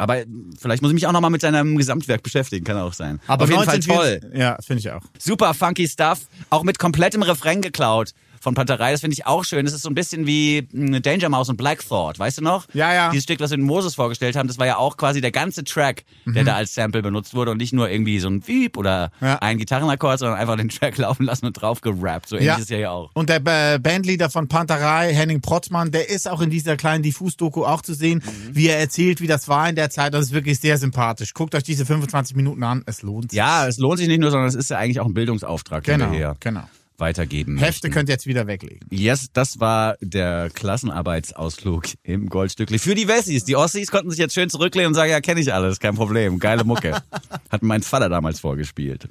Aber 0.01 0.17
vielleicht 0.59 0.81
muss 0.81 0.89
ich 0.89 0.95
mich 0.95 1.05
auch 1.05 1.11
noch 1.11 1.21
mal 1.21 1.29
mit 1.29 1.41
seinem 1.41 1.77
Gesamtwerk 1.77 2.23
beschäftigen, 2.23 2.65
kann 2.65 2.75
auch 2.75 2.93
sein. 2.93 3.19
Aber 3.27 3.43
Auf 3.43 3.51
jeden 3.51 3.63
Fall 3.63 3.75
1944 3.75 4.31
toll. 4.31 4.39
Ja, 4.39 4.57
finde 4.59 4.79
ich 4.79 4.89
auch. 4.89 5.03
Super 5.19 5.53
funky 5.53 5.87
Stuff, 5.87 6.21
auch 6.49 6.63
mit 6.63 6.79
komplettem 6.79 7.21
Refrain 7.21 7.61
geklaut 7.61 8.15
von 8.41 8.53
Panterei, 8.55 8.91
das 8.91 9.01
finde 9.01 9.13
ich 9.13 9.25
auch 9.25 9.45
schön. 9.45 9.63
Das 9.65 9.73
ist 9.73 9.83
so 9.83 9.89
ein 9.89 9.95
bisschen 9.95 10.25
wie 10.27 10.67
mh, 10.71 10.99
Danger 10.99 11.29
Mouse 11.29 11.47
und 11.49 11.57
Black 11.57 11.87
Thought, 11.87 12.19
weißt 12.19 12.39
du 12.39 12.41
noch? 12.43 12.65
Ja, 12.73 12.93
ja. 12.93 13.09
Dieses 13.11 13.23
Stück, 13.23 13.39
was 13.39 13.51
wir 13.51 13.57
in 13.57 13.63
Moses 13.63 13.95
vorgestellt 13.95 14.35
haben, 14.35 14.47
das 14.47 14.57
war 14.59 14.65
ja 14.67 14.77
auch 14.77 14.97
quasi 14.97 15.21
der 15.21 15.31
ganze 15.31 15.63
Track, 15.63 16.03
der 16.25 16.43
da 16.43 16.55
als 16.55 16.73
Sample 16.73 17.01
benutzt 17.01 17.33
wurde 17.33 17.51
und 17.51 17.57
nicht 17.57 17.71
nur 17.73 17.89
irgendwie 17.89 18.19
so 18.19 18.27
ein 18.29 18.45
Wiep 18.47 18.77
oder 18.77 19.11
Mhm. 19.21 19.27
Ja. 19.27 19.35
ein 19.39 19.57
Gitarrenakkord, 19.57 20.19
sondern 20.19 20.37
einfach 20.39 20.57
den 20.57 20.69
Track 20.69 20.97
laufen 20.97 21.23
lassen 21.25 21.45
und 21.45 21.53
drauf 21.53 21.81
gerappt. 21.81 22.27
So 22.29 22.35
ähnlich 22.35 22.57
ist 22.59 22.69
ja 22.69 22.77
hier 22.77 22.91
auch. 22.91 23.11
Und 23.13 23.29
der 23.29 23.41
äh, 23.45 23.79
Bandleader 23.79 24.29
von 24.29 24.47
Panterei, 24.47 25.13
Henning 25.13 25.41
Protzmann, 25.41 25.91
der 25.91 26.09
ist 26.09 26.27
auch 26.29 26.41
in 26.41 26.49
dieser 26.49 26.75
kleinen 26.77 27.03
Diffus-Doku 27.03 27.63
auch 27.65 27.81
zu 27.81 27.93
sehen, 27.93 28.23
Mhm. 28.25 28.55
wie 28.55 28.67
er 28.67 28.79
erzählt, 28.79 29.21
wie 29.21 29.27
das 29.27 29.47
war 29.47 29.69
in 29.69 29.75
der 29.75 29.89
Zeit. 29.89 30.13
Das 30.13 30.25
ist 30.25 30.31
wirklich 30.31 30.59
sehr 30.59 30.77
sympathisch. 30.77 31.33
Guckt 31.33 31.53
euch 31.55 31.63
diese 31.63 31.85
25 31.85 32.35
Minuten 32.35 32.63
an, 32.63 32.83
es 32.87 33.01
lohnt 33.03 33.31
sich. 33.31 33.37
Ja, 33.37 33.67
es 33.67 33.77
lohnt 33.77 33.99
sich 33.99 34.07
nicht 34.07 34.19
nur, 34.19 34.31
sondern 34.31 34.47
es 34.49 34.55
ist 34.55 34.69
ja 34.71 34.77
eigentlich 34.77 34.99
auch 34.99 35.05
ein 35.05 35.13
Bildungsauftrag, 35.13 35.83
genau, 35.83 36.11
genau. 36.39 36.63
Weitergeben 37.01 37.57
Hefte 37.57 37.87
möchten. 37.87 37.91
könnt 37.91 38.09
ihr 38.09 38.13
jetzt 38.13 38.27
wieder 38.27 38.47
weglegen. 38.47 38.87
Yes, 38.89 39.27
das 39.33 39.59
war 39.59 39.95
der 39.99 40.49
Klassenarbeitsausflug 40.49 41.83
im 42.03 42.29
Goldstückli. 42.29 42.79
Für 42.79 42.95
die 42.95 43.07
Wessis. 43.09 43.43
Die 43.43 43.57
Ossis 43.57 43.91
konnten 43.91 44.09
sich 44.11 44.19
jetzt 44.19 44.33
schön 44.33 44.49
zurücklehnen 44.49 44.89
und 44.89 44.93
sagen, 44.93 45.11
ja, 45.11 45.19
kenne 45.19 45.41
ich 45.41 45.53
alles, 45.53 45.79
kein 45.79 45.95
Problem. 45.95 46.39
Geile 46.39 46.63
Mucke. 46.63 47.01
Hat 47.49 47.63
mein 47.63 47.81
Vater 47.83 48.07
damals 48.07 48.39
vorgespielt. 48.39 49.09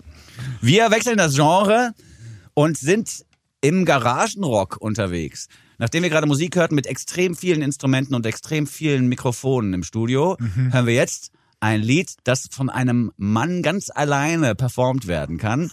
Wir 0.63 0.91
wechseln 0.91 1.19
das 1.19 1.35
Genre 1.35 1.93
und 2.55 2.79
sind 2.79 3.27
im 3.61 3.85
Garagenrock 3.85 4.79
unterwegs. 4.81 5.49
Nachdem 5.79 6.03
wir 6.03 6.11
gerade 6.11 6.27
Musik 6.27 6.57
hörten 6.57 6.75
mit 6.75 6.87
extrem 6.87 7.35
vielen 7.35 7.63
Instrumenten 7.63 8.15
und 8.15 8.27
extrem 8.27 8.67
vielen 8.67 9.07
Mikrofonen 9.09 9.73
im 9.75 9.83
Studio, 9.83 10.37
hören 10.71 10.87
wir 10.87 10.95
jetzt 10.95 11.31
ein 11.61 11.83
Lied, 11.83 12.15
das 12.25 12.49
von 12.51 12.71
einem 12.71 13.13
Mann 13.17 13.63
ganz 13.63 13.91
alleine 13.95 14.55
performt 14.55 15.07
werden 15.07 15.39
kann. 15.39 15.71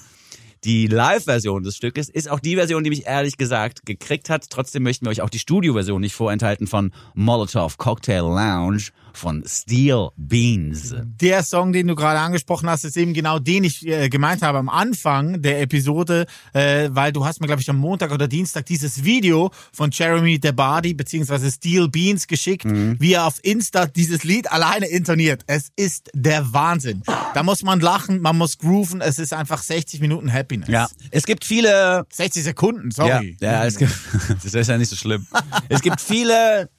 Die 0.64 0.88
Live-Version 0.88 1.64
des 1.64 1.76
Stückes 1.76 2.10
ist 2.10 2.30
auch 2.30 2.40
die 2.40 2.56
Version, 2.56 2.84
die 2.84 2.90
mich 2.90 3.06
ehrlich 3.06 3.38
gesagt 3.38 3.86
gekriegt 3.86 4.30
hat. 4.30 4.50
Trotzdem 4.50 4.84
möchten 4.84 5.06
wir 5.06 5.12
euch 5.12 5.22
auch 5.22 5.30
die 5.30 5.40
Studio-Version 5.40 6.02
nicht 6.02 6.16
vorenthalten 6.16 6.66
von 6.66 6.92
Molotov 7.14 7.78
Cocktail 7.78 8.22
Lounge 8.22 8.90
von 9.18 9.44
Steel 9.48 10.10
Beans. 10.16 10.96
Der 11.20 11.44
Song, 11.44 11.74
den 11.74 11.88
du 11.88 11.96
gerade 11.96 12.20
angesprochen 12.20 12.70
hast, 12.70 12.84
ist 12.86 12.96
eben 12.98 13.14
genau 13.14 13.40
den 13.40 13.64
ich 13.64 13.86
äh, 13.88 14.10
gemeint 14.10 14.42
habe 14.42 14.58
am 14.60 14.70
Anfang 14.70 15.42
der 15.42 15.62
Episode, 15.62 16.26
äh, 16.54 16.90
weil 16.92 17.12
du 17.12 17.26
hast 17.26 17.42
mir, 17.42 17.48
glaube 17.48 17.62
ich, 17.62 17.70
am 17.70 17.78
Montag 17.78 18.12
oder 18.12 18.28
Dienstag 18.28 18.66
dieses 18.68 19.04
Video 19.04 19.52
von 19.74 19.90
Jeremy 19.92 20.40
DeBardi 20.40 20.94
beziehungsweise 20.94 21.52
Steel 21.52 21.90
Beans 21.90 22.28
geschickt, 22.28 22.66
Mhm. 22.66 22.96
wie 23.00 23.14
er 23.14 23.26
auf 23.26 23.40
Insta 23.44 23.86
dieses 23.88 24.24
Lied 24.24 24.52
alleine 24.52 24.86
intoniert. 24.88 25.44
Es 25.48 25.70
ist 25.76 26.10
der 26.14 26.54
Wahnsinn. 26.54 27.02
Da 27.34 27.44
muss 27.44 27.64
man 27.64 27.80
lachen, 27.80 28.22
man 28.22 28.38
muss 28.38 28.58
grooven, 28.58 29.02
es 29.02 29.20
ist 29.20 29.34
einfach 29.34 29.62
60 29.64 30.00
Minuten 30.00 30.32
Happiness. 30.32 30.70
Ja, 30.70 30.88
es 31.12 31.26
gibt 31.26 31.44
viele 31.46 32.06
60 32.12 32.44
Sekunden, 32.44 32.92
sorry. 32.92 33.36
Ja, 33.40 33.52
ja 33.52 33.66
es 33.66 33.78
gibt, 33.78 33.92
das 34.44 34.54
ist 34.54 34.68
ja 34.68 34.78
nicht 34.78 34.90
so 34.90 34.96
schlimm. 34.96 35.26
Es 35.70 35.82
gibt 35.82 36.02
viele 36.02 36.70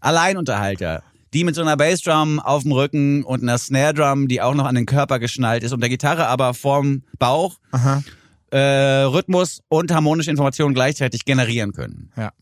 Alleinunterhalter, 0.00 1.02
die 1.34 1.44
mit 1.44 1.54
so 1.54 1.62
einer 1.62 1.76
Bassdrum 1.76 2.40
auf 2.40 2.62
dem 2.62 2.72
Rücken 2.72 3.24
und 3.24 3.42
einer 3.42 3.58
Snare 3.58 3.94
Drum, 3.94 4.28
die 4.28 4.40
auch 4.40 4.54
noch 4.54 4.64
an 4.64 4.74
den 4.74 4.86
Körper 4.86 5.18
geschnallt 5.18 5.62
ist 5.62 5.72
und 5.72 5.80
der 5.80 5.88
Gitarre 5.88 6.26
aber 6.26 6.54
vorm 6.54 7.02
Bauch 7.18 7.58
äh, 8.50 8.58
Rhythmus 8.58 9.62
und 9.68 9.92
harmonische 9.92 10.30
Informationen 10.30 10.74
gleichzeitig 10.74 11.24
generieren 11.24 11.72
können. 11.72 12.10
Ja. 12.16 12.32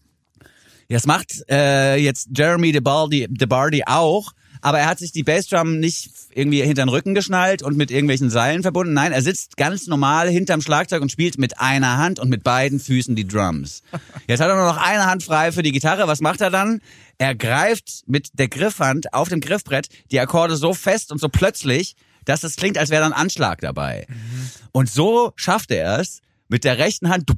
Das 0.89 1.07
macht 1.07 1.43
äh, 1.51 1.97
jetzt 1.97 2.29
Jeremy 2.37 2.71
DeBardi, 2.71 3.27
DeBardi 3.29 3.83
auch, 3.87 4.33
aber 4.67 4.81
er 4.81 4.87
hat 4.87 4.99
sich 4.99 5.13
die 5.13 5.23
Bassdrum 5.23 5.79
nicht 5.79 6.11
irgendwie 6.35 6.61
hinter 6.61 6.83
den 6.85 6.89
Rücken 6.89 7.15
geschnallt 7.15 7.63
und 7.63 7.77
mit 7.77 7.93
irgendwelchen 7.93 8.31
Seilen 8.31 8.63
verbunden. 8.63 8.95
Nein, 8.95 9.13
er 9.13 9.23
sitzt 9.23 9.57
ganz 9.57 9.87
normal 9.87 10.29
hinterm 10.29 10.61
Schlagzeug 10.61 11.03
und 11.03 11.13
spielt 11.13 11.39
mit 11.39 11.61
einer 11.61 11.99
Hand 11.99 12.19
und 12.19 12.31
mit 12.31 12.43
beiden 12.43 12.81
Füßen 12.81 13.15
die 13.15 13.29
Drums. 13.29 13.85
Jetzt 14.27 14.41
hat 14.41 14.49
er 14.49 14.57
nur 14.57 14.67
noch 14.67 14.77
eine 14.77 15.07
Hand 15.07 15.23
frei 15.23 15.53
für 15.53 15.63
die 15.63 15.71
Gitarre. 15.71 16.09
Was 16.09 16.21
macht 16.21 16.41
er 16.41 16.51
dann? 16.51 16.81
Er 17.17 17.37
greift 17.37 18.03
mit 18.09 18.31
der 18.41 18.49
Griffhand 18.49 19.15
auf 19.15 19.29
dem 19.29 19.41
Griffbrett 19.41 19.89
die 20.11 20.19
Akkorde 20.19 20.57
so 20.57 20.75
fest 20.75 21.13
und 21.13 21.21
so 21.21 21.29
plötzlich, 21.29 21.95
dass 22.25 22.43
es 22.43 22.57
klingt, 22.57 22.77
als 22.77 22.91
wäre 22.91 23.03
da 23.03 23.07
ein 23.07 23.13
Anschlag 23.13 23.61
dabei. 23.61 24.09
Und 24.73 24.91
so 24.91 25.33
schafft 25.37 25.71
er 25.71 26.01
es, 26.01 26.23
mit 26.49 26.65
der 26.65 26.79
rechten 26.79 27.09
Hand 27.09 27.29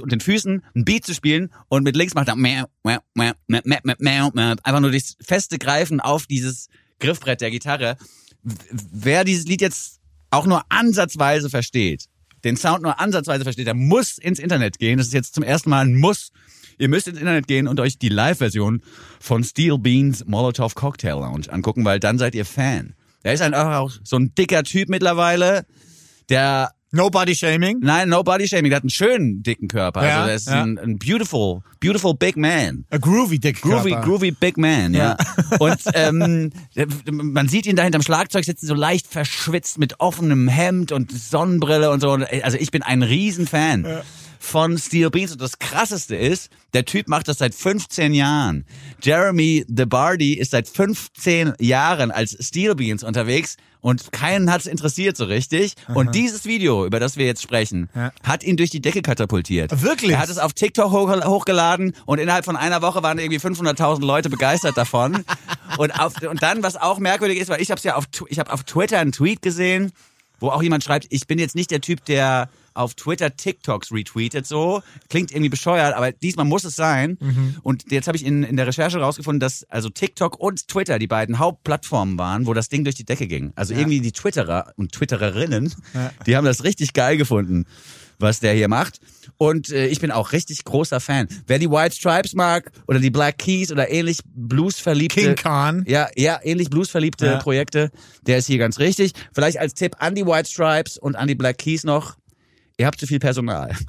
und 0.00 0.12
den 0.12 0.20
Füßen 0.20 0.64
ein 0.74 0.84
Beat 0.84 1.04
zu 1.04 1.14
spielen 1.14 1.50
und 1.68 1.82
mit 1.82 1.96
links 1.96 2.14
macht 2.14 2.28
er 2.28 2.34
einfach 2.34 4.80
nur 4.80 4.92
das 4.92 5.16
feste 5.20 5.58
Greifen 5.58 6.00
auf 6.00 6.26
dieses 6.26 6.68
Griffbrett 6.98 7.40
der 7.40 7.50
Gitarre. 7.50 7.96
Wer 8.42 9.24
dieses 9.24 9.46
Lied 9.46 9.60
jetzt 9.60 10.00
auch 10.30 10.46
nur 10.46 10.62
ansatzweise 10.68 11.50
versteht, 11.50 12.06
den 12.44 12.56
Sound 12.56 12.82
nur 12.82 13.00
ansatzweise 13.00 13.44
versteht, 13.44 13.66
der 13.66 13.74
muss 13.74 14.18
ins 14.18 14.38
Internet 14.38 14.78
gehen. 14.78 14.98
Das 14.98 15.08
ist 15.08 15.12
jetzt 15.12 15.34
zum 15.34 15.44
ersten 15.44 15.70
Mal 15.70 15.84
ein 15.84 15.96
Muss. 15.96 16.30
Ihr 16.78 16.88
müsst 16.88 17.08
ins 17.08 17.18
Internet 17.18 17.46
gehen 17.46 17.68
und 17.68 17.78
euch 17.80 17.98
die 17.98 18.08
Live-Version 18.08 18.82
von 19.20 19.44
Steel 19.44 19.78
Beans 19.78 20.24
Molotov 20.24 20.74
Cocktail 20.74 21.20
Lounge 21.20 21.52
angucken, 21.52 21.84
weil 21.84 22.00
dann 22.00 22.18
seid 22.18 22.34
ihr 22.34 22.46
Fan. 22.46 22.94
Er 23.22 23.34
ist 23.34 23.42
einfach 23.42 23.76
auch 23.76 23.92
so 24.02 24.16
ein 24.16 24.34
dicker 24.34 24.62
Typ 24.62 24.88
mittlerweile, 24.88 25.66
der 26.30 26.72
Nobody 26.92 27.36
Shaming. 27.36 27.78
Nein, 27.80 28.08
no 28.08 28.24
body 28.24 28.48
shaming. 28.48 28.70
Der 28.70 28.76
hat 28.76 28.82
einen 28.82 28.90
schönen 28.90 29.44
dicken 29.44 29.68
Körper. 29.68 30.04
Ja, 30.04 30.16
also 30.16 30.26
der 30.26 30.34
ist 30.34 30.48
ja. 30.48 30.62
ein, 30.62 30.76
ein 30.76 30.98
beautiful, 30.98 31.62
beautiful 31.78 32.14
big 32.14 32.36
man. 32.36 32.84
A 32.90 32.98
groovy 32.98 33.38
dick 33.38 33.62
Groovy, 33.62 33.90
Körper. 33.90 34.06
groovy 34.06 34.30
big 34.32 34.56
man, 34.56 34.92
ja. 34.92 35.16
Und 35.60 35.78
ähm, 35.94 36.50
man 37.06 37.48
sieht 37.48 37.66
ihn 37.66 37.76
da 37.76 37.84
hinterm 37.84 38.02
Schlagzeug 38.02 38.44
sitzen, 38.44 38.66
so 38.66 38.74
leicht 38.74 39.06
verschwitzt 39.06 39.78
mit 39.78 40.00
offenem 40.00 40.48
Hemd 40.48 40.90
und 40.90 41.12
Sonnenbrille 41.12 41.90
und 41.90 42.00
so. 42.00 42.10
Also 42.42 42.58
ich 42.58 42.72
bin 42.72 42.82
ein 42.82 43.02
Riesenfan 43.02 43.86
von 44.40 44.78
Steel 44.78 45.10
Beans. 45.10 45.30
Und 45.30 45.40
das 45.40 45.58
Krasseste 45.58 46.16
ist, 46.16 46.50
der 46.72 46.84
Typ 46.84 47.08
macht 47.08 47.28
das 47.28 47.38
seit 47.38 47.54
15 47.54 48.14
Jahren. 48.14 48.64
Jeremy 49.02 49.64
DeBardi 49.68 50.34
ist 50.34 50.50
seit 50.50 50.66
15 50.66 51.52
Jahren 51.60 52.10
als 52.10 52.36
Steel 52.40 52.74
Beans 52.74 53.04
unterwegs 53.04 53.56
und 53.80 54.12
keinen 54.12 54.50
hat's 54.50 54.66
interessiert 54.66 55.16
so 55.16 55.24
richtig. 55.24 55.74
Und 55.94 56.14
dieses 56.14 56.44
Video, 56.44 56.86
über 56.86 57.00
das 57.00 57.16
wir 57.16 57.26
jetzt 57.26 57.42
sprechen, 57.42 57.88
hat 58.22 58.42
ihn 58.42 58.56
durch 58.56 58.70
die 58.70 58.80
Decke 58.80 59.02
katapultiert. 59.02 59.82
Wirklich? 59.82 60.12
Er 60.12 60.20
hat 60.20 60.30
es 60.30 60.38
auf 60.38 60.54
TikTok 60.54 60.90
hoch, 60.90 61.24
hochgeladen 61.24 61.94
und 62.06 62.18
innerhalb 62.18 62.44
von 62.44 62.56
einer 62.56 62.82
Woche 62.82 63.02
waren 63.02 63.18
irgendwie 63.18 63.38
500.000 63.38 64.04
Leute 64.04 64.30
begeistert 64.30 64.76
davon. 64.76 65.24
und, 65.78 65.98
auf, 65.98 66.20
und 66.22 66.42
dann, 66.42 66.62
was 66.62 66.76
auch 66.76 66.98
merkwürdig 66.98 67.38
ist, 67.38 67.48
weil 67.48 67.60
ich 67.60 67.70
habe 67.70 67.80
ja 67.82 67.96
auf, 67.96 68.06
ich 68.28 68.38
habe 68.38 68.52
auf 68.52 68.64
Twitter 68.64 68.98
einen 68.98 69.12
Tweet 69.12 69.42
gesehen, 69.42 69.92
wo 70.40 70.48
auch 70.48 70.62
jemand 70.62 70.82
schreibt, 70.82 71.06
ich 71.10 71.26
bin 71.26 71.38
jetzt 71.38 71.54
nicht 71.54 71.70
der 71.70 71.80
Typ, 71.80 72.04
der 72.06 72.48
auf 72.74 72.94
Twitter 72.94 73.36
TikToks 73.36 73.92
retweetet, 73.92 74.46
so. 74.46 74.82
Klingt 75.08 75.30
irgendwie 75.32 75.48
bescheuert, 75.48 75.94
aber 75.94 76.12
diesmal 76.12 76.46
muss 76.46 76.64
es 76.64 76.76
sein. 76.76 77.18
Und 77.62 77.90
jetzt 77.90 78.06
habe 78.08 78.16
ich 78.16 78.24
in, 78.24 78.42
in 78.42 78.56
der 78.56 78.66
Recherche 78.66 78.98
rausgefunden, 78.98 79.40
dass 79.40 79.64
also 79.70 79.88
TikTok 79.88 80.38
und 80.40 80.68
Twitter 80.68 80.98
die 80.98 81.06
beiden 81.06 81.38
Hauptplattformen 81.38 82.18
waren, 82.18 82.46
wo 82.46 82.54
das 82.54 82.68
Ding 82.68 82.84
durch 82.84 82.96
die 82.96 83.04
Decke 83.04 83.26
ging. 83.26 83.52
Also 83.56 83.74
irgendwie 83.74 84.00
die 84.00 84.12
Twitterer 84.12 84.72
und 84.76 84.92
Twittererinnen, 84.92 85.72
die 86.26 86.36
haben 86.36 86.44
das 86.44 86.64
richtig 86.64 86.92
geil 86.92 87.16
gefunden, 87.16 87.66
was 88.18 88.40
der 88.40 88.52
hier 88.54 88.68
macht. 88.68 89.00
Und 89.38 89.70
äh, 89.70 89.86
ich 89.86 90.00
bin 90.00 90.10
auch 90.10 90.32
richtig 90.32 90.64
großer 90.64 91.00
Fan. 91.00 91.26
Wer 91.46 91.58
die 91.58 91.70
White 91.70 91.94
Stripes 91.96 92.34
mag 92.34 92.70
oder 92.86 92.98
die 92.98 93.08
Black 93.10 93.38
Keys 93.38 93.72
oder 93.72 93.90
ähnlich 93.90 94.18
bluesverliebte 94.24 95.20
King 95.20 95.34
Khan. 95.36 95.84
ja, 95.86 96.08
ja, 96.16 96.38
ähnlich 96.42 96.68
bluesverliebte 96.68 97.24
Ja. 97.26 97.36
Projekte, 97.38 97.90
der 98.26 98.38
ist 98.38 98.46
hier 98.46 98.58
ganz 98.58 98.78
richtig. 98.78 99.12
Vielleicht 99.32 99.58
als 99.58 99.72
Tipp 99.74 99.96
an 100.00 100.14
die 100.14 100.26
White 100.26 100.50
Stripes 100.50 100.98
und 100.98 101.16
an 101.16 101.28
die 101.28 101.34
Black 101.34 101.56
Keys 101.58 101.84
noch. 101.84 102.16
Ihr 102.80 102.86
habt 102.86 102.98
zu 102.98 103.06
viel 103.06 103.18
Personal. 103.18 103.76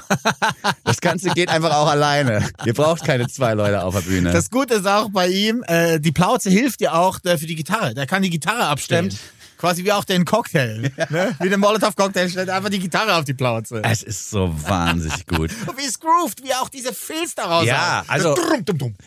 Das 0.83 0.99
Ganze 0.99 1.29
geht 1.29 1.47
einfach 1.47 1.73
auch 1.73 1.87
alleine. 1.87 2.49
Ihr 2.65 2.73
braucht 2.73 3.05
keine 3.05 3.27
zwei 3.29 3.53
Leute 3.53 3.81
auf 3.83 3.95
der 3.95 4.01
Bühne. 4.01 4.33
Das 4.33 4.49
Gute 4.49 4.73
ist 4.75 4.85
auch 4.85 5.09
bei 5.09 5.29
ihm, 5.29 5.63
äh, 5.65 5.99
die 6.01 6.11
Plauze 6.11 6.49
hilft 6.49 6.81
dir 6.81 6.93
auch 6.93 7.19
äh, 7.23 7.37
für 7.37 7.45
die 7.45 7.55
Gitarre. 7.55 7.93
Der 7.93 8.05
kann 8.05 8.21
die 8.21 8.29
Gitarre. 8.29 8.77
Stimmt. 8.77 9.17
Quasi 9.57 9.85
wie 9.85 9.93
auch 9.93 10.03
den 10.03 10.25
Cocktail. 10.25 10.91
Ne? 11.09 11.35
Wie 11.39 11.49
den 11.49 11.61
Molotov-Cocktail 11.61 12.29
stellt 12.29 12.49
einfach 12.49 12.69
die 12.69 12.79
Gitarre 12.79 13.15
auf 13.15 13.23
die 13.23 13.33
Plauze. 13.33 13.81
es 13.85 14.03
ist 14.03 14.29
so 14.29 14.53
wahnsinnig 14.67 15.25
gut. 15.25 15.51
Und 15.65 15.77
wie 15.77 15.85
es 15.85 15.99
grooved, 15.99 16.43
wie 16.43 16.53
auch 16.55 16.67
diese 16.67 16.93
Filz 16.93 17.35
daraus 17.35 17.65
Ja, 17.65 17.99
hat. 17.99 18.09
also-. 18.09 18.35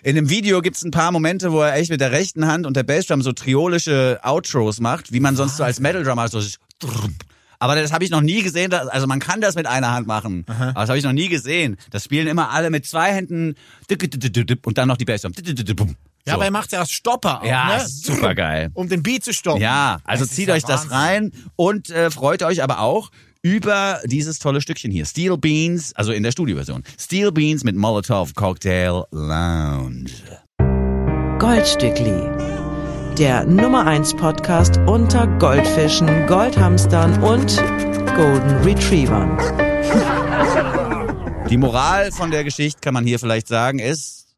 In 0.02 0.16
dem 0.16 0.30
Video 0.30 0.62
gibt's 0.62 0.82
ein 0.82 0.90
paar 0.90 1.12
Momente, 1.12 1.52
wo 1.52 1.60
er 1.60 1.74
echt 1.74 1.90
mit 1.90 2.00
der 2.00 2.12
rechten 2.12 2.46
Hand 2.46 2.66
und 2.66 2.76
der 2.76 2.84
Bassdrum 2.84 3.20
so 3.20 3.32
triolische 3.32 4.20
Outros 4.22 4.80
macht, 4.80 5.12
wie 5.12 5.20
man 5.20 5.36
sonst 5.36 5.58
so 5.58 5.64
als 5.64 5.80
Metal 5.80 6.02
Drummer 6.02 6.28
so 6.28 6.40
aber 7.64 7.80
das 7.80 7.92
habe 7.92 8.04
ich 8.04 8.10
noch 8.10 8.20
nie 8.20 8.42
gesehen. 8.42 8.70
dass- 8.70 8.88
Also 8.88 9.06
man 9.06 9.20
kann 9.20 9.40
das 9.40 9.54
mit 9.54 9.66
einer 9.66 9.90
Hand 9.92 10.06
machen. 10.06 10.44
Aber 10.46 10.72
das 10.80 10.88
habe 10.88 10.98
ich 10.98 11.04
noch 11.04 11.12
nie 11.12 11.28
gesehen. 11.28 11.76
Das 11.90 12.04
spielen 12.04 12.26
immer 12.26 12.50
alle 12.50 12.70
mit 12.70 12.86
zwei 12.86 13.12
Händen 13.12 13.54
und 14.64 14.78
dann 14.78 14.88
noch 14.88 14.96
die 14.96 15.04
Bassdrum. 15.04 15.32
Ja, 16.26 16.32
So. 16.32 16.32
aber 16.36 16.44
er 16.46 16.50
macht 16.50 16.72
ja 16.72 16.80
als 16.80 16.90
Stopper 16.90 17.42
auch, 17.42 17.46
Ja, 17.46 17.76
ne? 17.76 17.86
super 17.86 18.34
geil. 18.34 18.70
Um 18.72 18.88
den 18.88 19.02
Beat 19.02 19.24
zu 19.24 19.32
stoppen. 19.34 19.60
Ja, 19.60 19.98
also 20.04 20.24
Das 20.24 20.34
zieht 20.34 20.48
ja 20.48 20.54
euch 20.54 20.62
das 20.64 20.88
Wahnsinn. 20.90 20.96
rein 20.96 21.32
und 21.56 21.90
äh, 21.90 22.10
freut 22.10 22.42
euch 22.42 22.62
aber 22.62 22.80
auch 22.80 23.10
über 23.42 24.00
dieses 24.06 24.38
tolle 24.38 24.62
Stückchen 24.62 24.90
hier. 24.90 25.04
Steel 25.04 25.36
Beans, 25.36 25.92
also 25.94 26.12
in 26.12 26.22
der 26.22 26.32
Studioversion. 26.32 26.82
Steel 26.98 27.30
Beans 27.30 27.62
mit 27.62 27.76
Molotov 27.76 28.34
Cocktail 28.34 29.04
Lounge. 29.10 30.06
Goldstückli. 31.38 32.53
Der 33.18 33.44
Nummer 33.44 33.86
1 33.86 34.14
Podcast 34.14 34.78
unter 34.88 35.28
Goldfischen, 35.38 36.26
Goldhamstern 36.26 37.22
und 37.22 37.56
Golden 38.16 38.56
Retrievern. 38.64 39.38
Die 41.48 41.56
Moral 41.56 42.10
von 42.10 42.32
der 42.32 42.42
Geschichte 42.42 42.80
kann 42.80 42.92
man 42.92 43.06
hier 43.06 43.20
vielleicht 43.20 43.46
sagen 43.46 43.78
ist, 43.78 44.34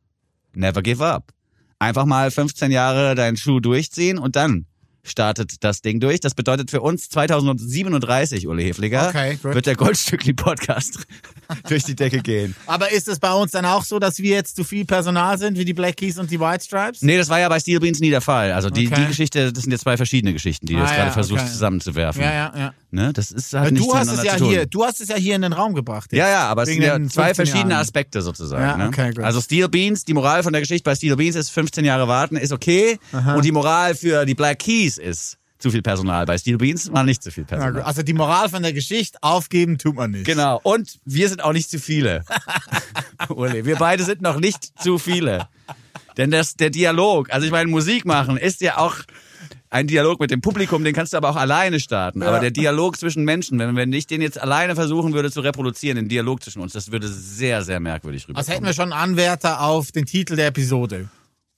never 0.53 0.83
give 0.83 1.03
up. 1.03 1.33
Einfach 1.79 2.05
mal 2.05 2.31
15 2.31 2.71
Jahre 2.71 3.15
deinen 3.15 3.39
Schuh 3.39 3.61
durchziehen 3.61 4.19
und 4.19 4.37
dann 4.37 4.67
startet 5.07 5.63
das 5.65 5.81
Ding 5.83 6.01
durch. 6.01 6.21
Das 6.21 6.35
bedeutet 6.35 6.71
für 6.71 6.81
uns 6.81 7.09
2037, 7.09 8.47
Uli 8.49 8.65
Hefliger, 8.65 9.09
Okay, 9.09 9.39
wird 9.43 9.67
der 9.67 9.77
Goldstückli-Podcast 9.77 11.07
durch 11.69 11.85
die 11.85 11.95
Decke 11.95 12.21
gehen. 12.21 12.55
Aber 12.67 12.91
ist 12.93 13.09
es 13.09 13.19
bei 13.19 13.33
uns 13.33 13.53
dann 13.53 13.65
auch 13.65 13.85
so, 13.85 13.99
dass 13.99 14.19
wir 14.19 14.31
jetzt 14.31 14.57
zu 14.57 14.65
viel 14.65 14.85
Personal 14.85 15.39
sind, 15.39 15.59
wie 15.59 15.65
die 15.65 15.75
Black 15.75 15.97
Keys 15.97 16.19
und 16.19 16.31
die 16.31 16.41
White 16.41 16.65
Stripes? 16.65 17.03
Nee, 17.03 17.17
das 17.17 17.29
war 17.29 17.39
ja 17.41 17.49
bei 17.49 17.61
Steel 17.61 17.81
Beans 17.81 18.01
nie 18.01 18.11
der 18.11 18.21
Fall. 18.21 18.53
Also 18.53 18.71
die, 18.71 18.87
Okay. 18.87 19.01
die 19.03 19.07
Geschichte, 19.09 19.53
das 19.53 19.63
sind 19.65 19.73
jetzt 19.73 19.83
zwei 19.83 19.97
verschiedene 19.97 20.33
Geschichten, 20.33 20.67
die 20.67 20.75
du 20.75 20.81
Ah, 20.81 20.83
jetzt 20.85 20.95
gerade 20.95 21.07
ja, 21.09 21.13
versuchst 21.13 21.45
okay. 21.45 21.53
zusammenzuwerfen. 21.53 22.23
Ja, 22.23 22.33
ja, 22.33 22.53
ja. 22.57 22.75
Ne? 22.93 23.13
Das 23.13 23.31
ist 23.31 23.53
halt 23.53 23.73
nichts 23.73 23.87
Du 23.89 23.95
hast 23.95 24.09
es 24.09 24.23
ja 24.23 24.37
hier, 24.37 24.65
du 24.67 24.85
hast 24.85 25.01
es 25.01 25.09
ja 25.09 25.17
hier 25.17 25.35
in 25.35 25.43
den 25.43 25.53
Raum 25.53 25.75
gebracht. 25.75 26.13
jetzt. 26.13 26.19
Ja, 26.19 26.29
ja, 26.29 26.49
aber 26.49 26.63
es 26.63 26.69
Wegen 26.69 26.83
sind 26.83 26.89
ja 27.05 27.09
zwei 27.11 27.35
15 27.35 27.35
verschiedene 27.35 27.71
Jahren. 27.75 27.83
Aspekte 27.83 28.23
sozusagen. 28.23 28.63
Ja, 28.63 28.77
ne? 28.77 28.87
okay, 28.89 29.13
gut. 29.13 29.25
Also 29.25 29.41
Steel 29.41 29.69
Beans, 29.69 30.05
die 30.05 30.15
Moral 30.15 30.43
von 30.43 30.53
der 30.53 30.63
Geschichte 30.63 30.85
bei 30.85 30.95
Steel 30.95 31.17
Beans 31.17 31.35
ist 31.37 31.51
15 31.51 31.85
Jahre 31.85 32.09
warten, 32.09 32.37
ist 32.37 32.53
okay. 32.53 32.99
Und 33.13 33.45
die 33.45 33.53
Moral 33.53 33.95
für 33.95 34.25
die 34.25 34.35
Black 34.35 34.61
Keys 34.61 34.96
ist 34.99 35.39
zu 35.59 35.71
viel 35.71 35.83
Personal. 35.83 36.27
Bei 36.27 36.37
Steel 36.37 36.59
Beans 36.59 36.93
war 36.93 37.05
nicht 37.05 37.23
zu 37.23 37.31
viel 37.31 37.45
Na 37.49 37.57
Personal. 37.57 37.83
Also 37.83 38.03
die 38.03 38.13
Moral 38.13 38.49
von 38.49 38.63
der 38.63 38.73
Geschichte, 38.73 39.19
aufgeben 39.23 39.79
tut 39.79 39.97
man 39.97 40.11
nicht. 40.11 40.27
Genau. 40.27 40.61
Und 40.63 40.99
wir 41.05 41.29
sind 41.29 41.43
auch 41.43 41.53
nicht 41.53 41.71
zu 41.71 41.79
viele. 41.79 42.25
Uli, 43.29 43.65
wir 43.65 43.77
beide 43.77 44.05
sind 44.05 44.21
noch 44.21 44.39
nicht 44.39 44.79
zu 44.81 44.99
viele. 44.99 45.49
Denn 46.17 46.31
das, 46.31 46.57
der 46.57 46.71
Dialog, 46.71 47.31
also 47.31 47.47
ich 47.47 47.53
meine, 47.53 47.71
Musik 47.71 48.05
machen 48.05 48.37
ist 48.37 48.61
ja 48.61 48.79
auch 48.79 48.97
ein 49.69 49.87
Dialog 49.87 50.21
mit 50.21 50.31
dem 50.31 50.41
Publikum, 50.41 50.85
den 50.85 50.95
kannst 50.95 51.13
du 51.13 51.17
aber 51.17 51.31
auch 51.31 51.37
alleine 51.37 51.81
starten. 51.81 52.23
Aber 52.23 52.41
der 52.41 52.51
Dialog 52.51 52.97
zwischen 52.97 53.25
Menschen, 53.25 53.59
wenn, 53.59 53.77
wenn 53.77 53.93
ich 53.93 54.07
den 54.07 54.23
jetzt 54.23 54.41
alleine 54.41 54.75
versuchen 54.75 55.13
würde 55.13 55.31
zu 55.31 55.41
reproduzieren, 55.41 55.97
den 55.97 56.09
Dialog 56.09 56.43
zwischen 56.43 56.63
uns, 56.63 56.73
das 56.73 56.93
würde 56.93 57.09
sehr, 57.09 57.63
sehr 57.63 57.81
merkwürdig 57.81 58.25
rüberkommen. 58.25 58.39
Also 58.39 58.53
hätten 58.53 58.65
wir 58.65 58.73
schon 58.73 58.93
Anwärter 58.93 59.61
auf 59.63 59.93
den 59.93 60.07
Titel 60.07 60.37
der 60.37 60.49
Episode. 60.49 61.09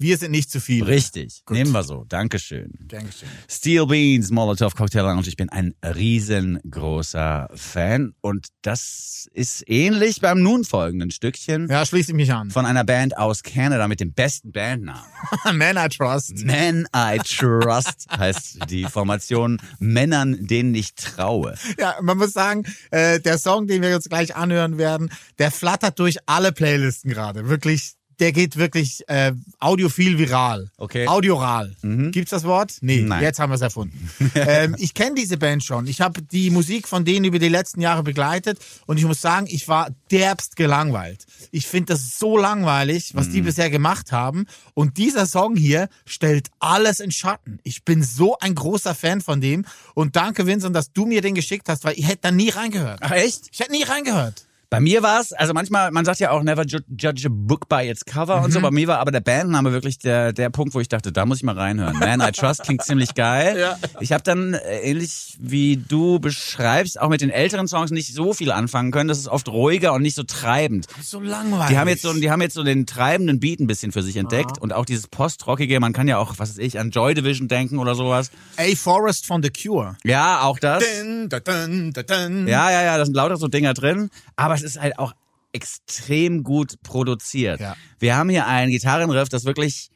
Wir 0.01 0.17
sind 0.17 0.31
nicht 0.31 0.49
zu 0.49 0.61
viele. 0.61 0.87
Richtig. 0.87 1.43
Nehmen 1.51 1.73
wir 1.73 1.83
so. 1.83 2.05
Dankeschön. 2.09 2.71
Dankeschön. 2.87 3.29
Steel 3.51 3.85
Beans, 3.85 4.31
Molotov 4.31 4.77
Cocktail 4.77 5.01
Lounge. 5.03 5.27
Ich 5.27 5.35
bin 5.35 5.49
ein 5.49 5.75
riesengroßer 5.85 7.49
Fan. 7.57 8.15
Und 8.21 8.47
das 8.63 9.27
ist 9.33 9.65
ähnlich 9.69 10.21
beim 10.21 10.41
nun 10.41 10.63
folgenden 10.65 11.11
Stückchen 11.11 11.67
Ja, 11.69 11.85
schließe 11.85 12.13
ich 12.13 12.17
mich 12.17 12.33
an. 12.33 12.53
von 12.53 12.65
einer 12.65 12.85
Band 12.85 13.19
aus 13.19 13.43
Canada 13.43 13.89
mit 13.89 13.99
dem 13.99 14.13
besten 14.13 14.53
Bandnamen. 14.53 15.03
Man 15.53 15.77
I 15.77 15.89
Trust. 15.89 16.45
Man 16.45 16.87
I 16.95 17.19
Trust 17.19 18.07
heißt 18.17 18.71
die 18.71 18.85
Formation 18.85 19.59
Männern, 19.81 20.47
denen 20.47 20.77
ich 20.77 20.95
traue. 20.95 21.57
Ja, 21.77 21.97
man 22.03 22.19
muss 22.19 22.33
sagen, 22.33 22.63
äh, 22.93 23.19
der 23.19 23.37
Song, 23.37 23.67
den 23.67 23.83
wir 23.83 23.97
uns 23.97 24.09
gleich 24.09 24.37
anhören 24.37 24.79
werden, 24.79 25.11
der 25.41 25.51
flattert 25.51 25.99
durch 25.99 26.19
alle 26.27 26.53
Playlisten 26.53 27.11
gerade. 27.11 27.49
Wirklich, 27.49 27.95
der 28.21 28.33
geht 28.33 28.57
wirklich 28.57 29.03
äh, 29.09 29.33
audiophil 29.59 30.19
viral. 30.19 30.71
Okay. 30.77 31.03
Mhm. 31.05 31.09
Audioral. 31.09 31.77
Gibt's 32.11 32.31
das 32.31 32.45
Wort? 32.45 32.77
Nee, 32.81 33.03
Nein. 33.03 33.23
jetzt 33.23 33.39
haben 33.39 33.51
wir 33.51 33.55
es 33.55 33.61
erfunden. 33.61 34.11
ähm, 34.35 34.75
ich 34.79 34.95
kenne 34.95 35.15
diese 35.15 35.37
Band 35.37 35.63
schon. 35.65 35.87
Ich 35.87 36.01
habe 36.01 36.21
die 36.23 36.51
Musik 36.51 36.89
von 36.89 37.05
denen 37.05 37.25
über 37.25 37.39
die 37.39 37.49
letzten 37.49 37.81
Jahre 37.81 38.03
begleitet 38.03 38.59
und 38.87 38.99
ich 38.99 39.05
muss 39.05 39.21
sagen, 39.21 39.47
ich 39.49 39.69
war 39.69 39.89
derbst 40.11 40.57
gelangweilt. 40.57 41.27
Ich 41.51 41.67
finde 41.67 41.93
das 41.95 42.19
so 42.19 42.37
langweilig, 42.37 43.11
was 43.15 43.29
Mhm. 43.29 43.33
die 43.33 43.43
bisher 43.43 43.71
gemacht 43.71 44.13
haben. 44.13 44.47
Und 44.75 44.97
dieser 44.97 45.27
Song 45.27 45.57
hier 45.57 45.89
stellt 46.05 46.49
alles 46.59 47.01
in 47.01 47.11
Schatten. 47.11 47.59
Ich 47.63 47.85
bin 47.85 48.03
so 48.03 48.37
ein 48.39 48.55
großer 48.55 48.95
Fan 48.95 49.21
von 49.21 49.41
dem. 49.41 49.65
Und 49.95 50.17
danke, 50.17 50.47
Vincent, 50.47 50.75
dass 50.75 50.93
du 50.93 51.07
mir 51.07 51.21
den 51.23 51.35
geschickt 51.35 51.69
hast, 51.69 51.85
weil 51.85 51.95
ich 51.99 52.07
hätte 52.09 52.23
da 52.23 52.31
nie 52.31 52.51
reingehört. 52.51 52.99
Ach 53.03 53.13
echt? 53.13 53.49
Ich 53.53 53.61
hätte 53.61 53.73
nie 53.73 53.83
reingehört. 53.85 54.45
Bei 54.71 54.81
mir 54.81 55.03
war 55.03 55.21
es, 55.21 55.33
also 55.33 55.55
manchmal, 55.55 55.91
man 55.93 56.05
sagt 56.05 56.21
ja 56.21 56.31
auch 56.31 56.43
never 56.43 56.63
ju- 56.63 56.83
judge 56.91 57.27
a 57.27 57.31
book 57.33 57.71
by 57.71 57.89
its 57.89 58.05
cover 58.05 58.43
und 58.43 58.53
so. 58.53 58.61
Bei 58.61 58.71
mir 58.71 58.87
war 58.87 58.99
aber 58.99 59.11
der 59.11 59.21
Bandname 59.21 59.73
wirklich 59.73 59.99
der, 59.99 60.35
der 60.35 60.51
Punkt, 60.51 60.75
wo 60.75 60.81
ich 60.81 60.89
dachte, 60.89 61.11
da 61.11 61.25
muss 61.25 61.39
ich 61.39 61.43
mal 61.43 61.57
reinhören. 61.57 61.99
Man 61.99 62.21
I 62.21 62.33
Trust 62.33 62.65
klingt 62.65 62.85
ziemlich 62.85 63.15
geil. 63.15 63.59
Ja. 63.59 63.79
Ich 64.01 64.13
habe 64.13 64.23
dann, 64.25 64.53
äh, 64.53 64.81
ähnlich 64.81 65.39
wie 65.41 65.79
du 65.79 66.19
beschreibst, 66.19 67.01
auch 67.01 67.09
mit 67.09 67.23
den 67.23 67.31
älteren 67.31 67.67
Songs 67.67 67.91
nicht 67.91 68.13
so 68.13 68.35
viel 68.35 68.53
anfangen 68.53 68.91
können. 68.91 69.09
Das 69.09 69.17
ist 69.19 69.29
oft 69.29 69.49
ruhiger 69.49 69.95
und 69.95 70.03
nicht 70.03 70.15
so 70.15 70.23
treibend. 70.23 70.87
So 71.03 71.19
langweilig. 71.21 71.69
Die 71.69 71.79
haben 71.79 71.89
jetzt 71.89 72.03
so, 72.03 72.13
die 72.13 72.31
haben 72.31 72.43
jetzt 72.43 72.53
so 72.55 72.63
den 72.63 72.85
treibenden 72.85 73.41
Beat 73.41 73.61
ein 73.61 73.67
bisschen 73.69 73.91
für 73.91 74.03
sich 74.03 74.17
entdeckt 74.17 74.59
und 74.59 74.75
auch 74.75 74.85
dieses 74.85 75.07
Postrockige. 75.07 75.81
Man 75.81 75.95
kann 75.95 76.09
ja 76.09 76.19
auch, 76.19 76.35
was 76.37 76.51
weiß 76.51 76.59
ich, 76.59 76.79
an 76.79 76.91
Joy 76.91 77.15
Division 77.15 77.49
denken 77.49 77.79
oder 77.79 77.95
sowas. 77.95 78.31
A 78.59 78.75
Forest 78.77 79.25
von 79.25 79.43
The 79.43 79.49
Cure. 79.51 79.97
Ja, 80.05 80.43
auch 80.43 80.59
das. 80.59 80.85
Dun, 81.01 81.31
dun, 81.31 81.93
dun. 81.95 82.47
Ja, 82.49 82.71
ja, 82.71 82.83
ja, 82.83 82.99
da 82.99 83.07
sind 83.07 83.15
lauter 83.15 83.39
so 83.39 83.49
Dinger 83.49 83.73
drin. 83.73 84.11
Aber 84.37 84.58
es 84.65 84.75
ist 84.77 84.81
halt 84.81 84.99
auch 84.99 85.13
extrem 85.53 86.43
gut 86.43 86.75
produziert. 86.83 87.61
Ja. 87.61 87.77
Wir 87.99 88.17
haben 88.17 88.29
hier 88.29 88.47
einen 88.47 88.71
Gitarrenriff, 88.71 89.29
das 89.29 89.45
wirklich 89.45 89.89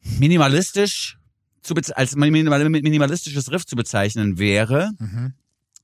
minimalistisch 0.00 1.18
zu 1.62 1.74
als 1.94 2.16
minimal- 2.16 2.68
minimalistisches 2.68 3.50
Riff 3.50 3.66
zu 3.66 3.76
bezeichnen 3.76 4.38
wäre. 4.38 4.92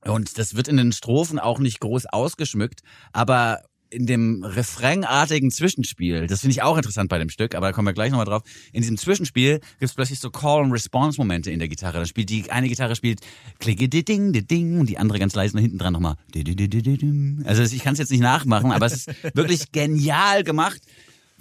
Und 0.05 0.37
das 0.37 0.55
wird 0.55 0.67
in 0.67 0.77
den 0.77 0.91
Strophen 0.91 1.39
auch 1.39 1.59
nicht 1.59 1.79
groß 1.79 2.07
ausgeschmückt, 2.07 2.81
aber 3.11 3.61
in 3.93 4.05
dem 4.05 4.43
refrainartigen 4.43 5.51
Zwischenspiel, 5.51 6.27
das 6.27 6.41
finde 6.41 6.51
ich 6.51 6.61
auch 6.61 6.77
interessant 6.77 7.09
bei 7.09 7.19
dem 7.19 7.29
Stück, 7.29 7.55
aber 7.55 7.67
da 7.67 7.73
kommen 7.73 7.87
wir 7.87 7.93
gleich 7.93 8.11
nochmal 8.11 8.25
drauf. 8.25 8.43
In 8.71 8.81
diesem 8.81 8.97
Zwischenspiel 8.97 9.59
gibt 9.59 9.81
es 9.81 9.93
plötzlich 9.93 10.19
so 10.19 10.29
Call-and-Response-Momente 10.29 11.51
in 11.51 11.59
der 11.59 11.67
Gitarre. 11.67 11.99
Da 11.99 12.05
spielt 12.05 12.29
die 12.29 12.51
eine 12.51 12.67
Gitarre 12.67 12.95
spielt 12.95 13.21
klicke 13.59 13.87
di 13.87 14.03
ding 14.03 14.33
di 14.33 14.45
ding 14.45 14.79
und 14.79 14.89
die 14.89 14.97
andere 14.97 15.19
ganz 15.19 15.35
leise 15.35 15.55
und 15.55 15.61
hinten 15.61 15.77
dran 15.77 15.93
nochmal. 15.93 16.15
Also 17.45 17.63
ich 17.63 17.83
kann 17.83 17.93
es 17.93 17.99
jetzt 17.99 18.11
nicht 18.11 18.21
nachmachen, 18.21 18.71
aber 18.71 18.85
es 18.85 18.93
ist 18.93 19.35
wirklich 19.35 19.71
genial 19.71 20.43
gemacht 20.43 20.81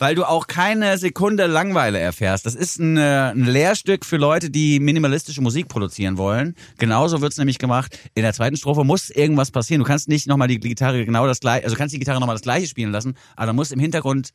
weil 0.02 0.16
du 0.16 0.24
auch 0.24 0.48
keine 0.48 0.98
Sekunde 0.98 1.46
Langweile 1.46 2.00
erfährst. 2.00 2.44
Das 2.44 2.56
ist 2.56 2.80
ein, 2.80 2.96
äh, 2.96 3.30
ein 3.30 3.44
Lehrstück 3.44 4.04
für 4.04 4.16
Leute, 4.16 4.50
die 4.50 4.80
minimalistische 4.80 5.40
Musik 5.40 5.68
produzieren 5.68 6.18
wollen. 6.18 6.56
Genauso 6.76 7.20
wird's 7.20 7.36
nämlich 7.36 7.58
gemacht. 7.58 7.96
In 8.14 8.22
der 8.24 8.32
zweiten 8.32 8.56
Strophe 8.56 8.82
muss 8.82 9.10
irgendwas 9.10 9.52
passieren. 9.52 9.78
Du 9.78 9.86
kannst 9.86 10.08
nicht 10.08 10.26
nochmal 10.26 10.48
die 10.48 10.58
Gitarre 10.58 11.04
genau 11.04 11.28
das 11.28 11.38
gleiche, 11.38 11.66
also 11.66 11.76
kannst 11.76 11.94
die 11.94 12.00
Gitarre 12.00 12.18
nochmal 12.18 12.34
das 12.34 12.42
gleiche 12.42 12.66
spielen 12.66 12.90
lassen, 12.90 13.14
aber 13.36 13.46
da 13.46 13.52
muss 13.52 13.70
im 13.70 13.78
Hintergrund 13.78 14.30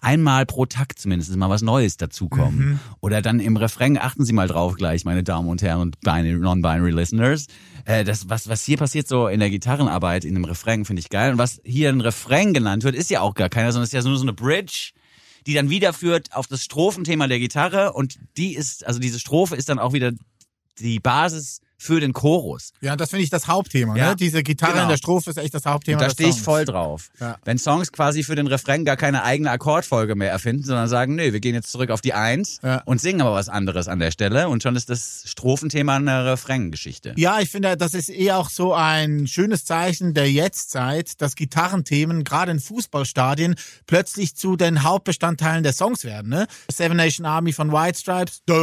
einmal 0.00 0.46
pro 0.46 0.66
Takt 0.66 0.98
zumindest 0.98 1.34
mal 1.36 1.50
was 1.50 1.62
Neues 1.62 1.96
dazukommen. 1.96 2.80
Oder 3.00 3.22
dann 3.22 3.40
im 3.40 3.56
Refrain, 3.56 3.98
achten 3.98 4.24
Sie 4.24 4.32
mal 4.32 4.48
drauf 4.48 4.74
gleich, 4.74 5.04
meine 5.04 5.22
Damen 5.22 5.48
und 5.48 5.62
Herren 5.62 5.80
und 5.80 6.00
binary- 6.00 6.38
non-binary 6.38 6.90
Listeners. 6.90 7.46
Äh, 7.84 8.04
das, 8.04 8.28
was, 8.28 8.48
was 8.48 8.64
hier 8.64 8.76
passiert 8.76 9.08
so 9.08 9.28
in 9.28 9.40
der 9.40 9.50
Gitarrenarbeit, 9.50 10.24
in 10.24 10.34
dem 10.34 10.44
Refrain, 10.44 10.84
finde 10.84 11.00
ich 11.00 11.08
geil. 11.08 11.32
Und 11.32 11.38
was 11.38 11.60
hier 11.64 11.88
ein 11.88 12.00
Refrain 12.00 12.52
genannt 12.52 12.84
wird, 12.84 12.94
ist 12.94 13.10
ja 13.10 13.20
auch 13.20 13.34
gar 13.34 13.48
keiner, 13.48 13.72
sondern 13.72 13.84
ist 13.84 13.92
ja 13.92 14.02
nur 14.02 14.16
so 14.16 14.22
eine 14.22 14.32
Bridge, 14.32 14.92
die 15.46 15.54
dann 15.54 15.70
wieder 15.70 15.92
führt 15.92 16.34
auf 16.34 16.46
das 16.46 16.62
Strophenthema 16.62 17.26
der 17.26 17.38
Gitarre 17.38 17.92
und 17.92 18.18
die 18.36 18.54
ist, 18.54 18.86
also 18.86 19.00
diese 19.00 19.18
Strophe 19.18 19.56
ist 19.56 19.68
dann 19.68 19.78
auch 19.78 19.92
wieder 19.92 20.12
die 20.78 21.00
Basis 21.00 21.60
für 21.80 21.98
den 21.98 22.12
Chorus. 22.12 22.72
Ja, 22.82 22.94
das 22.94 23.10
finde 23.10 23.24
ich 23.24 23.30
das 23.30 23.48
Hauptthema. 23.48 23.96
Ja, 23.96 24.10
Ne? 24.10 24.16
Diese 24.16 24.42
Gitarre 24.42 24.72
genau. 24.72 24.82
in 24.84 24.88
der 24.90 24.96
Strophe 24.98 25.30
ist 25.30 25.36
echt 25.38 25.54
das 25.54 25.64
Hauptthema. 25.64 25.98
Und 25.98 26.06
da 26.06 26.10
stehe 26.10 26.28
ich 26.28 26.40
voll 26.40 26.64
drauf. 26.66 27.08
Ja. 27.20 27.38
Wenn 27.44 27.58
Songs 27.58 27.90
quasi 27.90 28.22
für 28.22 28.34
den 28.34 28.46
Refrain 28.46 28.84
gar 28.84 28.96
keine 28.96 29.24
eigene 29.24 29.50
Akkordfolge 29.50 30.14
mehr 30.14 30.30
erfinden, 30.30 30.62
sondern 30.64 30.88
sagen, 30.88 31.14
nö, 31.14 31.32
wir 31.32 31.40
gehen 31.40 31.54
jetzt 31.54 31.72
zurück 31.72 31.90
auf 31.90 32.02
die 32.02 32.12
Eins 32.12 32.58
Ja. 32.62 32.82
und 32.84 33.00
singen 33.00 33.22
aber 33.22 33.32
was 33.34 33.48
anderes 33.48 33.88
an 33.88 33.98
der 33.98 34.10
Stelle 34.10 34.48
und 34.48 34.62
schon 34.62 34.76
ist 34.76 34.90
das 34.90 35.22
Strophenthema 35.26 35.96
eine 35.96 36.26
Refrain-Geschichte. 36.26 37.14
Ja, 37.16 37.40
ich 37.40 37.48
finde, 37.50 37.76
das 37.78 37.94
ist 37.94 38.10
eher 38.10 38.36
auch 38.38 38.50
so 38.50 38.74
ein 38.74 39.26
schönes 39.26 39.64
Zeichen 39.64 40.12
der 40.12 40.30
Jetztzeit, 40.30 41.20
dass 41.22 41.34
Gitarrenthemen 41.34 42.24
gerade 42.24 42.52
in 42.52 42.60
Fußballstadien 42.60 43.54
plötzlich 43.86 44.36
zu 44.36 44.56
den 44.56 44.82
Hauptbestandteilen 44.82 45.62
der 45.62 45.72
Songs 45.72 46.04
werden. 46.04 46.28
Ne? 46.30 46.46
Seven 46.70 46.96
Nation 46.96 47.24
Army 47.26 47.52
von 47.52 47.72
White 47.72 47.98
Stripes, 47.98 48.42
da, 48.44 48.58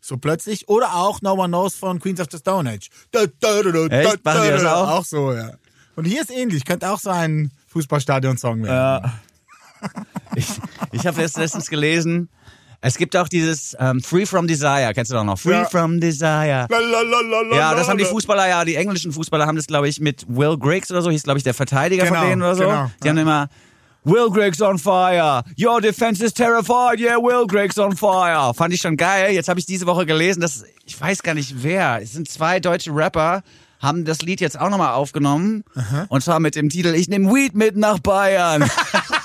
so 0.00 0.16
plötzlich. 0.18 0.68
Oder 0.68 0.94
auch 0.96 1.22
No 1.34 1.42
One 1.42 1.48
Knows 1.48 1.74
von 1.74 2.00
Queens 2.00 2.20
of 2.20 2.26
the 2.30 2.38
Stone 2.38 2.68
Age. 2.70 2.88
Da, 3.12 3.20
da, 3.40 3.62
da, 3.62 3.70
da, 3.88 4.00
Echt? 4.00 4.24
Machen 4.24 4.42
die 4.44 4.50
das 4.50 4.62
da, 4.62 4.74
auch? 4.76 4.88
Auch 4.98 5.04
so, 5.04 5.32
ja. 5.32 5.50
Und 5.96 6.04
hier 6.04 6.22
ist 6.22 6.30
ähnlich, 6.30 6.64
könnte 6.64 6.90
auch 6.90 6.98
so 6.98 7.10
ein 7.10 7.50
Fußballstadion-Song 7.68 8.62
werden. 8.64 8.74
Ja. 8.74 9.12
Ich, 10.36 10.46
ich 10.92 11.06
habe 11.06 11.20
jetzt 11.22 11.36
letztens 11.38 11.68
gelesen, 11.70 12.28
es 12.82 12.96
gibt 12.96 13.16
auch 13.16 13.28
dieses 13.28 13.74
ähm, 13.80 14.00
Free 14.00 14.26
From 14.26 14.46
Desire, 14.46 14.92
kennst 14.94 15.10
du 15.10 15.16
doch 15.16 15.24
noch? 15.24 15.38
Free 15.38 15.52
Ja. 15.52 15.64
From 15.64 16.00
Desire. 16.00 16.66
Lalalala. 16.70 17.56
Ja, 17.56 17.74
das 17.74 17.88
haben 17.88 17.98
die 17.98 18.04
Fußballer, 18.04 18.46
ja, 18.48 18.64
die 18.64 18.76
englischen 18.76 19.10
Fußballer 19.10 19.46
haben 19.46 19.56
das, 19.56 19.66
glaube 19.66 19.88
ich, 19.88 19.98
mit 19.98 20.24
Will 20.28 20.56
Griggs 20.58 20.90
oder 20.90 21.02
so, 21.02 21.10
hieß, 21.10 21.22
glaube 21.24 21.38
ich, 21.38 21.44
der 21.44 21.54
Verteidiger 21.54 22.04
Genau, 22.04 22.20
von 22.20 22.28
denen 22.28 22.42
oder 22.42 22.54
so. 22.54 22.62
genau, 22.62 22.90
die 23.02 23.08
haben 23.08 23.18
immer 23.18 23.48
Will 24.04 24.30
Griggs 24.30 24.62
on 24.62 24.78
fire. 24.78 25.42
Your 25.58 25.80
defense 25.80 26.24
is 26.24 26.32
terrified. 26.32 26.98
Yeah, 26.98 27.16
Will 27.18 27.46
Griggs 27.46 27.78
on 27.78 27.96
fire. 27.96 28.54
Fand 28.54 28.72
ich 28.72 28.80
schon 28.80 28.96
geil. 28.96 29.32
Jetzt 29.32 29.48
habe 29.48 29.60
ich 29.60 29.66
diese 29.66 29.86
Woche 29.86 30.06
gelesen, 30.06 30.40
dass 30.40 30.64
ich 30.86 30.98
weiß 30.98 31.22
gar 31.22 31.34
nicht 31.34 31.62
wer. 31.62 32.00
Es 32.02 32.12
sind 32.12 32.28
zwei 32.28 32.60
deutsche 32.60 32.94
Rapper, 32.94 33.42
haben 33.78 34.04
das 34.04 34.22
Lied 34.22 34.40
jetzt 34.40 34.58
auch 34.58 34.70
nochmal 34.70 34.94
aufgenommen. 34.94 35.64
Und 36.08 36.22
zwar 36.22 36.40
mit 36.40 36.54
dem 36.54 36.68
Titel 36.70 36.94
Ich 36.94 37.08
nehme 37.08 37.32
Weed 37.32 37.54
mit 37.54 37.76
nach 37.76 37.98
Bayern. 37.98 38.68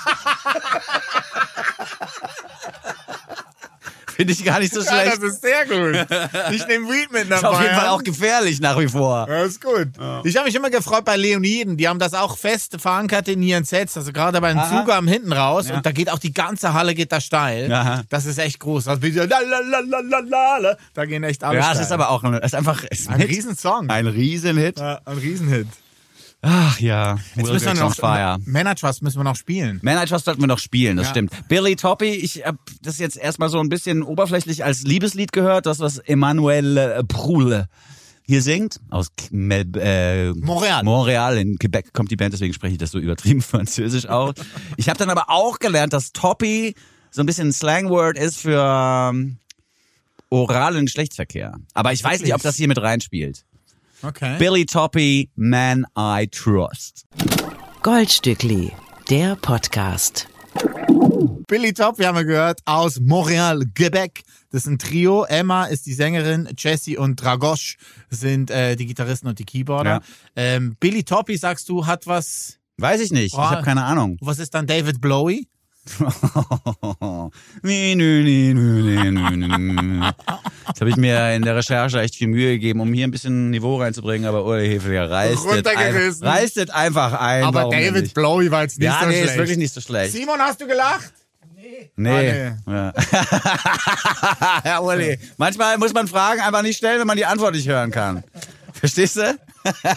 Finde 4.16 4.32
ich 4.32 4.44
gar 4.44 4.58
nicht 4.60 4.72
so 4.72 4.80
Ja, 4.84 4.86
schlecht. 4.90 5.18
das 5.22 5.32
ist 5.34 5.42
sehr 5.42 5.66
gut. 5.66 6.06
Ich 6.52 6.66
nehme 6.66 6.88
Weed 6.88 7.12
mit 7.12 7.28
nach 7.28 7.38
ist 7.38 7.44
auf 7.44 7.60
jeden 7.60 7.74
Fall 7.74 7.88
auch 7.88 8.02
gefährlich 8.02 8.60
nach 8.60 8.78
wie 8.78 8.88
vor. 8.88 9.26
Ja, 9.28 9.42
ist 9.44 9.60
gut. 9.60 9.88
Ich 10.24 10.36
habe 10.36 10.46
mich 10.46 10.54
immer 10.54 10.70
gefreut 10.70 11.04
bei 11.04 11.16
Leoniden. 11.16 11.76
Die 11.76 11.86
haben 11.88 11.98
das 11.98 12.14
auch 12.14 12.36
fest 12.38 12.76
verankert 12.80 13.28
in 13.28 13.42
ihren 13.42 13.64
Sets. 13.64 13.96
Also 13.96 14.12
gerade 14.12 14.40
bei 14.40 14.48
den 14.48 14.58
Aha. 14.58 14.80
Zugaben 14.80 15.06
hinten 15.08 15.32
raus. 15.32 15.68
Ja. 15.68 15.76
Und 15.76 15.86
da 15.86 15.92
geht 15.92 16.10
auch 16.10 16.18
die 16.18 16.32
ganze 16.32 16.72
Halle 16.72 16.94
geht 16.94 17.12
da 17.12 17.20
steil. 17.20 17.70
Aha. 17.72 18.04
Das 18.08 18.24
ist 18.26 18.38
echt 18.38 18.58
groß. 18.60 18.88
Also. 18.88 19.00
Da 20.94 21.04
gehen 21.04 21.24
echt 21.24 21.44
alle 21.44 21.58
Ja, 21.58 21.62
steil. 21.64 21.76
es 21.76 21.80
ist 21.82 21.92
aber 21.92 22.10
auch 22.10 22.24
ein, 22.24 22.34
es 22.34 22.44
ist 22.46 22.54
einfach 22.54 22.84
ist 22.84 23.08
ein 23.08 23.20
Hit. 23.20 23.28
Riesensong. 23.30 23.90
Ein 23.90 24.06
Riesenhit. 24.06 24.78
Ja, 24.78 25.00
ein 25.04 25.18
Riesenhit. 25.18 25.66
Ach 26.42 26.78
ja, 26.78 27.18
Jetzt 27.34 27.50
müssen 27.50 27.66
wir 27.66 27.74
noch, 27.74 27.94
Fire. 27.96 28.38
Männer 28.44 28.74
Trust 28.74 29.02
müssen 29.02 29.18
wir 29.18 29.24
noch 29.24 29.36
spielen. 29.36 29.80
Man 29.82 30.00
I 30.00 30.06
Trust 30.06 30.26
sollten 30.26 30.40
wir 30.42 30.46
noch 30.46 30.58
spielen, 30.58 30.96
das 30.96 31.06
Ja. 31.06 31.10
stimmt. 31.10 31.48
Billy 31.48 31.74
Toppy, 31.76 32.10
ich 32.10 32.44
hab 32.46 32.56
das 32.82 32.98
jetzt 32.98 33.16
erstmal 33.16 33.48
so 33.48 33.58
ein 33.58 33.68
bisschen 33.68 34.02
oberflächlich 34.02 34.64
als 34.64 34.82
Liebeslied 34.82 35.32
gehört, 35.32 35.66
das 35.66 35.80
was 35.80 35.98
Emmanuel 35.98 36.76
äh, 36.76 37.04
Proule 37.04 37.68
hier 38.22 38.42
singt, 38.42 38.80
aus 38.90 39.08
äh, 39.32 40.32
Montreal. 40.32 40.82
Montreal 40.84 41.38
in 41.38 41.58
Quebec 41.58 41.92
kommt 41.92 42.10
die 42.10 42.16
Band, 42.16 42.32
deswegen 42.34 42.52
spreche 42.52 42.72
ich 42.72 42.78
das 42.78 42.90
so 42.90 42.98
übertrieben 42.98 43.40
französisch 43.42 44.06
auch. 44.08 44.34
Ich 44.76 44.88
habe 44.88 44.98
dann 44.98 45.10
aber 45.10 45.30
auch 45.30 45.58
gelernt, 45.58 45.92
dass 45.92 46.12
Toppy 46.12 46.74
so 47.10 47.22
ein 47.22 47.26
bisschen 47.26 47.48
ein 47.48 47.52
Slangword 47.52 48.18
ist 48.18 48.38
für 48.38 48.60
ähm, 49.12 49.38
oralen 50.28 50.86
Geschlechtsverkehr. 50.86 51.56
Aber 51.72 51.92
ich 51.92 52.02
weiß 52.04 52.20
nicht, 52.20 52.34
ob 52.34 52.42
das 52.42 52.56
hier 52.56 52.68
mit 52.68 52.80
reinspielt. 52.80 53.44
Okay. 54.02 54.36
Billy 54.38 54.64
Toppy, 54.66 55.30
Man 55.36 55.86
I 55.98 56.28
Trust. 56.30 57.06
Goldstückli, 57.82 58.72
der 59.08 59.36
Podcast. 59.36 60.28
Billy 61.48 61.72
Top, 61.72 61.98
wir 61.98 62.08
haben 62.08 62.26
gehört, 62.26 62.60
aus 62.64 62.98
Montreal, 63.00 63.62
Quebec. 63.74 64.22
Das 64.50 64.62
ist 64.62 64.66
ein 64.68 64.78
Trio. 64.78 65.24
Emma 65.24 65.64
ist 65.66 65.86
die 65.86 65.92
Sängerin, 65.94 66.48
Jesse 66.58 66.98
und 66.98 67.16
Dragosh 67.16 67.76
sind 68.10 68.50
äh, 68.50 68.74
die 68.76 68.86
Gitarristen 68.86 69.28
und 69.28 69.38
die 69.38 69.44
Keyboarder. 69.44 69.90
Ja. 69.90 70.00
Ähm, 70.34 70.76
Billy 70.80 71.04
Toppy, 71.04 71.36
sagst 71.36 71.68
du, 71.68 71.86
hat 71.86 72.06
was. 72.06 72.58
Weiß 72.78 73.00
ich 73.00 73.10
nicht, 73.12 73.32
ich 73.32 73.38
Oh. 73.38 73.42
habe 73.42 73.62
keine 73.62 73.84
Ahnung. 73.84 74.18
Was 74.20 74.38
ist 74.38 74.54
dann 74.54 74.66
David 74.66 75.00
Blowy? 75.00 75.48
Jetzt 80.66 80.80
habe 80.80 80.90
ich 80.90 80.96
mir 80.96 81.34
in 81.34 81.42
der 81.42 81.56
Recherche 81.56 82.00
echt 82.00 82.16
viel 82.16 82.28
Mühe 82.28 82.52
gegeben, 82.52 82.80
um 82.80 82.92
hier 82.92 83.06
ein 83.06 83.10
bisschen 83.10 83.50
Niveau 83.50 83.76
reinzubringen, 83.80 84.26
aber 84.28 84.44
Uli 84.44 84.68
Hefeliger 84.68 85.10
reißt 85.10 85.34
es 85.34 85.44
Runtergerissen. 85.44 86.26
einfach, 86.70 87.12
ein. 87.20 87.44
Aber 87.44 87.60
warum 87.60 87.72
David? 87.72 88.14
Blowy 88.14 88.50
war 88.50 88.62
jetzt 88.62 88.78
nicht 88.78 88.86
Ja, 88.86 88.98
so 89.02 89.06
nee, 89.06 89.14
schlecht. 89.14 89.30
ist 89.30 89.36
wirklich 89.38 89.58
nicht 89.58 89.74
so 89.74 89.80
schlecht. 89.80 90.12
Simon, 90.12 90.38
hast 90.40 90.60
du 90.60 90.66
gelacht? 90.66 91.12
Nee. 91.96 92.52
Ah, 92.66 92.72
Ja. 92.72 92.92
ja, 94.64 94.78
Uli. 94.80 95.18
Manchmal 95.36 95.78
muss 95.78 95.92
man 95.92 96.06
Fragen 96.08 96.40
einfach 96.40 96.62
nicht 96.62 96.76
stellen, 96.76 97.00
wenn 97.00 97.06
man 97.06 97.16
die 97.16 97.24
Antwort 97.26 97.54
nicht 97.54 97.68
hören 97.68 97.90
kann. 97.90 98.22
Verstehst 98.72 99.16
du? 99.16 99.36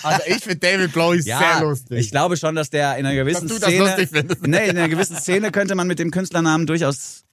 Also 0.03 0.21
ich 0.27 0.43
finde 0.43 0.57
David 0.57 0.93
Blowy 0.93 1.21
sehr 1.21 1.61
lustig. 1.61 1.97
Ich 1.99 2.11
glaube 2.11 2.37
schon, 2.37 2.55
dass 2.55 2.69
der 2.69 2.97
in 2.97 3.05
einer 3.05 3.15
gewissen 3.15 3.47
Dass 3.47 3.57
du 3.57 3.59
das 3.59 3.69
Szene. 3.69 3.85
lustig 3.85 4.09
findest. 4.11 4.47
Nee, 4.47 4.67
in 4.69 4.77
einer 4.77 4.89
gewissen 4.89 5.15
Szene 5.17 5.51
könnte 5.51 5.75
man 5.75 5.87
mit 5.87 5.99
dem 5.99 6.11
Künstlernamen 6.11 6.65
durchaus. 6.65 7.23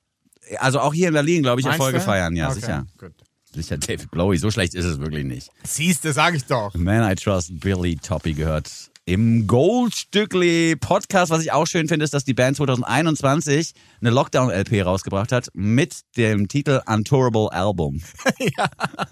Also 0.59 0.81
auch 0.81 0.95
hier 0.95 1.09
in 1.09 1.15
Berlin, 1.15 1.43
glaube 1.43 1.61
ich, 1.61 1.65
Meinst 1.67 1.79
Erfolge 1.81 1.99
du? 1.99 2.05
feiern, 2.05 2.37
ja, 2.37 2.51
Okay, 2.51 2.61
sicher. 2.61 2.87
Gut. 2.99 3.13
Sicher 3.55 3.79
David 3.79 4.11
Blowy, 4.11 4.37
so 4.37 4.51
schlecht 4.51 4.75
ist 4.75 4.85
es 4.85 4.99
wirklich 5.01 5.25
nicht. 5.25 5.49
Siehst 5.65 6.05
du, 6.05 6.13
sag 6.13 6.35
ich 6.35 6.45
doch. 6.45 6.75
Man 6.75 7.11
I 7.11 7.15
Trust 7.15 7.59
Billy 7.61 7.97
Toppy 7.97 8.35
gehört 8.35 8.71
im 9.07 9.47
Goldstückli 9.47 10.75
Podcast. 10.75 11.31
Was 11.31 11.41
ich 11.41 11.53
auch 11.53 11.67
schön 11.67 11.87
finde, 11.87 12.05
ist, 12.05 12.13
dass 12.13 12.25
die 12.25 12.35
Band 12.35 12.57
2021 12.57 13.73
eine 14.01 14.11
Lockdown-LP 14.11 14.85
rausgebracht 14.85 15.31
hat 15.31 15.49
mit 15.55 16.01
dem 16.17 16.49
Titel 16.49 16.81
Untourable 16.87 17.53
Album. 17.53 18.03
ja. 18.39 18.67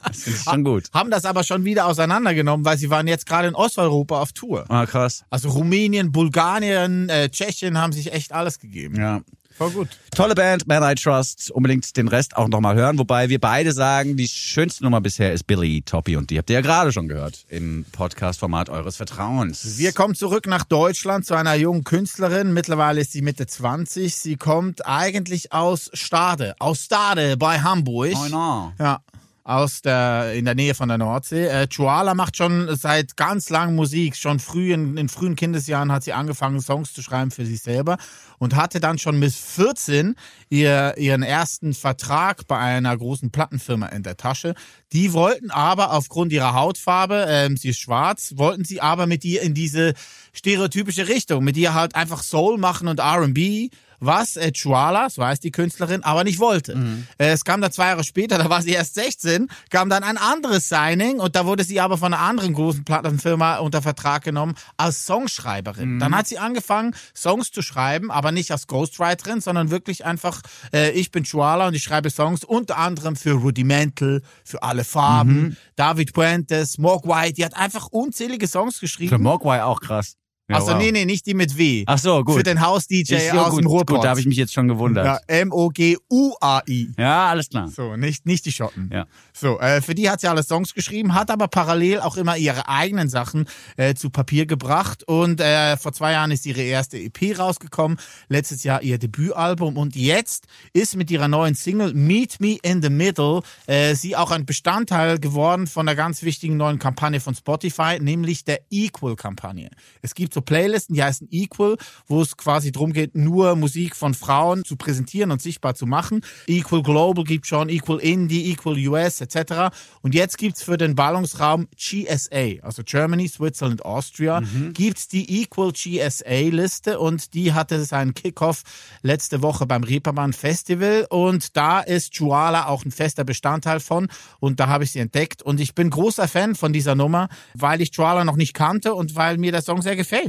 Das 0.07 0.25
finde 0.25 0.39
ich 0.39 0.45
schon 0.45 0.65
gut. 0.65 0.85
Haben 0.93 1.11
das 1.13 1.25
aber 1.25 1.45
schon 1.45 1.65
wieder 1.65 1.87
auseinandergenommen, 1.87 2.67
weil 2.67 2.77
sie 2.77 2.91
waren 2.91 3.07
jetzt 3.07 3.25
gerade 3.25 3.47
in 3.47 3.55
Osteuropa 3.55 4.21
auf 4.21 4.33
Tour. 4.33 4.65
Ah, 4.69 4.85
krass. 4.85 5.25
Also 5.31 5.51
Rumänien, 5.51 6.11
Bulgarien, 6.11 7.09
äh, 7.09 7.31
Tschechien 7.31 7.79
haben 7.79 7.93
sich 7.93 8.13
echt 8.13 8.33
alles 8.33 8.59
gegeben. 8.59 8.97
Ja. 8.97 9.23
Voll 9.57 9.71
gut. 9.71 9.88
Tolle 10.14 10.35
Band, 10.35 10.67
Man 10.67 10.83
I 10.83 10.95
Trust. 10.97 11.51
Unbedingt 11.53 11.97
den 11.97 12.09
Rest 12.09 12.37
auch 12.37 12.49
nochmal 12.49 12.75
hören. 12.75 12.99
Wobei 12.99 13.29
wir 13.29 13.40
beide 13.40 13.73
sagen, 13.73 14.17
die 14.17 14.27
schönste 14.27 14.83
Nummer 14.83 15.01
bisher 15.01 15.33
ist 15.33 15.47
Billy 15.47 15.83
Toppy 15.83 16.17
und 16.17 16.31
die 16.31 16.38
habt 16.38 16.51
ihr 16.51 16.55
ja 16.55 16.61
gerade 16.61 16.93
schon 16.93 17.07
gehört 17.07 17.45
im 17.49 17.85
Podcast-Format 17.93 18.69
eures 18.69 18.97
Vertrauens. 18.97 19.79
Wir 19.79 19.93
kommen 19.93 20.17
zurück 20.17 20.47
nach 20.49 20.64
Deutschland 20.64 21.25
zu 21.25 21.35
einer 21.35 21.55
jungen 21.55 21.85
Künstlerin. 21.85 22.53
Mittlerweile 22.53 23.01
ist 23.01 23.12
sie 23.12 23.23
Mitte 23.23 23.47
20. 23.47 24.14
Sie 24.14 24.37
kommt 24.37 24.87
eigentlich 24.87 25.53
aus 25.53 25.90
Stade, 25.93 26.57
aus 26.59 26.81
Stade 26.85 27.37
bei 27.37 27.61
Hamburg. 27.61 28.14
Oh 28.17 28.29
no. 28.29 28.73
Ja, 28.81 29.01
aus 29.45 29.83
der, 29.83 30.33
in 30.33 30.47
der 30.47 30.55
Nähe 30.55 30.75
von 30.75 30.89
der 30.89 30.97
Nordsee. 30.97 31.47
Äh, 31.47 31.69
Chuala 31.69 32.15
macht 32.15 32.39
schon 32.39 32.75
seit 32.77 33.19
ganz 33.19 33.51
lang 33.51 33.75
Musik. 33.75 34.17
Schon 34.17 34.41
früh, 34.41 34.73
in, 34.73 34.97
in 34.97 35.11
frühen 35.11 35.37
Kindesjahren 35.37 35.93
hat 35.93 36.03
sie 36.03 36.15
angefangen, 36.15 36.63
Songs 36.63 36.95
zu 36.95 37.03
schreiben 37.03 37.31
für 37.31 37.45
sich 37.45 37.61
selber 37.61 37.99
und 38.39 38.57
hatte 38.57 38.81
dann 38.81 38.97
schon 38.97 39.19
mit 39.19 39.33
14 39.33 40.17
ihr, 40.49 40.95
ihren 40.97 41.23
ersten 41.23 41.75
Vertrag 41.75 42.47
bei 42.47 42.57
einer 42.57 42.97
großen 42.97 43.31
Plattenfirma 43.31 43.89
in 43.89 44.03
der 44.03 44.17
Tasche. 44.17 44.55
Die 44.95 45.13
wollten 45.13 45.51
aber 45.51 45.93
aufgrund 45.93 46.33
ihrer 46.33 46.55
Hautfarbe, 46.55 47.27
ähm, 47.29 47.59
sie 47.59 47.69
ist 47.69 47.81
schwarz, 47.81 48.33
wollten 48.37 48.65
sie 48.65 48.81
aber 48.81 49.07
mit 49.07 49.27
ihr 49.27 49.43
in 49.43 49.53
diese 49.53 49.93
stereotypische 50.33 51.09
Richtung, 51.09 51.45
mit 51.45 51.59
ihr 51.59 51.75
halt 51.75 51.95
einfach 51.97 52.23
Soul 52.23 52.57
machen 52.57 52.89
und 52.89 52.99
R&B, 52.99 53.69
was 54.05 54.37
äh, 54.37 54.53
Chuala, 54.53 55.11
so 55.11 55.25
heißt 55.25 55.43
die 55.45 55.51
Künstlerin, 55.51 56.03
aber 56.03 56.25
nicht 56.25 56.38
wollte. 56.38 56.75
Äh, 57.19 57.29
es 57.31 57.45
kam 57.45 57.61
dann 57.61 57.73
zwei 57.73 57.88
Jahre 57.88 58.05
später, 58.05 58.38
da 58.45 58.49
war 58.51 58.62
sie 58.62 58.71
erst 58.71 58.95
16, 58.95 59.49
kam 59.71 59.88
dann 59.88 60.03
ein 60.03 60.19
anderes 60.19 60.69
Signing 60.69 61.21
und 61.21 61.37
da 61.37 61.47
wurde 61.47 61.64
sie 61.64 61.81
aber 61.81 61.99
von 61.99 62.12
einer 62.12 62.23
anderen 62.23 62.55
großen 62.55 62.85
Plattenfirma 62.85 63.59
unter 63.59 63.83
Vertrag 63.83 64.25
genommen 64.25 64.55
als 64.77 65.07
Songschreiberin. 65.07 65.99
Dann 65.99 66.17
hat 66.17 66.27
sie 66.27 66.38
angefangen, 66.38 66.95
Songs 67.14 67.51
zu 67.51 67.62
schreiben, 67.62 68.11
aber 68.11 68.33
nicht 68.33 68.51
als 68.51 68.67
Ghostwriterin, 68.67 69.40
sondern 69.40 69.71
wirklich 69.71 70.05
einfach, 70.05 70.40
äh, 70.73 70.90
ich 70.90 71.11
bin 71.11 71.25
Chuala 71.25 71.69
und 71.69 71.75
ich 71.75 71.83
schreibe 71.83 72.11
Songs 72.11 72.45
unter 72.45 72.79
anderem 72.79 73.17
für 73.17 73.33
Rudimental, 73.33 74.23
für 74.45 74.62
alle 74.62 74.85
Farben, 74.85 75.57
David 75.77 76.12
Puentes, 76.12 76.79
Morg 76.79 77.07
White, 77.07 77.35
die 77.35 77.45
hat 77.45 77.55
einfach 77.57 77.87
unzählige 77.88 78.47
Songs 78.47 78.77
Für 78.77 78.81
geschrieben. 78.81 79.23
Mogwai 79.23 79.62
auch 79.62 79.81
krass. 79.81 80.17
Ja, 80.49 80.57
Also 80.57 80.73
wow. 80.73 80.79
nee, 80.79 80.93
nee, 80.93 81.07
nicht 81.07 81.25
die 81.27 81.33
mit 81.33 81.57
W. 81.57 81.85
Ach 81.87 81.97
so, 81.99 82.23
gut. 82.23 82.37
Für 82.37 82.43
den 82.43 82.61
Haus-DJ 82.61 83.15
Ist 83.15 83.27
ja 83.29 83.43
aus 83.45 83.51
gut, 83.53 83.63
dem 83.63 83.67
Ruhrpott. 83.67 83.97
gut, 83.97 84.05
da 84.05 84.11
habe 84.11 84.21
ich 84.21 84.27
mich 84.27 84.37
jetzt 84.37 84.53
schon 84.53 84.69
gewundert. 84.69 85.07
Ja, 85.07 85.19
M-O-G-U-A-I. 85.27 86.91
Ja, 86.99 87.29
alles 87.29 87.49
klar. 87.49 87.69
So, 87.69 87.97
nicht, 87.97 88.27
nicht 88.27 88.45
die 88.45 88.53
Schotten. 88.53 88.91
Ja. 88.93 89.07
So, 89.33 89.59
äh, 89.59 89.81
für 89.81 89.95
die 89.95 90.11
hat 90.11 90.21
sie 90.21 90.29
alle 90.29 90.43
Songs 90.43 90.75
geschrieben, 90.75 91.15
hat 91.15 91.31
aber 91.31 91.49
parallel 91.49 92.01
auch 92.01 92.19
immer 92.19 92.37
ihre 92.37 92.69
eigenen 92.69 93.09
Sachen 93.09 93.47
äh, 93.77 93.95
zu 93.95 94.11
Papier 94.11 94.45
gebracht. 94.45 95.03
Und 95.09 95.41
äh, 95.41 95.79
vor 95.79 95.95
zwei 95.95 96.13
Jahren 96.13 96.31
ist 96.31 96.45
ihre 96.45 96.61
erste 96.61 96.99
EP 96.99 97.39
rausgekommen, 97.39 97.99
letztes 98.29 98.65
Jahr 98.65 98.83
ihr 98.83 98.99
Debütalbum. 98.99 99.79
Und 99.79 99.97
jetzt 99.97 100.47
ist 100.75 100.95
mit 100.97 101.11
ihrer 101.11 101.29
neuen 101.29 101.55
Single 101.55 101.95
Meet 101.95 102.41
Me 102.41 102.59
in 102.63 102.83
the 102.83 102.91
Middle 102.91 103.41
äh, 103.67 103.95
sie 103.95 104.15
auch 104.15 104.31
ein 104.31 104.45
Bestandteil 104.45 105.19
geworden 105.19 105.67
von 105.67 105.89
einer 105.89 105.97
ganz 105.97 106.23
wichtigen 106.23 106.59
neuen 106.59 106.79
Kampagne 106.79 107.21
von 107.21 107.35
Spotify, 107.35 107.99
nämlich 107.99 108.45
der 108.45 108.61
Equal-Kampagne. 108.71 109.71
Es 110.03 110.15
gibt 110.15 110.34
so 110.35 110.40
Playlisten, 110.40 110.94
die 110.94 111.03
heißen 111.03 111.29
Equal, 111.31 111.77
wo 112.07 112.20
es 112.20 112.37
quasi 112.37 112.73
darum 112.73 112.92
geht, 112.92 113.14
nur 113.14 113.57
Musik 113.57 113.97
von 113.97 114.14
Frauen 114.14 114.64
zu 114.64 114.77
präsentieren 114.77 115.31
und 115.31 115.40
sichtbar 115.40 115.75
zu 115.75 115.87
machen. 115.87 116.20
Equal 116.47 116.83
Global 116.83 117.25
gibt 117.25 117.47
schon, 117.47 117.68
Equal 117.68 118.01
Indie, 118.01 118.51
Equal 118.51 118.77
US 118.88 119.20
etc. 119.20 119.75
Und 120.03 120.14
jetzt 120.14 120.37
gibt's 120.38 120.62
für 120.62 120.77
den 120.77 120.94
Ballungsraum 120.94 121.68
GSA, 121.77 122.61
also 122.62 122.83
Germany, 122.85 123.29
Switzerland, 123.29 123.85
Austria, 123.85 124.40
gibt's 124.73 125.09
die 125.09 125.42
Equal 125.42 125.73
GSA-Liste 125.73 126.99
und 126.99 127.35
die 127.35 127.53
hatte 127.53 127.85
seinen 127.85 128.14
Kickoff 128.14 128.62
letzte 129.03 129.42
Woche 129.42 129.66
beim 129.66 129.85
Reeperbahn 129.85 130.33
Festival 130.33 131.07
und 131.09 131.57
da 131.57 131.81
ist 131.81 132.14
Juala 132.16 132.66
auch 132.66 132.85
ein 132.85 132.90
fester 132.90 133.25
Bestandteil 133.25 133.81
von 133.81 134.09
und 134.40 134.59
da 134.61 134.66
habe 134.66 134.85
ich 134.85 134.92
sie 134.92 134.99
entdeckt 134.99 135.42
und 135.42 135.61
ich 135.61 135.75
bin 135.75 135.90
großer 135.90 136.27
Fan 136.27 136.55
von 136.55 136.73
dieser 136.73 136.94
Nummer, 136.94 137.29
weil 137.55 137.81
ich 137.81 137.94
Juala 137.94 138.25
noch 138.25 138.37
nicht 138.37 138.55
kannte 138.55 138.94
und 138.94 139.14
weil 139.14 139.38
mir 139.38 139.53
der 139.53 139.62
Song 139.62 139.83
sehr 139.83 139.97
gefällt. 139.97 140.24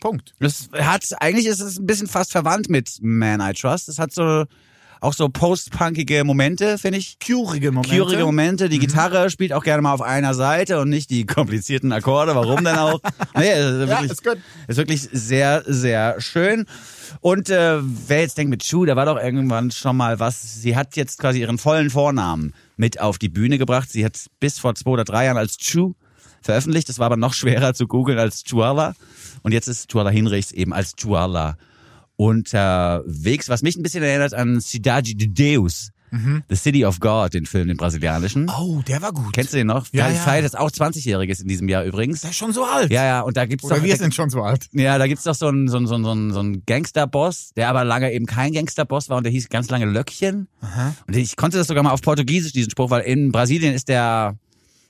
Punkt. 0.00 0.34
Das 0.38 0.68
hat, 0.72 1.04
eigentlich 1.20 1.46
ist 1.46 1.60
es 1.60 1.78
ein 1.78 1.86
bisschen 1.86 2.06
fast 2.06 2.32
verwandt 2.32 2.68
mit 2.68 2.98
Man 3.00 3.40
I 3.40 3.52
Trust. 3.52 3.88
Es 3.88 3.98
hat 3.98 4.12
so, 4.12 4.44
auch 5.00 5.12
so 5.12 5.28
post-punkige 5.28 6.24
Momente, 6.24 6.78
finde 6.78 6.98
ich. 6.98 7.18
Curige 7.18 7.70
Momente. 7.72 7.96
Curige 7.96 8.24
Momente. 8.24 8.68
Die 8.68 8.78
Gitarre 8.78 9.30
spielt 9.30 9.52
auch 9.52 9.62
gerne 9.62 9.82
mal 9.82 9.92
auf 9.92 10.02
einer 10.02 10.34
Seite 10.34 10.80
und 10.80 10.88
nicht 10.88 11.10
die 11.10 11.26
komplizierten 11.26 11.92
Akkorde. 11.92 12.34
Warum 12.34 12.64
denn 12.64 12.76
auch? 12.76 13.00
Nee, 13.36 13.52
ist 13.52 13.88
wirklich, 13.88 14.10
ist 14.10 14.24
gut. 14.24 14.38
ist 14.66 14.76
wirklich 14.78 15.02
sehr, 15.12 15.62
sehr 15.66 16.20
schön. 16.20 16.64
Und 17.20 17.50
äh, 17.50 17.78
wer 17.82 18.20
jetzt 18.20 18.38
denkt 18.38 18.50
mit 18.50 18.62
Chu, 18.62 18.86
da 18.86 18.96
war 18.96 19.04
doch 19.04 19.18
irgendwann 19.18 19.70
schon 19.70 19.96
mal 19.96 20.18
was. 20.18 20.62
Sie 20.62 20.74
hat 20.74 20.96
jetzt 20.96 21.18
quasi 21.18 21.40
ihren 21.40 21.58
vollen 21.58 21.90
Vornamen 21.90 22.54
mit 22.76 23.00
auf 23.00 23.18
die 23.18 23.28
Bühne 23.28 23.58
gebracht. 23.58 23.90
Sie 23.90 24.04
hat 24.04 24.18
bis 24.40 24.58
vor 24.58 24.74
zwei 24.74 24.92
oder 24.92 25.04
drei 25.04 25.26
Jahren 25.26 25.36
als 25.36 25.58
Chu 25.58 25.94
veröffentlicht. 26.46 26.88
Das 26.88 26.98
war 26.98 27.06
aber 27.06 27.16
noch 27.16 27.34
schwerer 27.34 27.74
zu 27.74 27.86
googeln 27.86 28.18
als 28.18 28.42
Chuala. 28.44 28.94
Und 29.42 29.52
jetzt 29.52 29.68
ist 29.68 29.90
Chuala 29.90 30.10
Hinrichs 30.10 30.50
eben 30.52 30.72
als 30.72 30.96
Chuala 30.96 31.56
unterwegs, 32.16 33.48
was 33.48 33.62
mich 33.62 33.76
ein 33.76 33.82
bisschen 33.82 34.02
erinnert 34.02 34.34
an 34.34 34.60
Cidade 34.60 35.14
de 35.14 35.28
Deus. 35.28 35.90
The 36.48 36.56
City 36.56 36.84
of 36.86 36.98
God, 37.00 37.34
den 37.34 37.44
Film, 37.44 37.68
den 37.68 37.76
brasilianischen. 37.76 38.48
Oh, 38.48 38.80
der 38.88 39.02
war 39.02 39.12
gut. 39.12 39.34
Kennst 39.34 39.52
du 39.52 39.58
den 39.58 39.66
noch? 39.66 39.84
Ja, 39.92 40.06
Der 40.06 40.14
ja. 40.14 40.20
feiert 40.22 40.44
jetzt 40.44 40.56
auch 40.56 40.70
20-Jähriges 40.70 41.42
in 41.42 41.48
diesem 41.48 41.68
Jahr 41.68 41.84
übrigens. 41.84 42.22
Der 42.22 42.30
ist 42.30 42.36
schon 42.36 42.52
so 42.52 42.64
alt. 42.64 42.90
Ja, 42.90 43.04
ja, 43.04 43.20
und 43.20 43.36
da 43.36 43.44
gibt's 43.44 43.64
Oder 43.66 43.76
doch, 43.76 43.82
wir 43.82 43.96
sind 43.96 44.14
schon 44.14 44.30
so 44.30 44.40
alt. 44.40 44.66
ja, 44.72 44.96
da 44.96 45.08
gibt's 45.08 45.24
doch 45.24 45.34
so 45.34 45.48
einen, 45.48 45.68
so 45.68 45.76
einen, 45.76 45.86
so 45.86 45.94
einen, 45.96 46.04
so 46.04 46.10
einen, 46.12 46.32
so 46.32 46.40
einen 46.40 46.64
Gangsterboss, 46.64 47.50
der 47.56 47.68
aber 47.68 47.84
lange 47.84 48.10
eben 48.14 48.24
kein 48.24 48.52
Gangsterboss 48.54 49.10
war 49.10 49.18
und 49.18 49.24
der 49.24 49.32
hieß 49.32 49.50
ganz 49.50 49.68
lange 49.68 49.84
Löckchen. 49.84 50.48
Und 51.06 51.16
ich 51.16 51.36
konnte 51.36 51.58
das 51.58 51.66
sogar 51.66 51.82
mal 51.82 51.90
auf 51.90 52.00
Portugiesisch, 52.00 52.52
diesen 52.52 52.70
Spruch, 52.70 52.88
weil 52.88 53.02
in 53.02 53.30
Brasilien 53.30 53.74
ist 53.74 53.88
der 53.88 54.38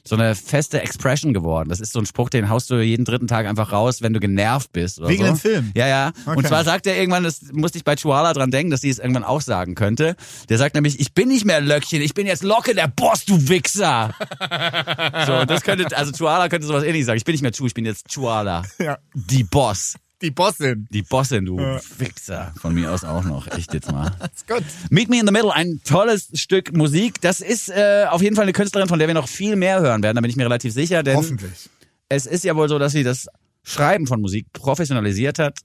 so 0.07 0.15
eine 0.17 0.35
feste 0.35 0.81
Expression 0.81 1.35
geworden. 1.35 1.69
Das 1.69 1.81
ist 1.81 1.93
so 1.93 1.99
ein 1.99 2.07
Spruch, 2.07 2.31
den 2.31 2.49
haust 2.49 2.71
du 2.71 2.77
jeden 2.81 3.05
dritten 3.05 3.27
Tag 3.27 3.47
einfach 3.47 3.73
raus, 3.73 4.03
wenn 4.03 4.13
du 4.13 4.21
genervt 4.21 4.73
bist. 4.73 4.99
Oder 5.01 5.09
Wegen 5.09 5.25
so. 5.25 5.33
dem 5.33 5.37
Film? 5.37 5.73
Ja, 5.75 5.87
ja. 5.89 6.13
Und 6.27 6.39
Okay. 6.39 6.49
zwar 6.49 6.65
sagt 6.65 6.87
er 6.87 6.97
irgendwann, 6.97 7.25
das 7.25 7.41
musste 7.53 7.79
ich 7.79 7.85
bei 7.85 7.97
Chuala 7.97 8.33
dran 8.33 8.51
denken, 8.51 8.71
dass 8.71 8.81
sie 8.81 8.91
es 8.91 8.99
irgendwann 8.99 9.25
auch 9.25 9.41
sagen 9.41 9.75
könnte. 9.75 10.17
Der 10.49 10.59
sagt 10.59 10.75
nämlich, 10.75 11.01
ich 11.01 11.13
bin 11.13 11.29
nicht 11.29 11.45
mehr 11.45 11.61
Löckchen, 11.61 12.01
ich 12.03 12.15
bin 12.15 12.27
jetzt 12.27 12.43
Locke, 12.43 12.75
der 12.75 12.89
Boss, 12.89 13.25
du 13.25 13.49
Wichser. 13.49 14.15
so, 15.27 15.45
das 15.45 15.63
könnte, 15.63 15.97
also 15.97 16.13
Chuala 16.13 16.49
könnte 16.49 16.67
sowas 16.67 16.85
ähnliches 16.85 17.07
sagen. 17.07 17.19
Ich 17.19 17.25
bin 17.25 17.33
nicht 17.33 17.43
mehr 17.43 17.53
Chu, 17.53 17.67
ich 17.67 17.75
bin 17.75 17.85
jetzt 17.85 18.09
Chuala. 18.09 18.63
Ja. 18.79 18.99
Die 19.15 19.45
Boss. 19.45 19.95
Die 20.23 20.31
Bossin. 20.31 20.89
Die 20.91 21.03
Bossin, 21.03 21.45
du 21.45 21.59
Wichser. 21.59 22.55
Von 22.59 22.75
mir 22.75 22.91
aus 22.91 23.05
auch 23.05 23.25
noch. 23.25 23.47
Echt 23.49 23.75
jetzt 23.75 23.93
mal. 23.93 24.11
Ist 24.35 24.49
gut. 24.49 24.65
Meet 24.89 25.11
Me 25.11 25.21
in 25.21 25.27
the 25.27 25.33
Middle, 25.33 25.53
ein 25.53 25.81
tolles 25.85 26.31
Stück 26.35 26.75
Musik. 26.75 27.21
Das 27.21 27.41
ist 27.41 27.69
äh, 27.69 28.07
auf 28.09 28.23
jeden 28.23 28.35
Fall 28.35 28.45
eine 28.45 28.55
Künstlerin, 28.55 28.89
von 28.89 28.99
der 28.99 29.09
wir 29.09 29.15
noch 29.15 29.29
viel 29.29 29.57
mehr 29.57 29.81
hören 29.81 30.03
werden. 30.03 30.15
Da 30.17 30.21
bin 30.23 30.31
ich 30.31 30.37
mir 30.37 30.45
relativ 30.45 30.73
sicher. 30.73 31.03
Denn 31.03 31.17
Hoffentlich. 31.17 31.69
es 32.09 32.25
ist 32.25 32.45
ja 32.45 32.57
wohl 32.57 32.69
so, 32.69 32.79
dass 32.79 32.93
sie 32.93 33.03
das 33.03 33.29
Schreiben 33.63 34.07
von 34.07 34.23
Musik 34.23 34.47
professionalisiert 34.55 35.39
hat. 35.39 35.59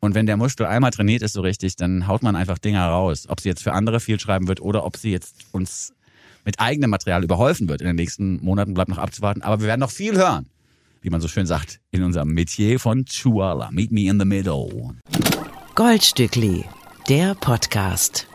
Und 0.00 0.14
wenn 0.16 0.26
der 0.26 0.36
Muskel 0.36 0.66
einmal 0.66 0.90
trainiert 0.90 1.22
ist 1.22 1.34
so 1.34 1.40
richtig, 1.40 1.76
dann 1.76 2.08
haut 2.08 2.24
man 2.24 2.34
einfach 2.34 2.58
Dinger 2.58 2.86
raus. 2.86 3.26
Ob 3.28 3.40
sie 3.40 3.48
jetzt 3.48 3.62
für 3.62 3.72
andere 3.72 4.00
viel 4.00 4.18
schreiben 4.18 4.48
wird 4.48 4.60
oder 4.60 4.84
ob 4.84 4.96
sie 4.96 5.12
jetzt 5.12 5.36
uns 5.52 5.92
mit 6.44 6.58
eigenem 6.60 6.90
Material 6.90 7.22
überhäufen 7.22 7.68
wird 7.68 7.80
in 7.80 7.86
den 7.86 7.96
nächsten 7.96 8.42
Monaten, 8.44 8.74
bleibt 8.74 8.88
noch 8.88 8.98
abzuwarten. 8.98 9.42
Aber 9.42 9.60
wir 9.60 9.68
werden 9.68 9.80
noch 9.80 9.90
viel 9.90 10.16
hören, 10.16 10.48
wie 11.06 11.10
man 11.10 11.20
so 11.20 11.28
schön 11.28 11.46
sagt, 11.46 11.78
in 11.92 12.02
unserem 12.02 12.30
Metier 12.30 12.80
von 12.80 13.04
Chuala. 13.04 13.70
Meet 13.70 13.92
Me 13.92 14.08
in 14.08 14.18
the 14.18 14.26
Middle. 14.26 14.96
Goldstückli, 15.76 16.64
der 17.08 17.36
Podcast. 17.36 18.26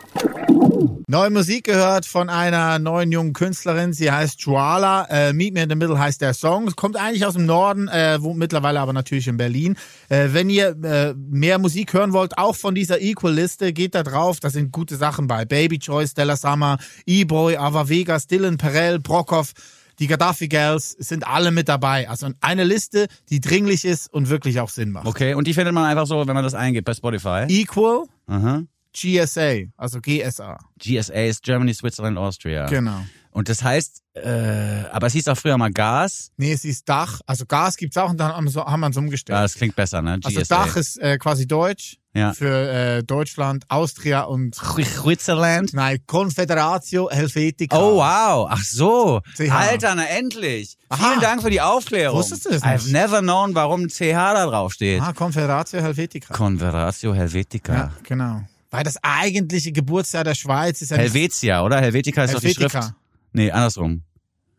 Neue 1.06 1.28
Musik 1.28 1.64
gehört 1.64 2.06
von 2.06 2.30
einer 2.30 2.78
neuen 2.78 3.12
jungen 3.12 3.34
Künstlerin. 3.34 3.92
Sie 3.92 4.10
heißt 4.10 4.40
Juala. 4.40 5.04
Äh, 5.10 5.34
Meet 5.34 5.52
Me 5.52 5.64
in 5.64 5.68
the 5.68 5.76
Middle 5.76 5.98
heißt 5.98 6.22
der 6.22 6.32
Song. 6.32 6.66
Es 6.66 6.74
kommt 6.74 6.96
eigentlich 6.96 7.26
aus 7.26 7.34
dem 7.34 7.44
Norden, 7.44 7.88
äh, 7.88 8.16
wohnt 8.22 8.38
mittlerweile 8.38 8.80
aber 8.80 8.94
natürlich 8.94 9.28
in 9.28 9.36
Berlin. 9.36 9.76
Äh, 10.08 10.28
wenn 10.32 10.48
ihr 10.48 10.74
äh, 10.82 11.12
mehr 11.14 11.58
Musik 11.58 11.92
hören 11.92 12.14
wollt, 12.14 12.38
auch 12.38 12.56
von 12.56 12.74
dieser 12.74 13.02
Equal-Liste, 13.02 13.74
geht 13.74 13.94
da 13.94 14.02
drauf. 14.02 14.40
Da 14.40 14.48
sind 14.48 14.72
gute 14.72 14.96
Sachen 14.96 15.26
bei. 15.26 15.44
Baby 15.44 15.78
Choice, 15.78 16.14
Della 16.14 16.36
Summer, 16.36 16.78
E-Boy, 17.04 17.58
Ava 17.58 17.90
Vegas, 17.90 18.28
Dylan 18.28 18.56
Perel, 18.56 18.98
Brockhoff. 18.98 19.52
Die 19.98 20.06
Gaddafi 20.06 20.48
Girls 20.48 20.90
sind 20.98 21.26
alle 21.26 21.50
mit 21.50 21.68
dabei. 21.68 22.08
Also 22.08 22.28
eine 22.40 22.64
Liste, 22.64 23.06
die 23.30 23.40
dringlich 23.40 23.84
ist 23.84 24.12
und 24.12 24.28
wirklich 24.28 24.60
auch 24.60 24.68
Sinn 24.70 24.90
macht. 24.90 25.06
Okay, 25.06 25.34
und 25.34 25.46
die 25.46 25.54
findet 25.54 25.74
man 25.74 25.84
einfach 25.84 26.06
so, 26.06 26.26
wenn 26.26 26.34
man 26.34 26.44
das 26.44 26.54
eingibt 26.54 26.86
bei 26.86 26.94
Spotify. 26.94 27.44
Equal, 27.48 28.04
Aha. 28.26 28.62
GSA, 28.94 29.64
also 29.76 30.00
GSA. 30.00 30.58
GSA 30.78 31.14
ist 31.24 31.42
Germany, 31.42 31.72
Switzerland, 31.74 32.18
Austria. 32.18 32.66
Genau. 32.66 33.04
Und 33.30 33.48
das 33.48 33.62
heißt, 33.64 34.02
äh, 34.14 34.84
aber 34.92 35.06
es 35.06 35.14
hieß 35.14 35.28
auch 35.28 35.38
früher 35.38 35.56
mal 35.56 35.70
Gas. 35.72 36.30
Nee, 36.36 36.52
es 36.52 36.64
ist 36.66 36.86
Dach. 36.86 37.20
Also 37.26 37.46
Gas 37.46 37.78
gibt's 37.78 37.96
auch 37.96 38.10
und 38.10 38.18
dann 38.20 38.32
haben 38.32 38.48
so- 38.48 38.64
haben 38.66 38.80
wir 38.80 38.90
es 38.90 38.96
umgestellt. 38.98 39.34
Ja, 39.36 39.42
das 39.42 39.54
klingt 39.54 39.74
besser, 39.74 40.02
ne? 40.02 40.18
GSA. 40.20 40.28
also 40.28 40.40
Dach 40.48 40.76
ist 40.76 40.98
äh, 41.00 41.16
quasi 41.16 41.46
Deutsch 41.46 41.96
Ja. 42.14 42.34
für 42.34 42.70
äh, 42.98 43.02
Deutschland, 43.02 43.64
Austria 43.68 44.22
und 44.24 44.54
Switzerland. 44.54 45.72
nein, 45.72 45.98
Confederatio 46.06 47.08
Helvetica. 47.10 47.76
Oh 47.78 47.96
wow, 47.96 48.48
ach 48.50 48.62
so. 48.62 49.20
CH. 49.34 49.50
Alter, 49.50 49.94
na 49.94 50.04
endlich. 50.06 50.76
Aha. 50.90 51.08
Vielen 51.08 51.20
Dank 51.20 51.42
für 51.42 51.48
die 51.50 51.60
Aufklärung. 51.60 52.18
Wusstest 52.18 52.44
du 52.44 52.50
das 52.50 52.62
I've 52.62 52.82
nicht? 52.84 52.92
never 52.92 53.20
known, 53.20 53.54
warum 53.54 53.88
CH 53.88 54.12
da 54.34 54.46
drauf 54.46 54.74
steht. 54.74 55.00
Ah, 55.00 55.12
Confederatio 55.14 55.80
Helvetica. 55.80 56.34
Converatio 56.34 57.14
Helvetica. 57.14 57.72
ja, 57.74 57.92
genau. 58.02 58.42
Weil 58.70 58.84
das 58.84 58.96
eigentliche 59.02 59.72
Geburtsjahr 59.72 60.24
der 60.24 60.34
Schweiz 60.34 60.80
ist 60.82 60.90
ja 60.90 60.96
Helvetia, 60.98 61.62
oder? 61.64 61.80
Helvetica 61.80 62.24
ist 62.24 62.34
doch 62.34 62.40
die 62.40 62.48
Helvetica. 62.48 62.82
Schrift. 62.82 62.94
Nee, 63.32 63.50
andersrum. 63.50 64.02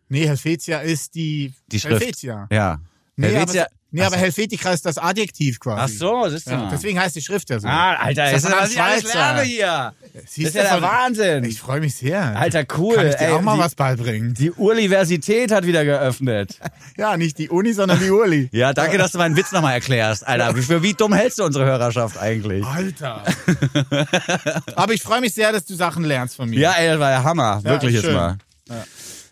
Nee, 0.09 0.27
Helvetia 0.27 0.79
ist 0.79 1.15
die, 1.15 1.53
Die 1.67 1.79
Schrift. 1.79 2.01
Helvetia. 2.01 2.47
Ja. 2.51 2.79
Nee, 3.15 3.27
Helvetia. 3.29 3.67
Nee, 3.93 4.03
aber 4.03 4.17
Helvetica 4.17 4.71
ist 4.73 4.85
das 4.85 4.97
Adjektiv 4.97 5.57
ach 5.59 5.63
quasi. 5.63 5.95
so, 5.97 6.27
siehst 6.29 6.47
du 6.47 6.51
Ja, 6.51 6.57
mal. 6.57 6.69
deswegen 6.71 6.99
heißt 6.99 7.15
die 7.15 7.21
Schrift 7.21 7.49
ja 7.49 7.59
so. 7.59 7.67
Ah, 7.67 7.93
Alter, 7.95 8.23
Das 8.23 8.31
das 8.31 8.43
ist 8.43 8.51
ein 8.53 8.59
was 8.63 8.71
ich 8.71 8.81
alles 8.81 9.13
lerne 9.13 9.41
hier. 9.43 9.93
Das 10.13 10.23
Siehst 10.33 10.47
ist 10.49 10.55
ja 10.55 10.63
der 10.63 10.81
Wahnsinn. 10.81 11.43
Ich 11.45 11.59
freue 11.59 11.79
mich 11.79 11.95
sehr. 11.95 12.35
Alter, 12.37 12.63
cool. 12.77 12.95
Kann 12.95 13.07
ich 13.07 13.15
dir 13.15 13.27
Ey, 13.27 13.31
auch 13.33 13.41
mal 13.41 13.55
die, 13.55 13.61
was 13.61 13.75
beibringen? 13.75 14.33
Die 14.33 14.51
Universität 14.51 15.51
hat 15.51 15.65
wieder 15.65 15.85
geöffnet. 15.85 16.59
Ja, 16.95 17.17
nicht 17.17 17.39
die 17.39 17.49
Uni, 17.49 17.73
sondern 17.73 17.99
die 17.99 18.11
Uli. 18.11 18.49
Ja, 18.53 18.71
danke, 18.71 18.99
dass 18.99 19.13
du 19.13 19.17
meinen 19.17 19.35
Witz 19.35 19.51
nochmal 19.51 19.73
erklärst, 19.73 20.27
Alter. 20.27 20.53
Für 20.55 20.83
wie 20.83 20.93
dumm 20.93 21.11
hältst 21.13 21.39
du 21.39 21.43
unsere 21.43 21.65
Hörerschaft 21.65 22.19
eigentlich? 22.19 22.63
Alter. 22.65 23.23
Aber 24.75 24.93
ich 24.93 25.01
freue 25.01 25.21
mich 25.21 25.33
sehr, 25.33 25.51
dass 25.51 25.65
du 25.65 25.73
Sachen 25.75 26.03
lernst 26.03 26.35
von 26.35 26.49
mir. 26.49 26.59
Ja, 26.59 26.73
ey, 26.73 26.87
das 26.89 26.99
war 26.99 27.11
ja 27.11 27.23
Hammer. 27.23 27.61
Ja, 27.63 27.71
wirklich 27.71 27.93
jetzt 27.95 28.11
mal. 28.11 28.37
Wird 28.67 28.79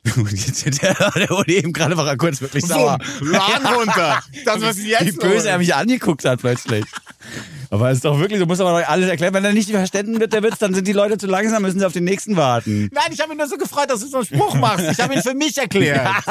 der, 0.03 1.11
der 1.11 1.31
Uli 1.31 1.57
eben 1.57 1.73
gerade 1.73 1.95
war 1.95 2.07
er 2.07 2.17
kurz 2.17 2.41
wirklich 2.41 2.65
sauer. 2.65 2.97
Laden 3.19 3.67
runter. 3.67 4.23
Das, 4.45 4.61
was 4.61 4.77
jetzt 4.83 5.05
Wie 5.05 5.11
böse 5.11 5.49
er 5.49 5.59
mich 5.59 5.75
angeguckt 5.75 6.25
hat 6.25 6.39
plötzlich. 6.39 6.85
Aber 7.69 7.89
es 7.89 7.97
ist 7.99 8.05
doch 8.05 8.19
wirklich, 8.19 8.39
du 8.39 8.47
musst 8.47 8.59
aber 8.59 8.79
noch 8.79 8.87
alles 8.87 9.09
erklären. 9.09 9.33
Wenn 9.33 9.45
er 9.45 9.53
nicht 9.53 9.69
verstanden 9.69 10.19
wird, 10.19 10.33
der 10.33 10.41
Witz, 10.43 10.57
dann 10.57 10.73
sind 10.73 10.87
die 10.87 10.93
Leute 10.93 11.17
zu 11.17 11.27
langsam, 11.27 11.61
müssen 11.61 11.79
sie 11.79 11.85
auf 11.85 11.93
den 11.93 12.03
nächsten 12.03 12.35
warten. 12.35 12.89
Nein, 12.91 13.11
ich 13.11 13.19
habe 13.19 13.29
mich 13.29 13.37
nur 13.37 13.47
so 13.47 13.57
gefreut, 13.57 13.89
dass 13.89 14.01
du 14.01 14.07
so 14.07 14.17
einen 14.17 14.25
Spruch 14.25 14.55
machst. 14.55 14.85
Ich 14.91 14.99
habe 14.99 15.13
ihn 15.13 15.21
für 15.21 15.35
mich 15.35 15.57
erklärt. 15.57 16.01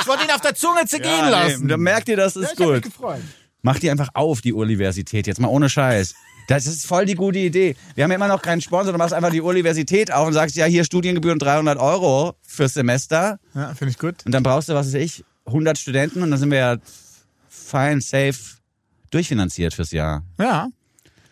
Ich 0.00 0.06
wollte 0.06 0.24
ihn 0.24 0.30
auf 0.30 0.40
der 0.40 0.54
Zunge 0.54 0.84
zergehen 0.86 1.28
lassen. 1.28 1.62
nee, 1.62 1.68
dann 1.68 1.80
merkt 1.80 2.08
ihr, 2.08 2.16
das 2.16 2.34
ja, 2.34 2.42
ist 2.42 2.52
ich 2.52 2.60
habe 2.60 2.74
mich 2.74 2.82
gut. 2.82 2.92
gefreut. 2.92 3.20
Mach 3.62 3.78
die 3.78 3.90
einfach 3.90 4.10
auf, 4.14 4.40
die 4.40 4.52
Universität, 4.52 5.26
jetzt 5.26 5.40
mal 5.40 5.48
ohne 5.48 5.68
Scheiß. 5.68 6.14
Das 6.46 6.66
ist 6.66 6.86
voll 6.86 7.06
die 7.06 7.14
gute 7.14 7.38
Idee. 7.38 7.76
Wir 7.94 8.04
haben 8.04 8.10
ja 8.10 8.16
immer 8.16 8.28
noch 8.28 8.42
keinen 8.42 8.60
Sponsor, 8.60 8.92
du 8.92 8.98
machst 8.98 9.14
einfach 9.14 9.30
die 9.30 9.40
Universität 9.40 10.12
auf 10.12 10.26
und 10.26 10.32
sagst, 10.32 10.56
ja, 10.56 10.66
hier 10.66 10.84
Studiengebühren 10.84 11.38
300 11.38 11.78
Euro 11.78 12.34
fürs 12.42 12.74
Semester. 12.74 13.38
Ja, 13.54 13.74
finde 13.74 13.90
ich 13.90 13.98
gut. 13.98 14.24
Und 14.24 14.32
dann 14.32 14.42
brauchst 14.42 14.68
du, 14.68 14.74
was 14.74 14.86
weiß 14.88 14.94
ich, 14.94 15.24
100 15.46 15.78
Studenten 15.78 16.22
und 16.22 16.30
dann 16.30 16.38
sind 16.38 16.50
wir 16.50 16.58
ja 16.58 16.76
fine, 17.48 18.00
safe, 18.00 18.38
durchfinanziert 19.10 19.74
fürs 19.74 19.90
Jahr. 19.90 20.24
Ja, 20.38 20.68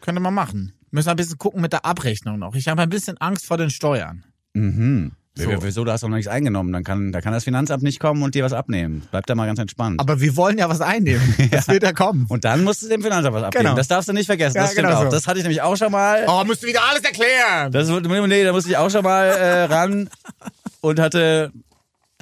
könnte 0.00 0.20
man 0.20 0.34
machen. 0.34 0.72
Müssen 0.90 1.08
ein 1.08 1.16
bisschen 1.16 1.38
gucken 1.38 1.60
mit 1.60 1.72
der 1.72 1.84
Abrechnung 1.84 2.38
noch. 2.38 2.54
Ich 2.54 2.68
habe 2.68 2.82
ein 2.82 2.90
bisschen 2.90 3.18
Angst 3.18 3.46
vor 3.46 3.56
den 3.56 3.70
Steuern. 3.70 4.24
Mhm. 4.52 5.12
So. 5.36 5.50
So. 5.50 5.62
Wieso, 5.64 5.84
du 5.84 5.90
hast 5.90 6.02
doch 6.04 6.08
noch 6.08 6.14
nichts 6.16 6.30
eingenommen. 6.30 6.72
Dann 6.72 6.84
kann, 6.84 7.10
da 7.10 7.20
kann 7.20 7.32
das 7.32 7.42
Finanzamt 7.42 7.82
nicht 7.82 7.98
kommen 7.98 8.22
und 8.22 8.36
dir 8.36 8.44
was 8.44 8.52
abnehmen. 8.52 9.02
Bleib 9.10 9.26
da 9.26 9.34
mal 9.34 9.46
ganz 9.46 9.58
entspannt. 9.58 9.98
Aber 10.00 10.20
wir 10.20 10.36
wollen 10.36 10.58
ja 10.58 10.68
was 10.68 10.80
einnehmen. 10.80 11.34
Das 11.50 11.66
wird 11.66 11.82
ja 11.82 11.92
kommen. 11.92 12.26
und 12.28 12.44
dann 12.44 12.62
musst 12.62 12.82
du 12.82 12.88
dem 12.88 13.02
Finanzamt 13.02 13.34
was 13.34 13.42
abgeben. 13.42 13.64
Genau. 13.64 13.76
Das 13.76 13.88
darfst 13.88 14.08
du 14.08 14.12
nicht 14.12 14.26
vergessen. 14.26 14.56
Ja, 14.56 14.62
Das 14.62 14.72
stimmt 14.72 14.86
genau 14.88 15.00
auch. 15.00 15.04
so. 15.04 15.10
Das 15.10 15.26
hatte 15.26 15.38
ich 15.38 15.44
nämlich 15.44 15.60
auch 15.62 15.76
schon 15.76 15.90
mal. 15.90 16.24
Oh, 16.28 16.44
musst 16.44 16.62
du 16.62 16.68
wieder 16.68 16.80
alles 16.88 17.02
erklären. 17.02 17.72
Das, 17.72 17.88
nee, 17.88 18.44
da 18.44 18.52
musste 18.52 18.70
ich 18.70 18.76
auch 18.76 18.90
schon 18.90 19.02
mal 19.02 19.24
äh, 19.26 19.64
ran 19.64 20.08
und 20.80 21.00
hatte, 21.00 21.50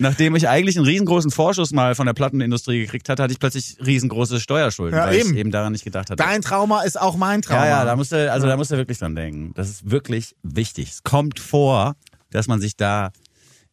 nachdem 0.00 0.34
ich 0.34 0.48
eigentlich 0.48 0.76
einen 0.78 0.86
riesengroßen 0.86 1.30
Vorschuss 1.30 1.70
mal 1.72 1.94
von 1.94 2.06
der 2.06 2.14
Plattenindustrie 2.14 2.80
gekriegt 2.80 3.10
hatte, 3.10 3.22
hatte 3.22 3.32
ich 3.32 3.38
plötzlich 3.40 3.76
riesengroße 3.84 4.40
Steuerschulden, 4.40 4.98
Ja, 4.98 5.06
weil 5.06 5.16
eben. 5.16 5.32
ich 5.32 5.36
eben 5.36 5.50
daran 5.50 5.72
nicht 5.72 5.84
gedacht 5.84 6.08
hatte. 6.10 6.16
Dein 6.22 6.40
Trauma 6.40 6.82
ist 6.82 6.98
auch 6.98 7.16
mein 7.16 7.42
Trauma. 7.42 7.64
ja, 7.66 7.70
ja, 7.80 7.84
da 7.84 7.94
musst 7.94 8.12
du, 8.12 8.32
also 8.32 8.46
da 8.46 8.56
musst 8.56 8.70
du 8.70 8.76
wirklich 8.78 8.98
dran 8.98 9.14
denken. 9.14 9.52
Das 9.54 9.68
ist 9.68 9.90
wirklich 9.90 10.34
wichtig. 10.42 10.88
Es 10.90 11.02
kommt 11.02 11.38
vor, 11.40 11.94
dass 12.32 12.48
man 12.48 12.60
sich 12.60 12.76
da 12.76 13.12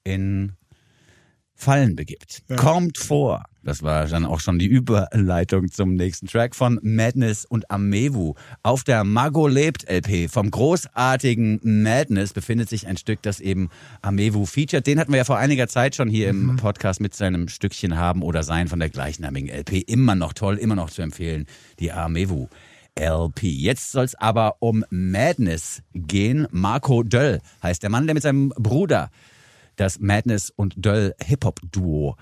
in 0.04 0.54
Fallen 1.60 1.98
begibt. 1.98 2.44
Kommt 2.56 2.98
vor. 2.98 3.44
Das 3.64 3.84
war 3.84 4.08
dann 4.08 4.26
auch 4.26 4.40
schon 4.40 4.60
die 4.60 4.66
Überleitung 4.66 5.70
zum 5.70 5.96
nächsten 5.96 6.28
Track 6.28 6.56
von 6.56 6.80
Madness 6.82 7.44
und 7.44 7.70
Amewu. 7.70 8.36
Auf 8.64 8.86
der 8.86 9.04
Mago 9.04 9.46
lebt 9.48 9.84
LP 9.90 10.32
vom 10.32 10.50
großartigen 10.50 11.60
Madness 11.62 12.32
befindet 12.32 12.70
sich 12.70 12.88
ein 12.88 12.96
Stück, 12.96 13.22
das 13.22 13.42
eben 13.42 13.70
Amewu 14.02 14.46
featured. 14.46 14.88
Den 14.88 15.00
hatten 15.00 15.12
wir 15.12 15.18
ja 15.18 15.26
vor 15.26 15.38
einiger 15.38 15.68
Zeit 15.68 15.96
schon 15.96 16.08
hier 16.08 16.30
im 16.30 16.56
Podcast 16.56 17.02
mit 17.02 17.14
seinem 17.14 17.50
Stückchen 17.50 17.98
haben 17.98 18.24
oder 18.24 18.44
sein 18.44 18.70
von 18.70 18.80
der 18.80 18.90
gleichnamigen 18.90 19.50
LP. 19.50 19.84
Immer 19.86 20.16
noch 20.16 20.32
toll, 20.32 20.56
immer 20.56 20.76
noch 20.76 20.90
zu 20.90 21.02
empfehlen. 21.02 21.46
Die 21.80 21.92
Amewu. 21.92 22.48
LP. 22.96 23.44
Jetzt 23.44 23.92
soll 23.92 24.06
es 24.06 24.16
aber 24.16 24.58
um 24.60 24.86
Madness 24.90 25.82
gehen. 25.94 26.48
Marco 26.52 27.04
Döll 27.04 27.42
heißt 27.64 27.84
der 27.84 27.90
Mann, 27.90 28.08
der 28.08 28.14
mit 28.14 28.24
seinem 28.24 28.50
Bruder 28.50 29.10
das 29.76 30.00
Madness 30.00 30.50
und 30.50 30.74
Döll 30.84 31.14
Hip-Hop-Duo 31.24 32.16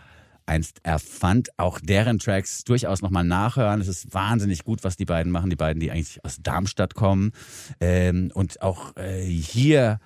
einst 0.46 0.80
erfand. 0.84 1.50
Auch 1.58 1.80
deren 1.80 2.20
Tracks 2.20 2.64
durchaus 2.64 3.02
nochmal 3.02 3.24
nachhören. 3.24 3.82
Es 3.82 3.88
ist 3.88 4.14
wahnsinnig 4.14 4.64
gut, 4.64 4.84
was 4.84 4.96
die 4.96 5.06
beiden 5.06 5.32
machen. 5.32 5.50
Die 5.50 5.56
beiden, 5.56 5.80
die 5.80 5.92
eigentlich 5.92 6.24
aus 6.24 6.38
Darmstadt 6.42 6.96
kommen. 6.96 7.32
Ähm, 7.80 8.32
und 8.34 8.62
auch 8.62 8.96
äh, 8.96 9.24
hier 9.24 10.00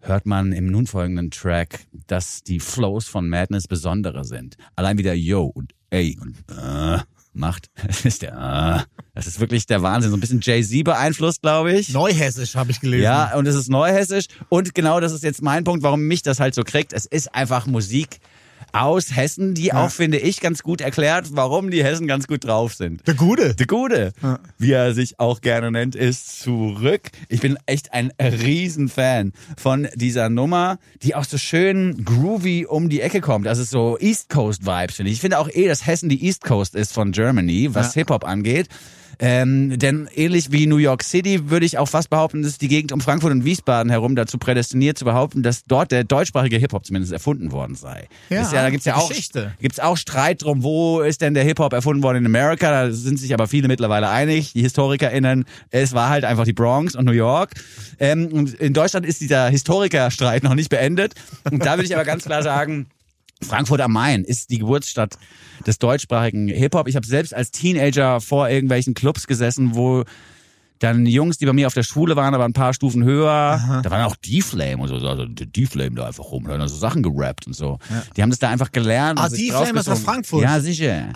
hört 0.00 0.26
man 0.26 0.52
im 0.52 0.66
nun 0.66 0.86
folgenden 0.86 1.30
Track, 1.30 1.86
dass 2.06 2.42
die 2.42 2.60
Flows 2.60 3.06
von 3.06 3.28
Madness 3.28 3.68
besondere 3.68 4.24
sind. 4.24 4.56
Allein 4.74 4.98
wieder 4.98 5.14
Yo 5.14 5.44
und 5.44 5.74
Ey 5.90 6.18
und 6.20 6.36
äh, 6.50 6.98
macht. 7.32 7.68
Das 7.86 8.04
ist 8.04 8.22
der, 8.22 8.36
ah, 8.36 8.84
das 9.14 9.26
ist 9.26 9.40
wirklich 9.40 9.66
der 9.66 9.82
Wahnsinn. 9.82 10.10
So 10.10 10.16
ein 10.16 10.20
bisschen 10.20 10.40
Jay-Z 10.40 10.84
beeinflusst, 10.84 11.42
glaube 11.42 11.72
ich. 11.72 11.90
Neuhessisch 11.90 12.54
habe 12.54 12.70
ich 12.70 12.80
gelesen. 12.80 13.04
Ja, 13.04 13.36
und 13.36 13.46
es 13.46 13.54
ist 13.54 13.68
neuhessisch. 13.68 14.26
Und 14.48 14.74
genau 14.74 15.00
das 15.00 15.12
ist 15.12 15.22
jetzt 15.22 15.42
mein 15.42 15.64
Punkt, 15.64 15.82
warum 15.82 16.02
mich 16.02 16.22
das 16.22 16.40
halt 16.40 16.54
so 16.54 16.62
kriegt. 16.62 16.92
Es 16.92 17.06
ist 17.06 17.34
einfach 17.34 17.66
Musik 17.66 18.20
aus 18.72 19.14
Hessen, 19.14 19.54
die 19.54 19.72
auch, 19.72 19.90
finde 19.90 20.18
ich, 20.18 20.40
ganz 20.40 20.62
gut 20.62 20.80
erklärt, 20.80 21.28
warum 21.32 21.70
die 21.70 21.84
Hessen 21.84 22.06
ganz 22.06 22.26
gut 22.26 22.44
drauf 22.44 22.74
sind. 22.74 23.06
Der 23.06 23.14
Gute. 23.14 23.54
Der 23.54 23.66
Gute, 23.66 24.12
wie 24.58 24.72
er 24.72 24.94
sich 24.94 25.20
auch 25.20 25.40
gerne 25.40 25.70
nennt, 25.70 25.94
ist 25.94 26.40
zurück. 26.40 27.10
Ich 27.28 27.40
bin 27.40 27.58
echt 27.66 27.92
ein 27.92 28.12
Riesenfan 28.20 29.32
von 29.56 29.88
dieser 29.94 30.28
Nummer, 30.28 30.78
die 31.02 31.14
auch 31.14 31.24
so 31.24 31.38
schön 31.38 32.04
groovy 32.04 32.66
um 32.66 32.88
die 32.88 33.00
Ecke 33.00 33.20
kommt. 33.20 33.46
Das 33.46 33.58
ist 33.58 33.70
so 33.70 33.98
East 34.00 34.28
Coast 34.28 34.64
Vibes, 34.64 34.96
finde 34.96 35.10
ich. 35.10 35.16
Ich 35.16 35.20
finde 35.20 35.38
auch 35.38 35.48
eh, 35.52 35.68
dass 35.68 35.86
Hessen 35.86 36.08
die 36.08 36.24
East 36.24 36.44
Coast 36.44 36.74
ist 36.74 36.92
von 36.92 37.12
Germany, 37.12 37.74
was 37.74 37.94
Hip-Hop 37.94 38.24
angeht. 38.24 38.68
Ähm, 39.18 39.78
denn 39.78 40.08
ähnlich 40.14 40.52
wie 40.52 40.66
New 40.66 40.76
York 40.76 41.02
City 41.02 41.50
würde 41.50 41.66
ich 41.66 41.78
auch 41.78 41.88
fast 41.88 42.10
behaupten, 42.10 42.42
dass 42.42 42.58
die 42.58 42.68
Gegend 42.68 42.92
um 42.92 43.00
Frankfurt 43.00 43.32
und 43.32 43.44
Wiesbaden 43.44 43.90
herum 43.90 44.16
dazu 44.16 44.38
prädestiniert 44.38 44.98
zu 44.98 45.04
behaupten, 45.04 45.42
dass 45.42 45.64
dort 45.64 45.92
der 45.92 46.04
deutschsprachige 46.04 46.56
Hip-Hop 46.56 46.84
zumindest 46.84 47.12
erfunden 47.12 47.52
worden 47.52 47.74
sei. 47.74 48.08
Ja, 48.30 48.42
ja 48.42 48.62
da 48.62 48.70
gibt's 48.70 48.86
ja 48.86 48.96
auch 48.96 49.08
Geschichte. 49.08 49.54
gibt's 49.60 49.80
auch 49.80 49.96
Streit 49.96 50.42
drum, 50.42 50.62
wo 50.62 51.00
ist 51.00 51.20
denn 51.20 51.34
der 51.34 51.44
Hip-Hop 51.44 51.72
erfunden 51.72 52.02
worden 52.02 52.18
in 52.18 52.26
Amerika? 52.26 52.70
Da 52.70 52.92
sind 52.92 53.18
sich 53.18 53.34
aber 53.34 53.46
viele 53.46 53.68
mittlerweile 53.68 54.08
einig, 54.08 54.52
die 54.52 54.62
HistorikerInnen. 54.62 55.44
Es 55.70 55.92
war 55.92 56.08
halt 56.08 56.24
einfach 56.24 56.44
die 56.44 56.52
Bronx 56.52 56.94
und 56.94 57.04
New 57.04 57.12
York. 57.12 57.52
Ähm, 57.98 58.28
und 58.32 58.54
in 58.54 58.72
Deutschland 58.72 59.06
ist 59.06 59.20
dieser 59.20 59.48
Historikerstreit 59.48 60.42
noch 60.42 60.54
nicht 60.54 60.70
beendet. 60.70 61.14
Und 61.50 61.64
da 61.64 61.72
würde 61.72 61.84
ich 61.84 61.94
aber 61.94 62.04
ganz 62.04 62.24
klar 62.24 62.42
sagen, 62.42 62.86
Frankfurt 63.42 63.80
am 63.80 63.92
Main 63.92 64.24
ist 64.24 64.50
die 64.50 64.58
Geburtsstadt 64.58 65.16
des 65.66 65.78
deutschsprachigen 65.78 66.48
Hip-Hop. 66.48 66.88
Ich 66.88 66.96
habe 66.96 67.06
selbst 67.06 67.34
als 67.34 67.50
Teenager 67.50 68.20
vor 68.20 68.48
irgendwelchen 68.48 68.94
Clubs 68.94 69.26
gesessen, 69.26 69.74
wo 69.74 70.04
dann 70.78 71.06
Jungs, 71.06 71.38
die 71.38 71.46
bei 71.46 71.52
mir 71.52 71.68
auf 71.68 71.74
der 71.74 71.84
Schule 71.84 72.16
waren, 72.16 72.34
aber 72.34 72.44
ein 72.44 72.52
paar 72.54 72.74
Stufen 72.74 73.04
höher, 73.04 73.80
da 73.84 73.90
waren 73.90 74.02
auch 74.04 74.16
D-Flame 74.16 74.78
und 74.82 74.88
so, 74.88 74.96
also 75.06 75.26
D-Flame 75.26 75.92
da 75.94 76.06
einfach 76.08 76.24
rum, 76.24 76.44
da 76.44 76.54
haben 76.58 76.68
so 76.68 76.76
Sachen 76.76 77.04
gerappt 77.04 77.46
und 77.46 77.52
so. 77.54 77.78
Die 78.16 78.22
haben 78.22 78.30
das 78.30 78.40
da 78.40 78.48
einfach 78.50 78.72
gelernt. 78.72 79.20
Ah, 79.20 79.28
D-Flame 79.28 79.78
ist 79.78 79.88
aus. 79.88 80.00
Frankfurt? 80.00 80.42
Ja, 80.42 80.58
sicher. 80.58 81.10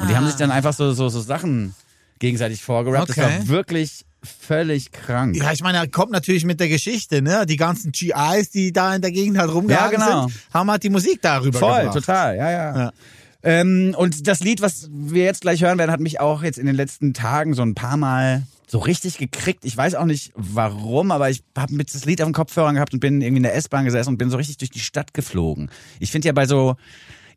Und 0.00 0.10
die 0.10 0.16
haben 0.16 0.26
sich 0.26 0.34
dann 0.34 0.50
einfach 0.50 0.72
so, 0.72 0.92
so, 0.92 1.08
so 1.08 1.20
Sachen 1.20 1.76
gegenseitig 2.18 2.62
vorgerappt. 2.62 3.10
Das 3.10 3.18
Okay. 3.18 3.38
war 3.40 3.48
wirklich 3.48 4.04
völlig 4.24 4.92
krank. 4.92 5.36
Ja, 5.36 5.52
ich 5.52 5.62
meine, 5.62 5.78
er 5.78 5.88
kommt 5.88 6.12
natürlich 6.12 6.44
mit 6.44 6.60
der 6.60 6.68
Geschichte, 6.68 7.22
ne? 7.22 7.46
Die 7.46 7.56
ganzen 7.56 7.92
GIs, 7.92 8.50
die 8.50 8.72
da 8.72 8.94
in 8.94 9.02
der 9.02 9.12
Gegend 9.12 9.38
halt 9.38 9.52
rumgehangen 9.52 10.00
Ja, 10.00 10.06
genau. 10.06 10.28
sind, 10.28 10.40
haben 10.52 10.70
halt 10.70 10.82
die 10.82 10.90
Musik 10.90 11.20
darüber 11.22 11.58
Voll, 11.58 11.76
gebracht. 11.78 11.94
total, 11.94 12.36
ja, 12.36 12.50
ja. 12.50 12.76
Ja. 12.76 12.92
Ähm, 13.42 13.94
und 13.98 14.26
das 14.26 14.40
Lied, 14.40 14.62
was 14.62 14.88
wir 14.90 15.24
jetzt 15.24 15.42
gleich 15.42 15.62
hören 15.62 15.78
werden, 15.78 15.90
hat 15.90 16.00
mich 16.00 16.18
auch 16.20 16.42
jetzt 16.42 16.58
in 16.58 16.66
den 16.66 16.74
letzten 16.74 17.12
Tagen 17.12 17.52
so 17.54 17.62
ein 17.62 17.74
paar 17.74 17.96
Mal 17.98 18.42
so 18.66 18.78
richtig 18.78 19.18
gekriegt. 19.18 19.64
Ich 19.66 19.76
weiß 19.76 19.94
auch 19.96 20.06
nicht 20.06 20.32
warum, 20.34 21.10
aber 21.10 21.28
ich 21.28 21.42
habe 21.56 21.74
mit 21.74 21.94
das 21.94 22.06
Lied 22.06 22.22
auf 22.22 22.28
den 22.28 22.32
Kopfhörern 22.34 22.74
gehabt 22.76 22.94
und 22.94 23.00
bin 23.00 23.20
irgendwie 23.20 23.36
in 23.38 23.42
der 23.42 23.54
S-Bahn 23.54 23.84
gesessen 23.84 24.10
und 24.10 24.18
bin 24.18 24.30
so 24.30 24.38
richtig 24.38 24.56
durch 24.56 24.70
die 24.70 24.80
Stadt 24.80 25.12
geflogen. 25.12 25.70
Ich 26.00 26.10
finde 26.10 26.26
ja 26.28 26.32
bei 26.32 26.46
so 26.46 26.76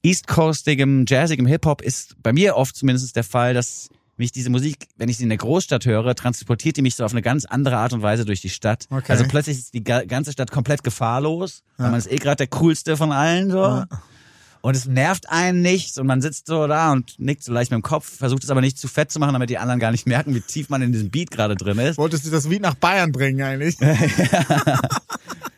East 0.02 0.28
Coastigem, 0.28 1.04
jazzigem 1.08 1.46
Hip-Hop 1.46 1.82
ist 1.82 2.16
bei 2.24 2.32
mir 2.32 2.56
oft 2.56 2.76
zumindest 2.76 3.16
der 3.18 3.26
Fall, 3.26 3.54
dass 3.54 3.90
mich 4.18 4.32
diese 4.32 4.50
Musik, 4.50 4.88
wenn 4.98 5.10
ich 5.10 5.18
sie 5.18 5.24
in 5.24 5.30
der 5.30 5.38
Großstadt 5.38 5.86
höre, 5.86 6.16
transportiert 6.16 6.78
die 6.78 6.82
mich 6.82 6.96
so 6.96 7.06
auf 7.06 7.12
eine 7.12 7.22
ganz 7.22 7.46
andere 7.46 7.78
Art 7.78 7.94
und 7.94 8.02
Weise 8.02 8.26
durch 8.26 8.42
die 8.42 8.50
Stadt. 8.50 8.86
Okay. 8.90 9.12
Also 9.12 9.26
plötzlich 9.28 9.58
ist 9.60 9.74
die 9.74 9.84
ga- 9.84 10.04
ganze 10.06 10.32
Stadt 10.32 10.52
komplett 10.52 10.84
gefahrlos, 10.84 11.64
weil 11.78 11.90
man 11.92 12.00
ist 12.00 12.12
eh 12.12 12.16
gerade 12.18 12.38
der 12.38 12.48
coolste 12.48 12.98
von 12.98 13.12
allen 13.12 13.52
so. 13.52 13.84
Und 14.62 14.76
es 14.76 14.86
nervt 14.88 15.30
einen 15.30 15.62
nicht 15.62 15.98
und 16.00 16.08
man 16.08 16.22
sitzt 16.22 16.48
so 16.48 16.68
da 16.68 16.92
und 16.92 17.14
nickt 17.20 17.44
so 17.44 17.54
leicht 17.54 17.70
mit 17.72 17.78
dem 17.78 17.84
Kopf, 17.84 18.18
versucht 18.18 18.44
es 18.44 18.50
aber 18.50 18.60
nicht 18.60 18.78
zu 18.78 18.88
fett 18.88 19.12
zu 19.12 19.20
machen, 19.20 19.34
damit 19.34 19.50
die 19.52 19.60
anderen 19.60 19.80
gar 19.80 19.92
nicht 19.92 20.08
merken, 20.08 20.34
wie 20.36 20.42
tief 20.42 20.68
man 20.70 20.82
in 20.82 20.92
diesem 20.92 21.10
Beat 21.12 21.30
gerade 21.32 21.56
drin 21.56 21.78
ist. 21.78 21.98
Wolltest 21.98 22.26
du 22.26 22.32
das 22.32 22.48
Lied 22.48 22.64
nach 22.64 22.74
Bayern 22.74 23.12
bringen 23.12 23.42
eigentlich? 23.44 23.78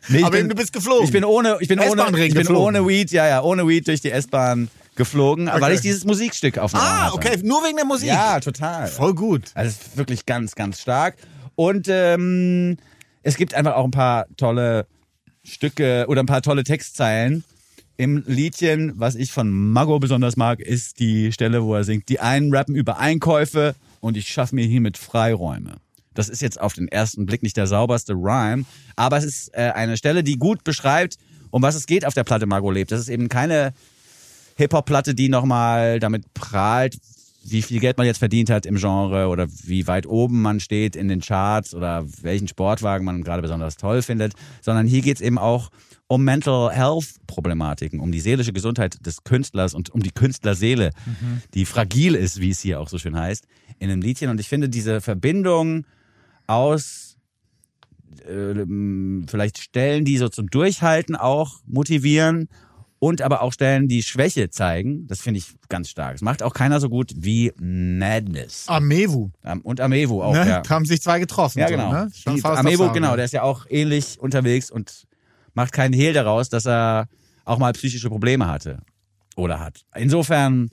Nee, 0.08 0.22
Aber 0.24 0.36
bin- 0.38 0.48
du 0.48 0.54
bist 0.56 0.72
geflogen. 0.72 1.04
Ich 1.04 1.12
bin 1.12 1.24
ohne, 1.24 1.58
ich 1.60 1.68
bin 1.68 1.78
ohne, 1.78 2.02
ich 2.08 2.34
bin 2.34 2.34
geflogen. 2.34 2.64
ohne 2.78 2.88
Weed, 2.88 3.12
ja, 3.12 3.28
ja, 3.28 3.42
ohne 3.42 3.68
Weed 3.68 3.86
durch 3.86 4.00
die 4.00 4.10
S-Bahn 4.10 4.68
geflogen, 5.00 5.46
weil 5.46 5.62
Okay. 5.62 5.74
ich 5.74 5.80
dieses 5.80 6.04
Musikstück 6.04 6.58
auf 6.58 6.72
dem 6.72 6.78
Ohr 6.80 6.86
ah, 6.86 7.10
okay, 7.14 7.38
nur 7.42 7.62
wegen 7.64 7.76
der 7.76 7.86
Musik. 7.86 8.08
Ja, 8.08 8.38
total. 8.38 8.86
Voll 8.86 9.14
gut. 9.14 9.50
Also 9.54 9.74
wirklich 9.94 10.26
ganz, 10.26 10.54
ganz 10.54 10.78
stark. 10.80 11.16
Und 11.54 11.88
ähm, 11.88 12.76
es 13.22 13.36
gibt 13.36 13.54
einfach 13.54 13.74
auch 13.76 13.84
ein 13.86 13.90
paar 13.90 14.26
tolle 14.36 14.86
Stücke 15.42 16.04
oder 16.08 16.22
ein 16.22 16.26
paar 16.26 16.42
tolle 16.42 16.64
Textzeilen. 16.64 17.44
Im 17.96 18.22
Liedchen, 18.26 18.92
was 18.96 19.14
ich 19.14 19.32
von 19.32 19.50
Mago 19.50 19.98
besonders 19.98 20.36
mag, 20.36 20.60
ist 20.60 21.00
die 21.00 21.32
Stelle, 21.32 21.64
wo 21.64 21.74
er 21.74 21.84
singt, 21.84 22.08
die 22.10 22.20
einen 22.20 22.54
rappen 22.54 22.74
über 22.74 22.98
Einkäufe 22.98 23.74
und 24.00 24.16
ich 24.18 24.28
schaffe 24.28 24.54
mir 24.54 24.66
hiermit 24.66 24.98
Freiräume. 24.98 25.76
Das 26.12 26.28
ist 26.28 26.42
jetzt 26.42 26.60
auf 26.60 26.74
den 26.74 26.88
ersten 26.88 27.24
Blick 27.24 27.42
nicht 27.42 27.56
der 27.56 27.66
sauberste 27.66 28.12
Rhyme, 28.14 28.64
aber 28.96 29.16
es 29.16 29.24
ist 29.24 29.54
äh, 29.54 29.72
eine 29.74 29.96
Stelle, 29.96 30.22
die 30.22 30.36
gut 30.36 30.62
beschreibt, 30.64 31.16
um 31.50 31.62
was 31.62 31.74
es 31.74 31.86
geht 31.86 32.04
auf 32.04 32.14
der 32.14 32.24
Platte 32.24 32.46
Mago 32.46 32.70
lebt. 32.70 32.90
Das 32.92 33.00
ist 33.00 33.08
eben 33.08 33.28
keine 33.28 33.72
Hip-Hop-Platte, 34.60 35.14
die 35.14 35.28
nochmal 35.28 36.00
damit 36.00 36.32
prahlt, 36.34 36.98
wie 37.42 37.62
viel 37.62 37.80
Geld 37.80 37.96
man 37.96 38.06
jetzt 38.06 38.18
verdient 38.18 38.50
hat 38.50 38.66
im 38.66 38.76
Genre 38.76 39.28
oder 39.28 39.48
wie 39.64 39.86
weit 39.86 40.06
oben 40.06 40.42
man 40.42 40.60
steht 40.60 40.94
in 40.94 41.08
den 41.08 41.20
Charts 41.20 41.74
oder 41.74 42.04
welchen 42.22 42.48
Sportwagen 42.48 43.04
man 43.04 43.24
gerade 43.24 43.42
besonders 43.42 43.76
toll 43.76 44.02
findet, 44.02 44.34
sondern 44.60 44.86
hier 44.86 45.00
geht's 45.00 45.22
eben 45.22 45.38
auch 45.38 45.70
um 46.06 46.24
Mental 46.24 46.70
Health 46.70 47.14
Problematiken, 47.26 48.00
um 48.00 48.12
die 48.12 48.20
seelische 48.20 48.52
Gesundheit 48.52 49.06
des 49.06 49.24
Künstlers 49.24 49.74
und 49.74 49.90
um 49.90 50.02
die 50.02 50.10
Künstlerseele, 50.10 50.90
die 51.54 51.64
fragil 51.64 52.14
ist, 52.14 52.40
wie 52.40 52.50
es 52.50 52.60
hier 52.60 52.80
auch 52.80 52.88
so 52.88 52.98
schön 52.98 53.16
heißt, 53.16 53.46
in 53.78 53.90
einem 53.90 54.02
Liedchen. 54.02 54.28
Und 54.28 54.40
ich 54.40 54.48
finde 54.48 54.68
diese 54.68 55.00
Verbindung 55.00 55.86
aus 56.46 57.16
ähm, 58.28 59.24
vielleicht 59.28 59.58
Stellen, 59.58 60.04
die 60.04 60.18
so 60.18 60.28
zum 60.28 60.50
Durchhalten 60.50 61.16
auch 61.16 61.60
motivieren 61.64 62.48
und 63.00 63.22
aber 63.22 63.40
auch 63.42 63.52
Stellen, 63.52 63.88
die 63.88 64.02
Schwäche 64.04 64.50
zeigen. 64.50 65.06
Das 65.08 65.20
finde 65.22 65.38
ich 65.38 65.46
ganz 65.68 65.88
stark. 65.88 66.12
Das 66.12 66.20
macht 66.20 66.42
auch 66.42 66.52
keiner 66.54 66.78
so 66.80 66.88
gut 66.88 67.12
wie 67.16 67.50
Madness. 67.58 68.66
Amewu. 68.68 69.30
Ähm, 69.42 69.62
Und 69.62 69.80
Amewu 69.80 70.22
auch, 70.22 70.34
Ne? 70.34 70.46
ja. 70.46 70.62
Haben 70.68 70.84
sich 70.84 71.00
zwei 71.00 71.18
getroffen. 71.18 71.58
Ja, 71.60 71.68
so, 71.68 71.74
genau. 71.74 71.92
Ne? 71.92 72.10
Schon 72.14 72.36
Die, 72.36 72.44
Amewu, 72.44 72.92
genau, 72.92 73.16
der 73.16 73.24
ist 73.24 73.32
ja 73.32 73.42
auch 73.42 73.66
ähnlich 73.68 74.20
unterwegs 74.20 74.70
und 74.70 75.06
macht 75.54 75.72
keinen 75.72 75.94
Hehl 75.94 76.12
daraus, 76.12 76.50
dass 76.50 76.66
er 76.66 77.08
auch 77.46 77.58
mal 77.58 77.72
psychische 77.72 78.10
Probleme 78.10 78.46
hatte. 78.46 78.80
Oder 79.34 79.58
hat. 79.60 79.80
Insofern 79.96 80.70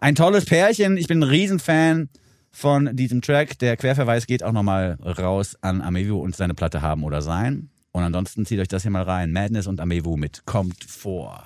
ein 0.00 0.14
tolles 0.14 0.46
Pärchen. 0.46 0.96
Ich 0.96 1.08
bin 1.08 1.18
ein 1.20 1.28
Riesenfan 1.28 2.08
von 2.52 2.96
diesem 2.96 3.20
Track. 3.20 3.58
Der 3.58 3.76
Querverweis 3.76 4.26
geht 4.26 4.42
auch 4.42 4.52
nochmal 4.52 4.96
raus 5.04 5.56
an 5.60 5.82
Amewu 5.82 6.16
und 6.18 6.34
seine 6.34 6.54
Platte 6.54 6.80
haben 6.80 7.04
oder 7.04 7.20
sein. 7.20 7.68
Und 7.92 8.02
ansonsten 8.02 8.46
zieht 8.46 8.60
euch 8.60 8.68
das 8.68 8.80
hier 8.82 8.90
mal 8.90 9.02
rein. 9.02 9.30
Madness 9.32 9.66
und 9.66 9.78
Amewu 9.78 10.16
mit 10.16 10.42
Kommt 10.46 10.82
vor. 10.84 11.44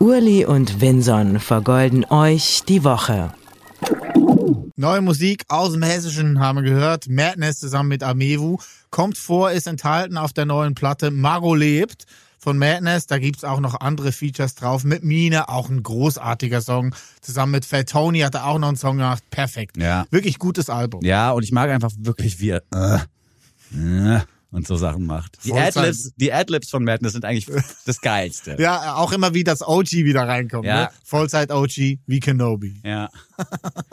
Urli 0.00 0.44
und 0.44 0.80
Vinson 0.80 1.40
vergolden 1.40 2.04
euch 2.06 2.62
die 2.68 2.84
Woche. 2.84 3.32
Neue 4.76 5.00
Musik 5.00 5.44
aus 5.48 5.72
dem 5.72 5.82
Hessischen 5.82 6.38
haben 6.38 6.62
wir 6.62 6.62
gehört. 6.62 7.08
Madness 7.08 7.58
zusammen 7.58 7.88
mit 7.88 8.04
Amewu. 8.04 8.58
Kommt 8.90 9.18
vor, 9.18 9.50
ist 9.50 9.66
enthalten 9.66 10.16
auf 10.16 10.32
der 10.32 10.46
neuen 10.46 10.74
Platte 10.74 11.10
Maro 11.10 11.54
lebt 11.54 12.06
von 12.38 12.56
Madness. 12.58 13.06
Da 13.06 13.18
gibt's 13.18 13.44
auch 13.44 13.60
noch 13.60 13.80
andere 13.80 14.12
Features 14.12 14.54
drauf. 14.54 14.84
Mit 14.84 15.04
Mine, 15.04 15.48
auch 15.48 15.68
ein 15.68 15.82
großartiger 15.82 16.60
Song. 16.60 16.94
Zusammen 17.20 17.52
mit 17.52 17.64
Fat 17.64 17.88
Tony 17.88 18.20
hat 18.20 18.34
er 18.36 18.46
auch 18.46 18.58
noch 18.58 18.68
einen 18.68 18.76
Song 18.76 18.98
gemacht. 18.98 19.22
Perfekt. 19.30 19.76
Ja. 19.76 20.06
Wirklich 20.10 20.38
gutes 20.38 20.70
Album. 20.70 21.04
Ja, 21.04 21.32
und 21.32 21.42
ich 21.42 21.52
mag 21.52 21.70
einfach 21.70 21.90
wirklich, 21.98 22.40
wie 22.40 22.50
er 22.50 22.62
äh, 22.72 22.98
äh, 23.76 24.20
und 24.50 24.66
so 24.66 24.76
Sachen 24.76 25.04
macht. 25.06 25.38
Die. 25.44 25.52
Adlibs, 25.52 26.12
die 26.16 26.32
Adlibs 26.32 26.70
von 26.70 26.82
Madness 26.82 27.12
sind 27.12 27.24
eigentlich 27.24 27.46
das 27.86 28.00
Geilste. 28.00 28.56
Ja, 28.58 28.94
auch 28.94 29.12
immer 29.12 29.34
wie 29.34 29.44
das 29.44 29.66
OG 29.66 29.92
wieder 29.92 30.22
reinkommt. 30.22 30.64
Ja. 30.64 30.84
Ne? 30.84 30.90
Vollzeit 31.04 31.52
OG 31.52 31.98
wie 32.06 32.20
Kenobi. 32.20 32.80
Ja. 32.84 33.10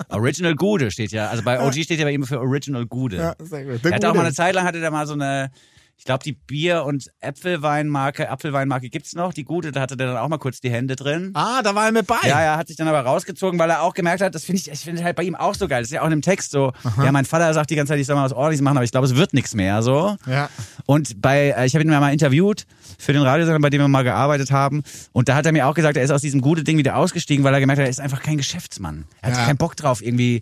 Original 0.10 0.56
Gude 0.56 0.92
steht 0.92 1.12
ja. 1.12 1.28
Also 1.28 1.44
bei 1.44 1.62
OG 1.62 1.74
steht 1.84 2.00
ja 2.00 2.06
bei 2.06 2.14
ihm 2.14 2.24
für 2.24 2.40
Original 2.40 2.86
Gude. 2.86 3.18
Ja, 3.18 3.36
sehr 3.40 3.66
gut. 3.66 3.84
Der 3.84 3.92
er 3.92 3.96
hatte 3.96 4.10
auch 4.10 4.16
mal 4.16 4.26
eine 4.26 4.34
Zeit 4.34 4.56
lang, 4.56 4.66
hatte 4.66 4.80
der 4.80 4.92
mal 4.92 5.06
so 5.08 5.14
eine, 5.14 5.52
ich 5.98 6.04
glaube, 6.04 6.24
die 6.24 6.34
Bier- 6.34 6.84
und 6.84 7.10
Äpfelweinmarke, 7.22 8.30
Apfelweinmarke 8.30 8.90
gibt's 8.90 9.14
noch, 9.16 9.34
die 9.34 9.44
Gute, 9.46 9.72
da 9.72 9.82
hatte 9.82 9.96
der 9.96 10.08
dann 10.08 10.18
auch 10.18 10.28
mal 10.28 10.38
kurz 10.38 10.60
die 10.60 10.70
Hände 10.70 10.96
drin. 10.96 11.32
Ah, 11.34 11.62
da 11.64 11.74
war 11.74 11.86
er 11.86 11.92
mit 11.92 12.06
bei. 12.06 12.18
Ja, 12.28 12.42
er 12.42 12.58
hat 12.58 12.68
sich 12.68 12.76
dann 12.76 12.88
aber 12.88 13.00
rausgezogen, 13.02 13.58
weil 13.60 13.70
er 13.70 13.82
auch 13.82 13.94
gemerkt 13.94 14.22
hat, 14.22 14.36
das 14.36 14.44
finde 14.44 14.62
ich, 14.62 14.70
ich 14.72 14.80
finde 14.80 15.04
halt 15.04 15.16
bei 15.16 15.24
ihm 15.24 15.36
auch 15.36 15.56
so 15.56 15.68
geil. 15.68 15.82
Das 15.82 15.88
ist 15.90 15.94
ja 15.94 16.02
auch 16.02 16.06
in 16.06 16.12
dem 16.12 16.22
Text 16.22 16.52
so. 16.52 16.74
Ja, 17.04 17.12
mein 17.12 17.26
Vater 17.26 17.54
sagt 17.54 17.70
die 17.70 17.76
ganze 17.76 17.92
Zeit, 17.94 18.00
ich 18.00 18.08
soll 18.08 18.16
mal 18.16 18.26
was 18.26 18.34
ordentliches 18.34 18.62
machen, 18.64 18.78
aber 18.78 18.84
ich 18.84 18.92
glaube, 18.92 19.08
es 19.08 19.16
wird 19.16 19.34
nichts 19.34 19.56
mehr, 19.56 19.82
so. 19.82 20.16
Ja. 20.28 20.50
Und 20.86 21.22
bei, 21.22 21.52
äh, 21.58 21.66
ich 21.66 21.74
habe 21.76 21.84
ihn 21.84 21.90
mal 21.90 22.12
interviewt 22.12 22.66
für 23.00 23.14
den 23.14 23.22
Radiosender, 23.22 23.60
bei 23.60 23.70
dem 23.70 23.82
wir 23.82 23.88
mal 23.88 24.04
gearbeitet 24.04 24.52
haben. 24.52 24.84
Und 25.14 25.30
da 25.30 25.36
hat 25.36 25.46
er 25.46 25.52
mir 25.54 25.66
auch 25.68 25.74
gesagt, 25.76 25.98
er 25.98 26.04
ist 26.04 26.12
aus 26.12 26.22
diesem 26.22 26.42
gute 26.42 26.64
Ding 26.64 26.78
wieder 26.78 26.98
ausgestiegen, 26.98 27.44
weil 27.44 27.54
er 27.54 27.60
gemerkt 27.62 27.80
hat, 27.80 27.88
er 27.88 27.90
ist 27.90 28.02
einfach 28.02 28.22
kein 28.22 28.38
Geschäftsmann. 28.38 29.06
Er 29.22 29.32
hat 29.32 29.38
Ja. 29.38 29.46
keinen 29.46 29.58
Bock 29.58 29.76
drauf, 29.76 30.02
irgendwie 30.04 30.42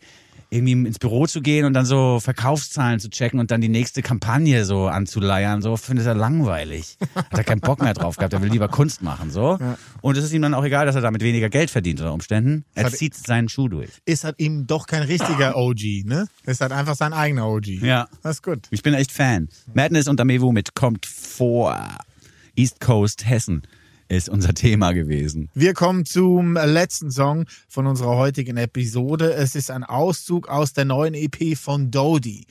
irgendwie 0.54 0.72
ins 0.74 1.00
Büro 1.00 1.26
zu 1.28 1.42
gehen 1.42 1.66
und 1.66 1.74
dann 1.74 1.86
so 1.86 2.20
Verkaufszahlen 2.20 3.00
zu 3.00 3.10
checken 3.10 3.40
und 3.40 3.52
dann 3.52 3.62
die 3.62 3.70
nächste 3.70 4.02
Kampagne 4.02 4.66
so 4.66 4.88
anzuleiern, 4.88 5.62
so 5.62 5.76
findet 5.78 6.06
er 6.06 6.16
langweilig. 6.16 6.98
Hat 7.16 7.26
er 7.38 7.44
keinen 7.44 7.62
Bock 7.62 7.82
mehr 7.82 7.94
drauf 7.94 8.18
gehabt, 8.18 8.34
er 8.34 8.42
will 8.42 8.50
lieber 8.52 8.68
Kunst 8.68 9.02
machen, 9.02 9.32
so. 9.32 9.58
Und 10.02 10.18
es 10.18 10.24
ist 10.26 10.34
ihm 10.34 10.42
dann 10.42 10.54
auch 10.54 10.64
egal, 10.64 10.86
dass 10.86 10.96
er 10.96 11.02
damit 11.02 11.22
weniger 11.24 11.50
Geld 11.50 11.70
verdient 11.70 12.00
unter 12.02 12.14
Umständen. 12.14 12.66
Er 12.76 12.86
hat- 12.86 12.94
zieht 12.94 13.16
seinen 13.16 13.50
Schuh 13.50 13.68
durch. 13.68 13.90
Ist 14.06 14.24
halt 14.24 14.40
eben 14.40 14.68
doch 14.68 14.86
kein 14.88 15.04
richtiger 15.04 15.56
OG, 15.58 16.04
ne? 16.06 16.28
Ist 16.46 16.62
halt 16.62 16.72
einfach 16.72 16.96
sein 16.96 17.14
eigener 17.14 17.48
OG. 17.48 17.68
Ja. 17.82 18.08
Das 18.22 18.36
ist 18.38 18.44
gut. 18.44 18.60
Ich 18.70 18.84
bin 18.84 18.94
echt 18.94 19.12
Fan. 19.12 19.50
Madness 19.74 20.08
und 20.08 20.22
Amewu 20.22 20.52
mit 20.52 20.76
kommt 20.76 21.06
vor. 21.06 21.78
East 22.56 22.80
Coast 22.80 23.26
Hessen 23.28 23.64
ist 24.16 24.30
unser 24.30 24.54
Thema 24.54 24.94
gewesen. 24.94 25.50
Wir 25.54 25.74
kommen 25.74 26.06
zum 26.06 26.54
letzten 26.54 27.12
Song 27.12 27.46
von 27.68 27.88
unserer 27.88 28.16
heutigen 28.18 28.58
Episode. 28.58 29.34
Es 29.34 29.56
ist 29.56 29.72
ein 29.72 29.84
Auszug 29.84 30.48
aus 30.48 30.74
der 30.74 30.86
neuen 30.86 31.14
EP 31.14 31.58
von 31.58 31.92
Dodie. 31.92 32.46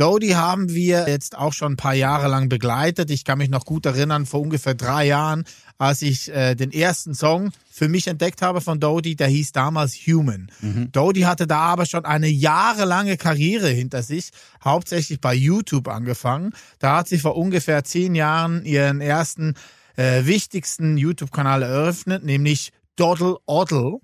Dodie 0.00 0.34
haben 0.34 0.70
wir 0.70 1.08
jetzt 1.08 1.36
auch 1.36 1.52
schon 1.52 1.74
ein 1.74 1.76
paar 1.76 1.94
Jahre 1.94 2.28
lang 2.28 2.48
begleitet. 2.48 3.10
Ich 3.10 3.24
kann 3.24 3.36
mich 3.36 3.50
noch 3.50 3.66
gut 3.66 3.84
erinnern, 3.84 4.24
vor 4.24 4.40
ungefähr 4.40 4.74
drei 4.74 5.06
Jahren, 5.06 5.44
als 5.76 6.00
ich 6.00 6.32
äh, 6.32 6.54
den 6.54 6.72
ersten 6.72 7.14
Song 7.14 7.52
für 7.70 7.86
mich 7.86 8.06
entdeckt 8.06 8.40
habe 8.40 8.62
von 8.62 8.80
Dodie, 8.80 9.14
der 9.14 9.28
hieß 9.28 9.52
damals 9.52 9.94
Human. 9.94 10.50
Dodie 10.92 11.26
hatte 11.26 11.46
da 11.46 11.58
aber 11.60 11.84
schon 11.84 12.06
eine 12.06 12.28
jahrelange 12.28 13.18
Karriere 13.18 13.68
hinter 13.68 14.02
sich, 14.02 14.30
hauptsächlich 14.64 15.20
bei 15.20 15.34
YouTube 15.34 15.88
angefangen. 15.88 16.52
Da 16.78 16.96
hat 16.98 17.08
sie 17.08 17.18
vor 17.18 17.36
ungefähr 17.36 17.84
zehn 17.84 18.14
Jahren 18.14 18.64
ihren 18.64 19.02
ersten 19.02 19.54
äh, 19.96 20.24
wichtigsten 20.26 20.96
YouTube-Kanal 20.96 21.62
eröffnet, 21.62 22.24
nämlich 22.24 22.72
Doddle 22.96 23.36
Oddle. 23.46 23.98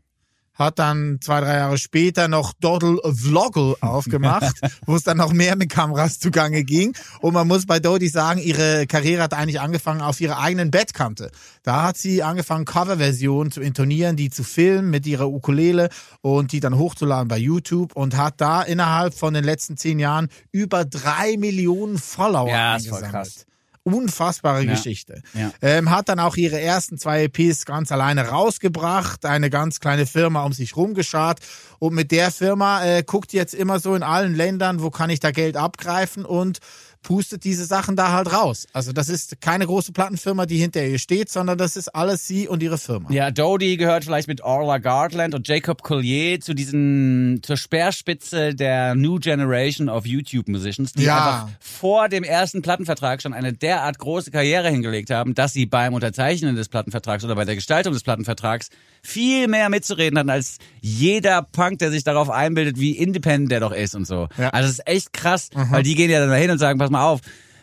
Hat 0.54 0.78
dann 0.78 1.18
zwei, 1.20 1.42
drei 1.42 1.56
Jahre 1.56 1.76
später 1.76 2.28
noch 2.28 2.54
Doddle 2.54 2.96
Vloggle 3.04 3.74
aufgemacht, 3.82 4.58
wo 4.86 4.96
es 4.96 5.02
dann 5.02 5.18
noch 5.18 5.34
mehr 5.34 5.54
mit 5.54 5.68
Kameras 5.70 6.18
zugange 6.18 6.64
ging. 6.64 6.96
Und 7.20 7.34
man 7.34 7.46
muss 7.46 7.66
bei 7.66 7.78
Dodie 7.78 8.08
sagen, 8.08 8.40
ihre 8.40 8.86
Karriere 8.86 9.22
hat 9.24 9.34
eigentlich 9.34 9.60
angefangen 9.60 10.00
auf 10.00 10.18
ihrer 10.18 10.38
eigenen 10.38 10.70
Bettkante. 10.70 11.30
Da 11.62 11.82
hat 11.82 11.98
sie 11.98 12.22
angefangen, 12.22 12.64
Coverversionen 12.64 13.52
zu 13.52 13.60
intonieren, 13.60 14.16
die 14.16 14.30
zu 14.30 14.44
filmen 14.44 14.88
mit 14.88 15.06
ihrer 15.06 15.28
Ukulele 15.28 15.90
und 16.22 16.52
die 16.52 16.60
dann 16.60 16.78
hochzuladen 16.78 17.28
bei 17.28 17.36
YouTube 17.36 17.94
und 17.94 18.16
hat 18.16 18.40
da 18.40 18.62
innerhalb 18.62 19.12
von 19.12 19.34
den 19.34 19.44
letzten 19.44 19.76
zehn 19.76 19.98
Jahren 19.98 20.28
über 20.52 20.86
drei 20.86 21.36
Millionen 21.36 21.98
Follower 21.98 22.48
Ja, 22.48 22.76
ist 22.76 22.88
voll 22.88 23.04
eingesammelt. 23.04 23.26
krass. 23.34 23.46
Unfassbare 23.86 24.62
Ja. 24.64 24.72
Geschichte. 24.72 25.22
Ja. 25.32 25.52
Ähm, 25.62 25.90
hat 25.90 26.08
dann 26.08 26.18
auch 26.18 26.36
ihre 26.36 26.60
ersten 26.60 26.98
zwei 26.98 27.22
EPs 27.24 27.64
ganz 27.64 27.92
alleine 27.92 28.28
rausgebracht, 28.28 29.24
eine 29.24 29.48
ganz 29.48 29.78
kleine 29.78 30.06
Firma 30.06 30.42
um 30.42 30.52
sich 30.52 30.76
rumgeschart 30.76 31.38
und 31.78 31.94
mit 31.94 32.10
der 32.10 32.32
Firma 32.32 32.84
äh, 32.84 33.02
guckt 33.04 33.32
jetzt 33.32 33.54
immer 33.54 33.78
so 33.78 33.94
in 33.94 34.02
allen 34.02 34.34
Ländern, 34.34 34.82
wo 34.82 34.90
kann 34.90 35.08
ich 35.10 35.20
da 35.20 35.30
Geld 35.30 35.56
abgreifen 35.56 36.24
und 36.24 36.58
pustet 37.06 37.44
diese 37.44 37.66
Sachen 37.66 37.94
da 37.94 38.10
halt 38.10 38.32
raus. 38.32 38.66
Also 38.72 38.90
das 38.92 39.08
ist 39.08 39.40
keine 39.40 39.64
große 39.64 39.92
Plattenfirma, 39.92 40.44
die 40.44 40.56
hinter 40.58 40.84
ihr 40.84 40.98
steht, 40.98 41.30
sondern 41.30 41.56
das 41.56 41.76
ist 41.76 41.94
alles 41.94 42.26
sie 42.26 42.48
und 42.48 42.64
ihre 42.64 42.78
Firma. 42.78 43.12
Ja, 43.12 43.30
Dodie 43.30 43.76
gehört 43.76 44.04
vielleicht 44.04 44.26
mit 44.26 44.40
Orla 44.40 44.78
Gardland 44.78 45.32
und 45.32 45.46
Jacob 45.46 45.84
Collier 45.84 46.40
zu 46.40 46.52
diesen, 46.52 47.38
zur 47.44 47.56
Speerspitze 47.56 48.56
der 48.56 48.96
New 48.96 49.20
Generation 49.20 49.88
of 49.88 50.04
YouTube 50.04 50.48
Musicians, 50.48 50.94
die 50.94 51.04
Ja. 51.04 51.16
einfach 51.16 51.48
vor 51.60 52.08
dem 52.08 52.24
ersten 52.24 52.60
Plattenvertrag 52.60 53.22
schon 53.22 53.34
eine 53.34 53.52
derart 53.52 54.00
große 54.00 54.32
Karriere 54.32 54.68
hingelegt 54.68 55.10
haben, 55.10 55.36
dass 55.36 55.52
sie 55.52 55.66
beim 55.66 55.94
Unterzeichnen 55.94 56.56
des 56.56 56.68
Plattenvertrags 56.68 57.22
oder 57.24 57.36
bei 57.36 57.44
der 57.44 57.54
Gestaltung 57.54 57.92
des 57.92 58.02
Plattenvertrags 58.02 58.68
viel 59.00 59.46
mehr 59.46 59.68
mitzureden 59.68 60.18
hatten 60.18 60.30
als 60.30 60.58
jeder 60.80 61.42
Punk, 61.42 61.78
der 61.78 61.92
sich 61.92 62.02
darauf 62.02 62.30
einbildet, 62.30 62.80
wie 62.80 62.98
independent 62.98 63.52
der 63.52 63.60
doch 63.60 63.72
ist 63.72 63.94
und 63.94 64.06
so. 64.08 64.26
Ja. 64.36 64.48
Also 64.48 64.68
es 64.68 64.78
ist 64.80 64.88
echt 64.88 65.12
krass, 65.12 65.50
weil 65.70 65.84
die 65.84 65.94
gehen 65.94 66.10
ja 66.10 66.18
dann 66.18 66.30
dahin 66.30 66.50
und 66.50 66.58
sagen, 66.58 66.80
pass 66.80 66.90
mal 66.90 66.95
auf, 67.02 67.20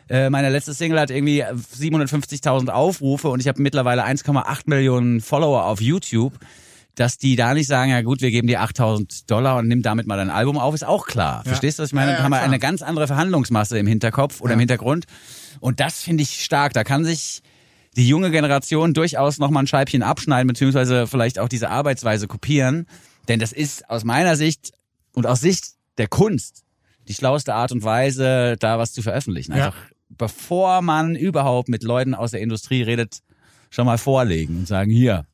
äh, 0.09 0.29
meine 0.29 0.49
letzte 0.49 0.73
Single 0.73 0.99
hat 0.99 1.11
irgendwie 1.11 1.43
750.000 1.43 2.69
Aufrufe 2.69 3.29
und 3.29 3.39
ich 3.39 3.47
habe 3.47 3.61
mittlerweile 3.61 4.03
1,8 4.03 4.63
Millionen 4.65 5.21
Follower 5.21 5.65
auf 5.65 5.81
YouTube. 5.81 6.33
Dass 6.95 7.17
die 7.17 7.35
da 7.35 7.55
nicht 7.55 7.65
sagen, 7.65 7.89
ja 7.89 8.03
gut, 8.03 8.21
wir 8.21 8.29
geben 8.29 8.47
dir 8.47 8.61
8000 8.61 9.31
Dollar 9.31 9.57
und 9.57 9.67
nimm 9.67 9.81
damit 9.81 10.05
mal 10.05 10.15
dein 10.15 10.29
Album 10.29 10.59
auf, 10.59 10.75
ist 10.75 10.85
auch 10.85 11.07
klar. 11.07 11.43
Verstehst 11.43 11.79
du, 11.79 11.81
was 11.81 11.89
ich 11.89 11.95
meine? 11.95 12.11
Ja, 12.11 12.17
ja, 12.17 12.23
haben 12.23 12.31
wir 12.31 12.43
eine 12.43 12.59
ganz 12.59 12.83
andere 12.83 13.07
Verhandlungsmasse 13.07 13.79
im 13.79 13.87
Hinterkopf 13.87 14.41
oder 14.41 14.53
im 14.53 14.59
Hintergrund. 14.59 15.05
Und 15.59 15.79
das 15.79 16.03
finde 16.03 16.21
ich 16.21 16.43
stark. 16.43 16.73
Da 16.73 16.83
kann 16.83 17.03
sich 17.03 17.41
die 17.95 18.07
junge 18.07 18.29
Generation 18.29 18.93
durchaus 18.93 19.39
nochmal 19.39 19.63
ein 19.63 19.67
Scheibchen 19.67 20.03
abschneiden, 20.03 20.47
beziehungsweise 20.47 21.07
vielleicht 21.07 21.39
auch 21.39 21.49
diese 21.49 21.71
Arbeitsweise 21.71 22.27
kopieren. 22.27 22.85
Denn 23.27 23.39
das 23.39 23.53
ist 23.53 23.89
aus 23.89 24.03
meiner 24.03 24.35
Sicht 24.35 24.73
und 25.13 25.25
aus 25.25 25.41
Sicht 25.41 25.73
der 25.97 26.07
Kunst 26.07 26.62
die 27.07 27.13
schlauste 27.13 27.53
Art 27.53 27.71
und 27.71 27.83
Weise, 27.83 28.55
da 28.59 28.77
was 28.79 28.93
zu 28.93 29.01
veröffentlichen. 29.01 29.55
Ja. 29.55 29.67
Einfach 29.67 29.93
bevor 30.17 30.81
man 30.81 31.15
überhaupt 31.15 31.69
mit 31.69 31.83
Leuten 31.83 32.13
aus 32.13 32.31
der 32.31 32.41
Industrie 32.41 32.83
redet, 32.83 33.19
schon 33.69 33.85
mal 33.85 33.97
vorlegen 33.97 34.59
und 34.59 34.67
sagen, 34.67 34.91
hier, 34.91 35.25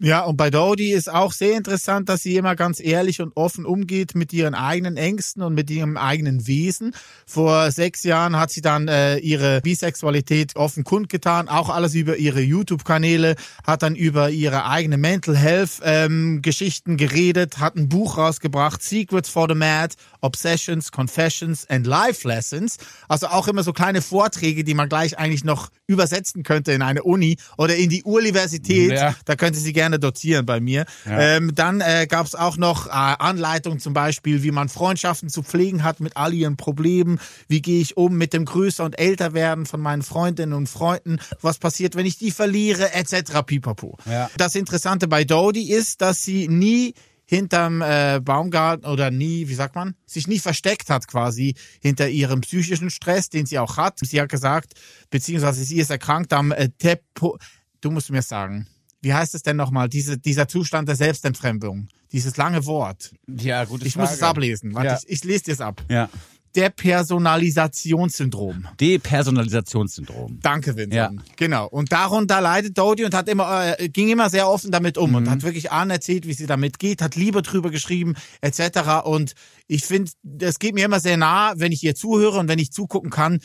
Ja, 0.00 0.20
und 0.20 0.36
bei 0.36 0.48
Dodie 0.48 0.92
ist 0.92 1.12
auch 1.12 1.32
sehr 1.32 1.56
interessant, 1.56 2.08
dass 2.08 2.22
sie 2.22 2.36
immer 2.36 2.54
ganz 2.54 2.78
ehrlich 2.78 3.20
und 3.20 3.36
offen 3.36 3.66
umgeht 3.66 4.14
mit 4.14 4.32
ihren 4.32 4.54
eigenen 4.54 4.96
Ängsten 4.96 5.42
und 5.42 5.54
mit 5.54 5.68
ihrem 5.70 5.96
eigenen 5.96 6.46
Wesen. 6.46 6.94
Vor 7.26 7.72
sechs 7.72 8.04
Jahren 8.04 8.36
hat 8.36 8.52
sie 8.52 8.60
dann 8.60 8.86
äh, 8.86 9.18
ihre 9.18 9.60
Bisexualität 9.60 10.54
offen 10.54 10.84
kundgetan, 10.84 11.48
auch 11.48 11.68
alles 11.68 11.96
über 11.96 12.16
ihre 12.16 12.40
YouTube-Kanäle, 12.40 13.34
hat 13.66 13.82
dann 13.82 13.96
über 13.96 14.30
ihre 14.30 14.66
eigene 14.66 14.98
Mental 14.98 15.36
Health 15.36 15.80
ähm, 15.82 16.42
Geschichten 16.42 16.96
geredet, 16.96 17.58
hat 17.58 17.74
ein 17.74 17.88
Buch 17.88 18.18
rausgebracht, 18.18 18.80
Secrets 18.80 19.28
for 19.28 19.48
the 19.48 19.56
Mad, 19.56 19.96
Obsessions, 20.20 20.92
Confessions 20.92 21.66
and 21.68 21.86
Life 21.86 22.26
Lessons. 22.26 22.78
Also 23.08 23.28
auch 23.28 23.48
immer 23.48 23.62
so 23.62 23.72
kleine 23.72 24.02
Vorträge, 24.02 24.64
die 24.64 24.74
man 24.74 24.88
gleich 24.88 25.18
eigentlich 25.18 25.44
noch 25.44 25.70
übersetzen 25.86 26.42
könnte 26.42 26.72
in 26.72 26.82
eine 26.82 27.02
Uni 27.02 27.38
oder 27.56 27.76
in 27.76 27.88
die 27.90 28.02
Universität. 28.02 28.92
Ja. 28.92 29.14
Da 29.24 29.36
könnte 29.36 29.58
sie 29.58 29.72
gerne 29.72 29.98
dozieren 29.98 30.44
bei 30.46 30.60
mir. 30.60 30.84
Ähm, 31.06 31.54
dann 31.54 31.80
äh, 31.80 32.06
gab 32.08 32.26
es 32.26 32.34
auch 32.34 32.56
noch 32.56 32.86
äh, 32.86 32.90
Anleitungen 32.90 33.80
zum 33.80 33.94
Beispiel, 33.94 34.42
wie 34.42 34.50
man 34.50 34.68
Freundschaften 34.68 35.28
zu 35.30 35.42
pflegen 35.42 35.84
hat 35.84 36.00
mit 36.00 36.16
all 36.16 36.34
ihren 36.34 36.56
Problemen. 36.56 37.18
Wie 37.48 37.62
gehe 37.62 37.80
ich 37.80 37.96
um 37.96 38.16
mit 38.16 38.32
dem 38.32 38.44
Größer 38.44 38.84
und 38.84 38.98
Älterwerden 38.98 39.66
von 39.66 39.80
meinen 39.80 40.02
Freundinnen 40.02 40.52
und 40.52 40.68
Freunden? 40.68 41.18
Was 41.40 41.58
passiert, 41.58 41.96
wenn 41.96 42.06
ich 42.06 42.18
die 42.18 42.30
verliere? 42.30 42.92
Etc. 42.92 43.42
Pipapo. 43.46 43.98
Ja. 44.04 44.30
Das 44.36 44.54
Interessante 44.54 45.08
bei 45.08 45.24
Dodie 45.24 45.70
ist, 45.70 46.00
dass 46.00 46.22
sie 46.22 46.48
nie 46.48 46.94
hinterm 47.30 47.82
äh, 47.82 48.20
Baumgarten 48.22 48.86
oder 48.86 49.10
nie, 49.10 49.48
wie 49.48 49.54
sagt 49.54 49.74
man, 49.74 49.94
sich 50.06 50.26
nie 50.26 50.38
versteckt 50.38 50.88
hat 50.88 51.06
quasi 51.06 51.54
hinter 51.82 52.08
ihrem 52.08 52.40
psychischen 52.40 52.88
Stress, 52.88 53.28
den 53.28 53.44
sie 53.44 53.58
auch 53.58 53.76
hat. 53.76 53.98
Sie 54.02 54.18
hat 54.18 54.30
gesagt, 54.30 54.72
beziehungsweise 55.10 55.62
sie 55.62 55.76
ist 55.76 55.90
erkrankt 55.90 56.32
am 56.32 56.52
äh, 56.52 56.70
Tepo. 56.78 57.38
Du 57.82 57.90
musst 57.90 58.10
mir 58.10 58.22
sagen, 58.22 58.66
wie 59.02 59.12
heißt 59.12 59.34
es 59.34 59.42
denn 59.42 59.56
nochmal, 59.56 59.90
diese, 59.90 60.16
dieser 60.16 60.48
Zustand 60.48 60.88
der 60.88 60.96
Selbstentfremdung? 60.96 61.88
Dieses 62.10 62.38
lange 62.38 62.64
Wort. 62.64 63.12
ja, 63.26 63.64
gute 63.64 63.86
Ich 63.86 63.94
muss 63.96 64.10
es 64.12 64.22
ablesen. 64.22 64.74
Warte, 64.74 64.88
Ja. 64.88 64.98
ich, 65.06 65.08
ich 65.10 65.24
lese 65.24 65.44
dir 65.44 65.52
es 65.52 65.60
ab. 65.60 65.84
Ja. 65.90 66.08
Depersonalisationssyndrom. 66.56 68.66
Depersonalisationssyndrom. 68.80 70.38
Danke, 70.42 70.76
Vincent. 70.76 70.94
Ja. 70.94 71.10
Genau. 71.36 71.68
Und 71.68 71.92
darunter 71.92 72.40
leidet 72.40 72.76
Dodie 72.76 73.04
und 73.04 73.14
hat 73.14 73.28
immer, 73.28 73.78
äh, 73.78 73.88
ging 73.88 74.08
immer 74.08 74.30
sehr 74.30 74.48
offen 74.48 74.70
damit 74.70 74.98
um 74.98 75.14
und 75.14 75.30
hat 75.30 75.42
wirklich 75.42 75.70
anerzählt, 75.70 76.26
wie 76.26 76.34
sie 76.34 76.46
damit 76.46 76.78
geht, 76.78 77.02
hat 77.02 77.16
Liebe 77.16 77.42
drüber 77.42 77.70
geschrieben, 77.70 78.14
etc. 78.40 79.04
Und 79.04 79.34
ich 79.66 79.84
finde, 79.84 80.10
das 80.22 80.58
geht 80.58 80.74
mir 80.74 80.84
immer 80.84 81.00
sehr 81.00 81.16
nah, 81.16 81.54
wenn 81.56 81.72
ich 81.72 81.82
ihr 81.82 81.94
zuhöre 81.94 82.38
und 82.38 82.48
wenn 82.48 82.58
ich 82.58 82.72
zugucken 82.72 83.10
kann, 83.10 83.40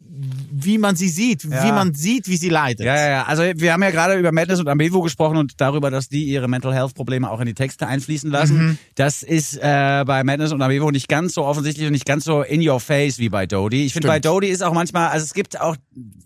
wie 0.00 0.78
man 0.78 0.96
sie 0.96 1.08
sieht, 1.08 1.44
Ja. 1.44 1.64
wie 1.64 1.72
man 1.72 1.94
sieht, 1.94 2.28
wie 2.28 2.36
sie 2.36 2.48
leidet. 2.48 2.86
Ja, 2.86 2.96
ja, 2.96 3.08
ja. 3.08 3.22
Also 3.24 3.42
wir 3.42 3.72
haben 3.72 3.82
ja 3.82 3.90
gerade 3.90 4.14
über 4.14 4.32
Madness 4.32 4.60
und 4.60 4.68
Amevo 4.68 5.02
gesprochen 5.02 5.36
und 5.36 5.60
darüber, 5.60 5.90
dass 5.90 6.08
die 6.08 6.24
ihre 6.24 6.48
Mental 6.48 6.72
Health 6.74 6.94
Probleme 6.94 7.30
auch 7.30 7.40
in 7.40 7.46
die 7.46 7.54
Texte 7.54 7.86
einfließen 7.86 8.30
lassen. 8.30 8.78
Das 8.94 9.22
ist 9.22 9.56
äh, 9.56 10.04
bei 10.06 10.24
Madness 10.24 10.52
und 10.52 10.62
Amevo 10.62 10.90
nicht 10.90 11.08
ganz 11.08 11.34
so 11.34 11.44
offensichtlich 11.44 11.86
und 11.86 11.92
nicht 11.92 12.06
ganz 12.06 12.24
so 12.24 12.42
in 12.42 12.66
your 12.66 12.80
face 12.80 13.18
wie 13.18 13.28
bei 13.28 13.46
Dodie. 13.46 13.84
Ich 13.86 13.92
finde, 13.92 14.08
bei. 14.08 14.20
Dodie 14.20 14.48
ist 14.48 14.62
auch 14.62 14.72
manchmal, 14.72 15.08
also 15.08 15.24
es 15.24 15.34
gibt 15.34 15.60
auch 15.60 15.76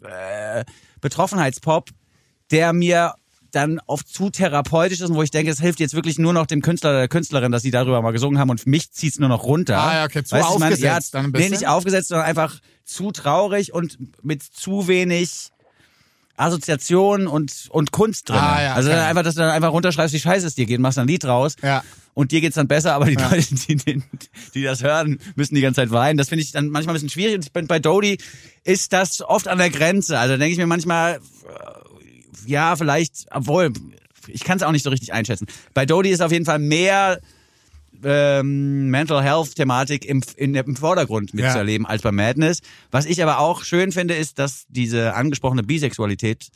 äh, 0.03 0.64
Betroffenheitspop, 1.01 1.91
der 2.51 2.73
mir 2.73 3.14
dann 3.53 3.80
oft 3.86 4.09
zu 4.09 4.30
therapeutisch 4.30 5.00
ist 5.00 5.11
und 5.11 5.16
wo 5.16 5.22
ich 5.22 5.30
denke, 5.30 5.50
es 5.50 5.61
hilft 5.61 5.78
jetzt 5.78 5.94
wirklich 5.94 6.18
nur 6.18 6.32
noch 6.32 6.46
dem 6.46 6.62
Künstler 6.62 6.90
oder 6.90 6.98
der 7.00 7.09
Künstlerin, 7.09 7.53
dass 7.53 7.62
sie 7.62 7.70
darüber 7.70 8.03
mal 8.03 8.11
gesungen 8.11 8.38
haben 8.38 8.50
und 8.50 8.66
mich 8.66 8.90
zieht's 8.92 9.18
nur 9.18 9.28
noch 9.28 9.44
runter. 9.44 9.78
Ah, 9.78 9.94
ja, 9.94 10.05
okay, 10.05 10.24
zu 10.24 10.34
Weißt 10.34 10.48
du, 10.48 10.57
ich 10.57 10.62
aufgesetzt 10.62 11.14
ja, 11.14 11.20
dann 11.20 11.26
ein 11.26 11.40
Nee, 11.40 11.48
nicht 11.50 11.68
aufgesetzt, 11.68 12.09
sondern 12.09 12.26
einfach 12.26 12.59
zu 12.84 13.12
traurig 13.12 13.72
und 13.72 13.98
mit 14.24 14.42
zu 14.42 14.88
wenig 14.88 15.50
Assoziation 16.36 17.26
und, 17.26 17.68
und 17.70 17.92
Kunst 17.92 18.30
drin. 18.30 18.38
Ah, 18.38 18.62
ja, 18.62 18.74
also 18.74 18.90
okay. 18.90 19.00
einfach, 19.00 19.22
dass 19.22 19.34
du 19.34 19.42
dann 19.42 19.50
einfach 19.50 19.72
runterschreibst, 19.72 20.14
wie 20.14 20.20
scheiße 20.20 20.46
es 20.46 20.55
dir 20.55 20.66
geht, 20.66 20.80
machst 20.80 20.96
dann 20.96 21.05
ein 21.05 21.09
Lied 21.09 21.24
raus. 21.24 21.57
Ja. 21.62 21.84
Und 22.14 22.32
dir 22.32 22.40
geht's 22.40 22.57
dann 22.57 22.68
besser, 22.68 22.94
aber 22.94 23.07
die 23.07 23.14
Leute, 23.14 23.55
die, 23.55 23.76
die, 23.76 24.03
die 24.55 24.62
das 24.62 24.82
hören, 24.82 25.18
müssen 25.34 25.55
die 25.55 25.61
ganze 25.61 25.82
Zeit 25.82 25.90
weinen. 25.90 26.18
Das 26.18 26.28
finde 26.28 26.42
ich 26.42 26.53
dann 26.53 26.68
manchmal 26.68 26.94
ein 26.94 26.96
bisschen 26.96 27.11
schwierig. 27.11 27.36
Und 27.36 27.44
ich 27.44 27.53
bin 27.53 27.66
bei 27.66 27.78
Dodie 27.78 28.18
ist 28.64 28.92
das 28.92 29.22
oft 29.22 29.48
an 29.48 29.59
der 29.59 29.70
Grenze. 29.70 30.18
Also 30.18 30.36
denke 30.36 30.53
ich 30.53 30.59
mir 30.59 30.66
manchmal, 30.66 31.20
ja, 32.47 32.76
vielleicht, 32.76 33.26
obwohl, 33.30 33.72
ich 34.28 34.45
kann 34.45 34.57
es 34.57 34.62
auch 34.62 34.72
nicht 34.72 34.82
so 34.82 34.90
richtig 34.90 35.12
einschätzen. 35.12 35.47
Bei 35.74 35.86
Dodie 35.86 36.11
ist 36.11 36.22
auf 36.22 36.32
jeden 36.32 36.45
Fall 36.45 36.59
mehr 36.59 37.20
ähm, 38.05 38.88
Mental 38.88 39.22
Health 39.22 39.55
Thematik 39.55 40.05
im, 40.05 40.22
in, 40.36 40.55
im 40.55 40.76
Vordergrund 40.76 41.34
mitzuerleben 41.34 41.86
als 41.86 42.03
bei 42.03 42.12
Madness. 42.12 42.61
Was 42.90 43.07
ich 43.07 43.22
aber 43.22 43.38
auch 43.38 43.64
schön 43.64 43.93
finde, 43.93 44.14
ist, 44.14 44.38
dass 44.38 44.64
diese 44.68 45.14
angesprochene 45.14 45.62
Bisexualität 45.62 46.51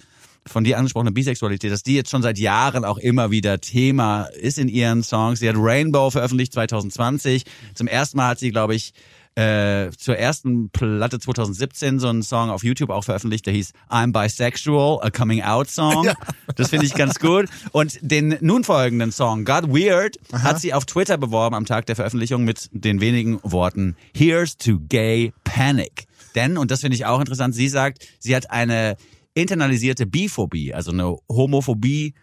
von 0.47 0.64
dir 0.64 0.78
angesprochene 0.78 1.12
Bisexualität, 1.12 1.72
dass 1.72 1.82
die 1.82 1.97
jetzt 1.97 2.11
schon 2.11 2.22
seit 2.22 2.39
Jahren 2.39 2.84
auch 2.84 2.99
immer 2.99 3.30
wieder 3.30 3.61
Thema 3.61 4.24
ist 4.24 4.59
in 4.59 4.68
ihren 4.68 5.03
Songs. 5.03 5.41
Sie 5.41 5.49
hat 5.49 5.57
Rainbow 5.59 6.11
veröffentlicht 6.11 6.53
2020. 6.53 7.45
Zum 7.74 7.89
ersten 7.89 8.16
Mal 8.16 8.28
hat 8.28 8.39
sie, 8.39 8.51
glaube 8.51 8.74
ich, 8.74 8.93
äh, 9.37 9.91
zur 9.97 10.16
ersten 10.16 10.70
Platte 10.70 11.18
2017 11.18 12.01
so 12.01 12.09
einen 12.09 12.22
Song 12.22 12.51
auf 12.51 12.64
YouTube 12.64 12.91
auch 12.91 13.05
veröffentlicht, 13.05 13.47
der 13.47 13.53
hieß 13.53 13.72
I'm 13.91 14.12
Bisexual, 14.12 14.99
a 15.03 15.11
Coming 15.11 15.43
Out 15.43 15.70
Song. 15.70 16.09
Das 16.57 16.70
finde 16.70 16.87
ich 16.87 16.95
ganz 16.95 17.18
gut. 17.18 17.47
Und 17.72 17.99
den 18.01 18.39
nun 18.41 18.64
folgenden 18.64 19.12
Song, 19.12 19.45
Got 19.45 19.68
Weird, 19.68 20.16
hat 20.32 20.59
sie 20.59 20.72
auf 20.72 20.87
Twitter 20.87 21.18
beworben 21.18 21.55
am 21.55 21.66
Tag 21.66 21.84
der 21.87 21.97
Veröffentlichung 21.97 22.45
mit 22.45 22.70
den 22.72 23.01
wenigen 23.01 23.39
Worten 23.43 23.97
Here's 24.14 24.57
to 24.57 24.80
Gay 24.89 25.32
Panic. 25.45 26.07
Denn, 26.34 26.57
und 26.57 26.70
das 26.70 26.80
finde 26.80 26.97
ich 26.97 27.05
auch 27.05 27.20
interessant, 27.20 27.55
sie 27.55 27.68
sagt, 27.68 28.07
sie 28.18 28.34
hat 28.34 28.51
eine 28.51 28.97
internalisierte 29.34 30.07
Biphobie, 30.07 30.72
also 30.72 30.93
eine 30.93 31.16
Homophobie, 31.28 32.14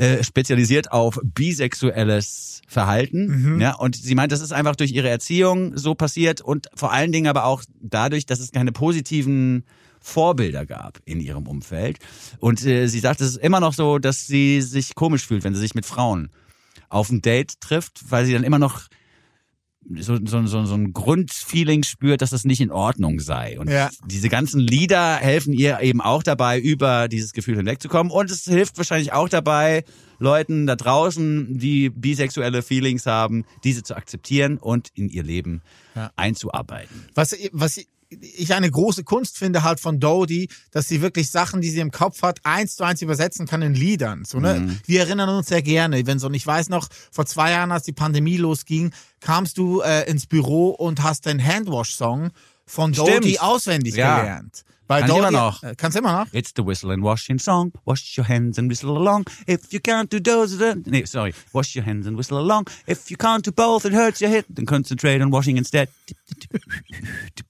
äh, 0.00 0.24
spezialisiert 0.24 0.92
auf 0.92 1.20
bisexuelles 1.22 2.62
Verhalten. 2.66 3.60
Ja, 3.60 3.74
und 3.74 3.96
sie 3.96 4.14
meint, 4.14 4.32
das 4.32 4.40
ist 4.40 4.50
einfach 4.50 4.74
durch 4.74 4.92
ihre 4.92 5.10
Erziehung 5.10 5.76
so 5.76 5.94
passiert 5.94 6.40
und 6.40 6.68
vor 6.74 6.90
allen 6.90 7.12
Dingen 7.12 7.26
aber 7.26 7.44
auch 7.44 7.62
dadurch, 7.82 8.24
dass 8.24 8.40
es 8.40 8.50
keine 8.50 8.72
positiven 8.72 9.64
Vorbilder 10.00 10.64
gab 10.64 11.00
in 11.04 11.20
ihrem 11.20 11.46
Umfeld. 11.46 11.98
Und 12.38 12.64
äh, 12.64 12.86
sie 12.86 13.00
sagt, 13.00 13.20
es 13.20 13.32
ist 13.32 13.36
immer 13.36 13.60
noch 13.60 13.74
so, 13.74 13.98
dass 13.98 14.26
sie 14.26 14.62
sich 14.62 14.94
komisch 14.94 15.26
fühlt, 15.26 15.44
wenn 15.44 15.54
sie 15.54 15.60
sich 15.60 15.74
mit 15.74 15.84
Frauen 15.84 16.30
auf 16.88 17.10
ein 17.10 17.20
Date 17.20 17.60
trifft, 17.60 18.10
weil 18.10 18.24
sie 18.24 18.32
dann 18.32 18.42
immer 18.44 18.58
noch 18.58 18.88
so, 19.98 20.18
so, 20.24 20.46
so, 20.46 20.64
so 20.66 20.74
ein 20.74 20.92
Grundfeeling 20.92 21.82
spürt, 21.82 22.20
dass 22.22 22.30
das 22.30 22.44
nicht 22.44 22.60
in 22.60 22.70
Ordnung 22.70 23.18
sei. 23.20 23.58
Und 23.58 23.68
Ja. 23.70 23.90
diese 24.06 24.28
ganzen 24.28 24.60
Lieder 24.60 25.16
helfen 25.16 25.52
ihr 25.52 25.80
eben 25.80 26.00
auch 26.00 26.22
dabei, 26.22 26.60
über 26.60 27.08
dieses 27.08 27.32
Gefühl 27.32 27.56
hinwegzukommen. 27.56 28.12
Und 28.12 28.30
es 28.30 28.44
hilft 28.44 28.76
wahrscheinlich 28.78 29.12
auch 29.12 29.28
dabei, 29.28 29.84
Leuten 30.18 30.66
da 30.66 30.76
draußen, 30.76 31.58
die 31.58 31.88
bisexuelle 31.88 32.62
Feelings 32.62 33.06
haben, 33.06 33.44
diese 33.64 33.82
zu 33.82 33.96
akzeptieren 33.96 34.58
und 34.58 34.88
in 34.94 35.08
ihr 35.08 35.22
Leben 35.22 35.62
einzuarbeiten. 36.16 37.06
Was, 37.14 37.34
was 37.52 37.82
ich 38.10 38.52
eine 38.54 38.70
große 38.70 39.04
Kunst 39.04 39.38
finde 39.38 39.62
halt 39.62 39.80
von 39.80 40.00
Dodie, 40.00 40.48
dass 40.72 40.88
sie 40.88 41.00
wirklich 41.00 41.30
Sachen, 41.30 41.60
die 41.60 41.70
sie 41.70 41.80
im 41.80 41.90
Kopf 41.90 42.22
hat, 42.22 42.40
eins 42.44 42.76
zu 42.76 42.84
eins 42.84 43.02
übersetzen 43.02 43.46
kann 43.46 43.62
in 43.62 43.74
Liedern. 43.74 44.24
So, 44.24 44.40
ne? 44.40 44.76
Wir 44.86 45.00
erinnern 45.00 45.28
uns 45.28 45.48
sehr 45.48 45.62
gerne, 45.62 46.04
wenn 46.06 46.18
so, 46.18 46.26
und 46.26 46.34
ich 46.34 46.46
weiß 46.46 46.68
noch, 46.68 46.88
vor 47.12 47.26
zwei 47.26 47.52
Jahren, 47.52 47.72
als 47.72 47.84
die 47.84 47.92
Pandemie 47.92 48.36
losging, 48.36 48.90
kamst 49.20 49.58
du 49.58 49.80
äh, 49.80 50.08
ins 50.10 50.26
Büro 50.26 50.70
und 50.70 51.02
hast 51.02 51.26
den 51.26 51.44
Handwash-Song 51.44 52.30
von. 52.66 52.92
Dodie 52.92 53.38
auswendig 53.38 53.94
Ja. 53.94 54.20
gelernt. 54.20 54.64
Weil 54.90 55.02
Kann 55.02 55.18
immer 55.18 55.30
noch. 55.30 55.62
Äh, 55.62 55.74
kannst 55.76 55.96
immer 55.96 56.24
noch? 56.24 56.32
It's 56.32 56.50
the 56.56 56.66
whistle 56.66 56.92
and 56.92 57.04
washing 57.04 57.38
song. 57.38 57.70
Wash 57.84 58.18
your 58.18 58.26
hands 58.26 58.58
and 58.58 58.68
whistle 58.68 58.96
along. 58.96 59.24
If 59.46 59.72
you 59.72 59.78
can't 59.78 60.08
do 60.10 60.18
those, 60.18 60.58
then... 60.58 60.82
Nee, 60.84 61.04
sorry. 61.04 61.32
Wash 61.52 61.76
your 61.76 61.86
hands 61.86 62.08
and 62.08 62.18
whistle 62.18 62.38
along. 62.38 62.68
If 62.88 63.08
you 63.08 63.16
can't 63.16 63.44
do 63.46 63.52
both, 63.52 63.84
it 63.84 63.92
hurts 63.92 64.20
your 64.20 64.30
head. 64.30 64.46
Then 64.48 64.66
concentrate 64.66 65.22
on 65.22 65.30
washing 65.30 65.58
instead. 65.58 65.90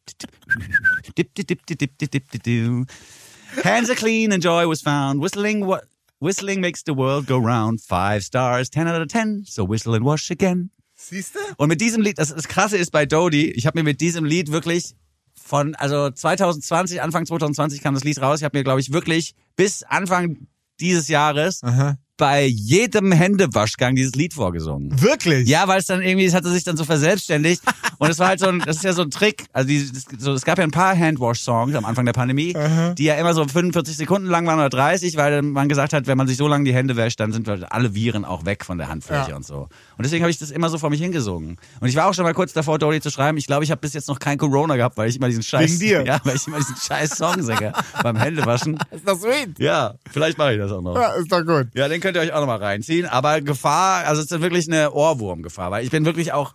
Hands 3.64 3.90
are 3.90 3.96
clean 3.96 4.32
and 4.32 4.42
joy 4.42 4.66
was 4.68 4.80
found. 4.80 5.20
Whistling 5.20 5.66
what 5.66 5.84
Whistling 6.20 6.60
makes 6.60 6.82
the 6.84 6.92
world 6.92 7.26
go 7.26 7.38
round. 7.38 7.80
Five 7.80 8.22
stars, 8.22 8.70
ten 8.70 8.86
out 8.86 9.00
of 9.00 9.08
ten. 9.08 9.44
So 9.46 9.64
whistle 9.64 9.94
and 9.94 10.04
wash 10.04 10.30
again. 10.30 10.70
Siehst 10.94 11.34
du? 11.34 11.38
Und 11.56 11.68
mit 11.68 11.80
diesem 11.80 12.02
Lied, 12.02 12.18
das, 12.18 12.34
das 12.34 12.46
krasse 12.46 12.76
ist 12.76 12.90
bei 12.90 13.06
Dodie, 13.06 13.50
ich 13.50 13.66
habe 13.66 13.78
mir 13.78 13.84
mit 13.84 14.02
diesem 14.02 14.26
Lied 14.26 14.52
wirklich 14.52 14.94
von, 15.34 15.74
also 15.76 16.10
2020, 16.10 17.00
Anfang 17.00 17.24
2020 17.24 17.80
kam 17.80 17.94
das 17.94 18.04
Lied 18.04 18.20
raus. 18.20 18.40
Ich 18.40 18.44
habe 18.44 18.58
mir, 18.58 18.64
glaube 18.64 18.80
ich, 18.80 18.92
wirklich 18.92 19.34
bis 19.56 19.82
Anfang 19.82 20.46
dieses 20.78 21.08
Jahres 21.08 21.62
Aha 21.62 21.96
bei 22.20 22.44
jedem 22.44 23.12
Händewaschgang 23.12 23.94
dieses 23.96 24.14
Lied 24.14 24.34
vorgesungen. 24.34 25.00
Wirklich? 25.00 25.48
Ja, 25.48 25.66
weil 25.68 25.78
es 25.80 25.86
dann 25.86 26.02
irgendwie, 26.02 26.26
es 26.26 26.34
hatte 26.34 26.50
sich 26.50 26.64
dann 26.64 26.76
so 26.76 26.84
verselbstständigt. 26.84 27.62
Und 27.96 28.10
es 28.10 28.18
war 28.18 28.28
halt 28.28 28.40
so 28.40 28.46
ein, 28.46 28.58
das 28.60 28.76
ist 28.76 28.84
ja 28.84 28.92
so 28.92 29.00
ein 29.02 29.10
Trick. 29.10 29.46
Also 29.54 29.68
die, 29.68 29.90
das, 29.90 30.04
so, 30.18 30.34
es 30.34 30.44
gab 30.44 30.58
ja 30.58 30.64
ein 30.64 30.70
paar 30.70 30.94
Handwash-Songs 30.96 31.74
am 31.74 31.86
Anfang 31.86 32.04
der 32.04 32.12
Pandemie, 32.12 32.54
die 32.98 33.04
ja 33.04 33.14
immer 33.14 33.32
so 33.32 33.46
45 33.46 33.96
Sekunden 33.96 34.28
lang 34.28 34.46
waren 34.46 34.58
oder 34.58 34.68
30, 34.68 35.16
weil 35.16 35.40
man 35.40 35.70
gesagt 35.70 35.94
hat, 35.94 36.06
wenn 36.06 36.18
man 36.18 36.28
sich 36.28 36.36
so 36.36 36.46
lange 36.46 36.64
die 36.64 36.74
Hände 36.74 36.94
wäscht, 36.96 37.18
dann 37.20 37.32
sind 37.32 37.48
alle 37.72 37.94
Viren 37.94 38.26
auch 38.26 38.44
weg 38.44 38.66
von 38.66 38.76
der 38.76 38.88
Handfläche 38.88 39.30
Ja. 39.30 39.36
und 39.36 39.46
so. 39.46 39.68
Und 39.96 40.04
deswegen 40.04 40.22
habe 40.22 40.30
ich 40.30 40.38
das 40.38 40.50
immer 40.50 40.68
so 40.68 40.76
vor 40.76 40.90
mich 40.90 41.00
hingesungen. 41.00 41.56
Und 41.80 41.88
ich 41.88 41.96
war 41.96 42.06
auch 42.06 42.14
schon 42.14 42.24
mal 42.24 42.34
kurz 42.34 42.52
davor, 42.52 42.78
Dolly 42.78 43.00
zu 43.00 43.10
schreiben. 43.10 43.38
Ich 43.38 43.46
glaube, 43.46 43.64
ich 43.64 43.70
habe 43.70 43.80
bis 43.80 43.94
jetzt 43.94 44.08
noch 44.08 44.18
kein 44.18 44.36
Corona 44.36 44.76
gehabt, 44.76 44.98
weil 44.98 45.08
ich 45.08 45.16
immer 45.16 45.28
diesen 45.28 45.42
Scheiß, 45.42 45.70
Wegen 45.70 45.80
dir? 45.80 46.04
ja, 46.06 46.20
weil 46.24 46.36
ich 46.36 46.46
immer 46.46 46.58
diesen 46.58 46.76
Scheiß 46.76 47.16
Song 47.16 47.42
singe 47.42 47.72
beim 48.02 48.16
Händewaschen. 48.16 48.78
Ist 48.90 49.06
das 49.08 49.20
sweet? 49.22 49.58
Ja, 49.58 49.94
vielleicht 50.10 50.36
mache 50.36 50.52
ich 50.52 50.58
das 50.58 50.70
auch 50.70 50.82
noch. 50.82 50.94
Ja, 50.96 51.14
ist 51.14 51.32
doch 51.32 51.44
gut. 51.46 51.68
Ja, 51.74 51.88
den 51.88 52.00
könnt 52.12 52.24
ihr 52.24 52.30
euch 52.30 52.32
auch 52.32 52.40
nochmal 52.40 52.58
reinziehen. 52.58 53.06
Aber 53.06 53.40
Gefahr, 53.40 54.06
also 54.06 54.22
es 54.22 54.30
ist 54.30 54.40
wirklich 54.40 54.66
eine 54.68 54.92
Ohrwurmgefahr, 54.92 55.70
weil 55.70 55.84
ich 55.84 55.90
bin 55.90 56.04
wirklich 56.04 56.32
auch 56.32 56.52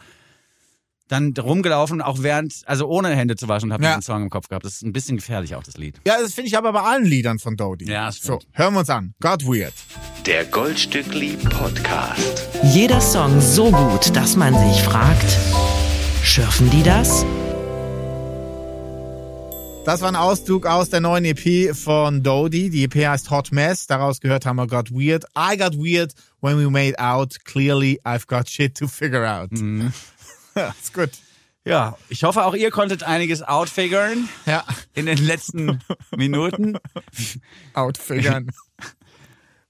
dann 1.07 1.33
rumgelaufen, 1.37 2.01
auch 2.01 2.23
während, 2.23 2.63
also 2.65 2.87
ohne 2.87 3.09
Hände 3.15 3.35
zu 3.35 3.47
waschen, 3.47 3.71
habe 3.71 3.83
Ja. 3.83 3.91
diesen 3.91 4.01
Song 4.01 4.23
im 4.23 4.29
Kopf 4.31 4.47
gehabt. 4.47 4.65
Das 4.65 4.73
ist 4.73 4.81
ein 4.81 4.91
bisschen 4.91 5.17
gefährlich 5.17 5.53
auch, 5.55 5.61
das 5.61 5.77
Lied. 5.77 6.01
Ja, 6.07 6.15
das 6.19 6.33
finde 6.33 6.47
ich 6.47 6.57
aber 6.57 6.73
bei 6.73 6.81
allen 6.81 7.05
Liedern 7.05 7.37
von 7.37 7.55
Dodie. 7.55 7.85
Ja, 7.85 8.11
So, 8.11 8.39
stimmt. 8.39 8.47
hören 8.53 8.73
wir 8.73 8.79
uns 8.79 8.89
an. 8.89 9.13
Got 9.21 9.45
Weird. 9.45 9.73
Der 10.25 10.45
Goldstückli 10.45 11.37
Podcast. 11.51 12.47
Jeder 12.63 12.99
Song 13.01 13.39
so 13.39 13.69
gut, 13.69 14.15
dass 14.15 14.35
man 14.35 14.57
sich 14.57 14.81
fragt, 14.81 15.37
schürfen 16.23 16.71
die 16.71 16.81
das? 16.81 17.23
Das 19.85 20.01
war 20.01 20.09
ein 20.09 20.15
Auszug 20.15 20.65
aus 20.65 20.89
der 20.89 20.99
neuen 20.99 21.25
EP 21.25 21.75
von 21.75 22.23
Dodie. 22.23 22.69
Die 22.71 22.83
EP 22.85 22.95
heißt 23.07 23.29
Hot 23.29 23.51
Mess. 23.51 23.85
Daraus 23.85 24.19
gehört 24.19 24.45
haben 24.45 24.55
wir 24.55 24.65
Got 24.67 24.91
Weird. 24.91 25.25
I 25.37 25.55
got 25.57 25.77
weird 25.77 26.13
when 26.41 26.57
we 26.57 26.69
made 26.69 26.97
out. 26.99 27.37
Clearly, 27.45 27.99
I've 28.03 28.25
got 28.25 28.49
shit 28.49 28.75
to 28.77 28.87
figure 28.87 29.25
out. 29.27 29.51
Mhm. 29.51 29.93
Ist 30.81 30.93
gut. 30.93 31.11
Ja, 31.65 31.97
ich 32.09 32.23
hoffe, 32.23 32.45
auch 32.45 32.55
ihr 32.55 32.71
konntet 32.71 33.03
einiges 33.03 33.41
outfiguren 33.43 34.27
Ja, 34.45 34.63
in 34.93 35.05
den 35.05 35.17
letzten 35.19 35.79
Minuten. 36.15 36.77
outfiguren. 37.73 38.51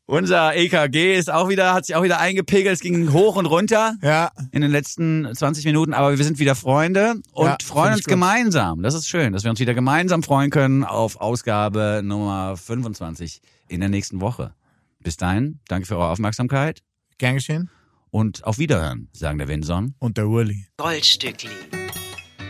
Unser 0.08 0.56
EKG 0.56 1.16
ist 1.18 1.32
auch 1.32 1.50
wieder, 1.50 1.74
hat 1.74 1.88
sich 1.88 1.96
auch 1.96 2.04
wieder 2.04 2.20
eingepegelt. 2.20 2.76
Es 2.76 2.80
ging 2.80 3.12
hoch 3.12 3.38
und 3.38 3.48
runter 3.48 3.96
ja, 4.04 4.30
in 4.52 4.62
den 4.62 4.70
letzten 4.70 5.28
20 5.34 5.66
Minuten, 5.66 5.96
aber 5.96 6.16
wir 6.16 6.24
sind 6.24 6.38
wieder 6.38 6.54
Freunde 6.54 7.16
und 7.32 7.48
Ja, 7.48 7.58
freuen 7.64 7.94
uns 7.94 8.04
gut. 8.04 8.12
gemeinsam. 8.12 8.84
Das 8.84 8.94
ist 8.94 9.10
schön, 9.10 9.34
dass 9.34 9.44
wir 9.44 9.50
uns 9.50 9.60
wieder 9.60 9.74
gemeinsam 9.74 10.22
freuen 10.22 10.52
können 10.52 10.84
auf 10.84 11.20
Ausgabe 11.20 12.02
Nummer 12.04 12.56
25 12.56 13.42
in 13.68 13.80
der 13.80 13.90
nächsten 13.90 14.22
Woche. 14.22 14.54
Bis 15.00 15.18
dahin, 15.18 15.60
danke 15.68 15.88
für 15.88 15.98
eure 15.98 16.10
Aufmerksamkeit 16.10 16.82
gern 17.18 17.36
geschehen. 17.36 17.70
und 18.12 18.44
auf 18.46 18.60
Wiederhören, 18.60 19.10
sagen 19.12 19.40
der 19.40 19.48
Winson. 19.48 19.96
Und 20.00 20.18
der 20.18 20.30
Willy. 20.30 20.68
Goldstückli. 20.78 21.50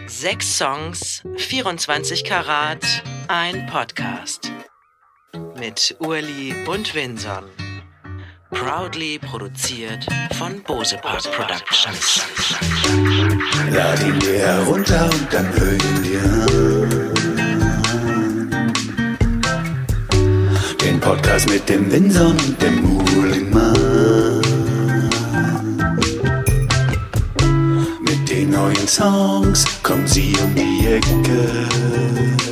Sechs 0.08 0.58
Songs, 0.58 1.24
24 1.38 2.24
Karat, 2.26 2.84
ein 3.30 3.66
Podcast. 3.68 4.52
Mit 5.60 5.96
Urli 6.00 6.54
und 6.68 6.96
Winson. 6.96 7.44
Proudly 8.52 9.20
produziert 9.20 10.06
von 10.38 10.62
Bose 10.64 10.98
Park 10.98 11.24
Productions. 11.32 12.22
Lad 13.72 14.02
ihn 14.04 14.20
dir 14.20 14.40
herunter 14.40 15.06
und 15.06 15.34
dann 15.34 15.52
hör 15.54 15.74
ihn 15.74 16.04
dir 16.04 16.24
an. 16.24 17.14
Den 20.82 21.00
Podcast 21.02 21.50
mit 21.50 21.68
dem 21.68 21.92
Winson 21.92 22.38
und 22.38 22.62
dem 22.62 22.82
Muhlingmann. 22.82 24.42
Mit 28.02 28.30
den 28.30 28.52
neuen 28.52 28.88
Songs 28.88 29.66
kommen 29.84 30.08
sie 30.08 30.34
um 30.42 30.56
die 30.56 30.88
Ecke. 30.88 32.45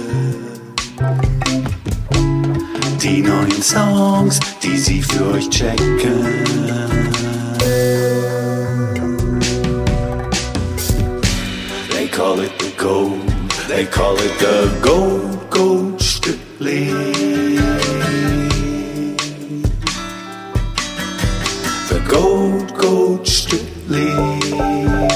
Die 3.03 3.21
neuen 3.21 3.61
Songs, 3.61 4.39
die 4.63 4.77
sie 4.77 5.01
für 5.01 5.33
euch 5.33 5.49
checken. 5.49 6.23
They 11.89 12.07
call 12.07 12.39
it 12.39 12.57
the 12.59 12.71
gold. 12.77 13.19
They 13.67 13.85
call 13.87 14.15
it 14.15 14.39
the 14.39 14.69
gold, 14.81 15.49
gold 15.49 16.01
Stückli. 16.01 16.93
The 21.89 21.99
gold, 22.07 22.73
gold 22.73 23.27
Stückli. 23.27 25.12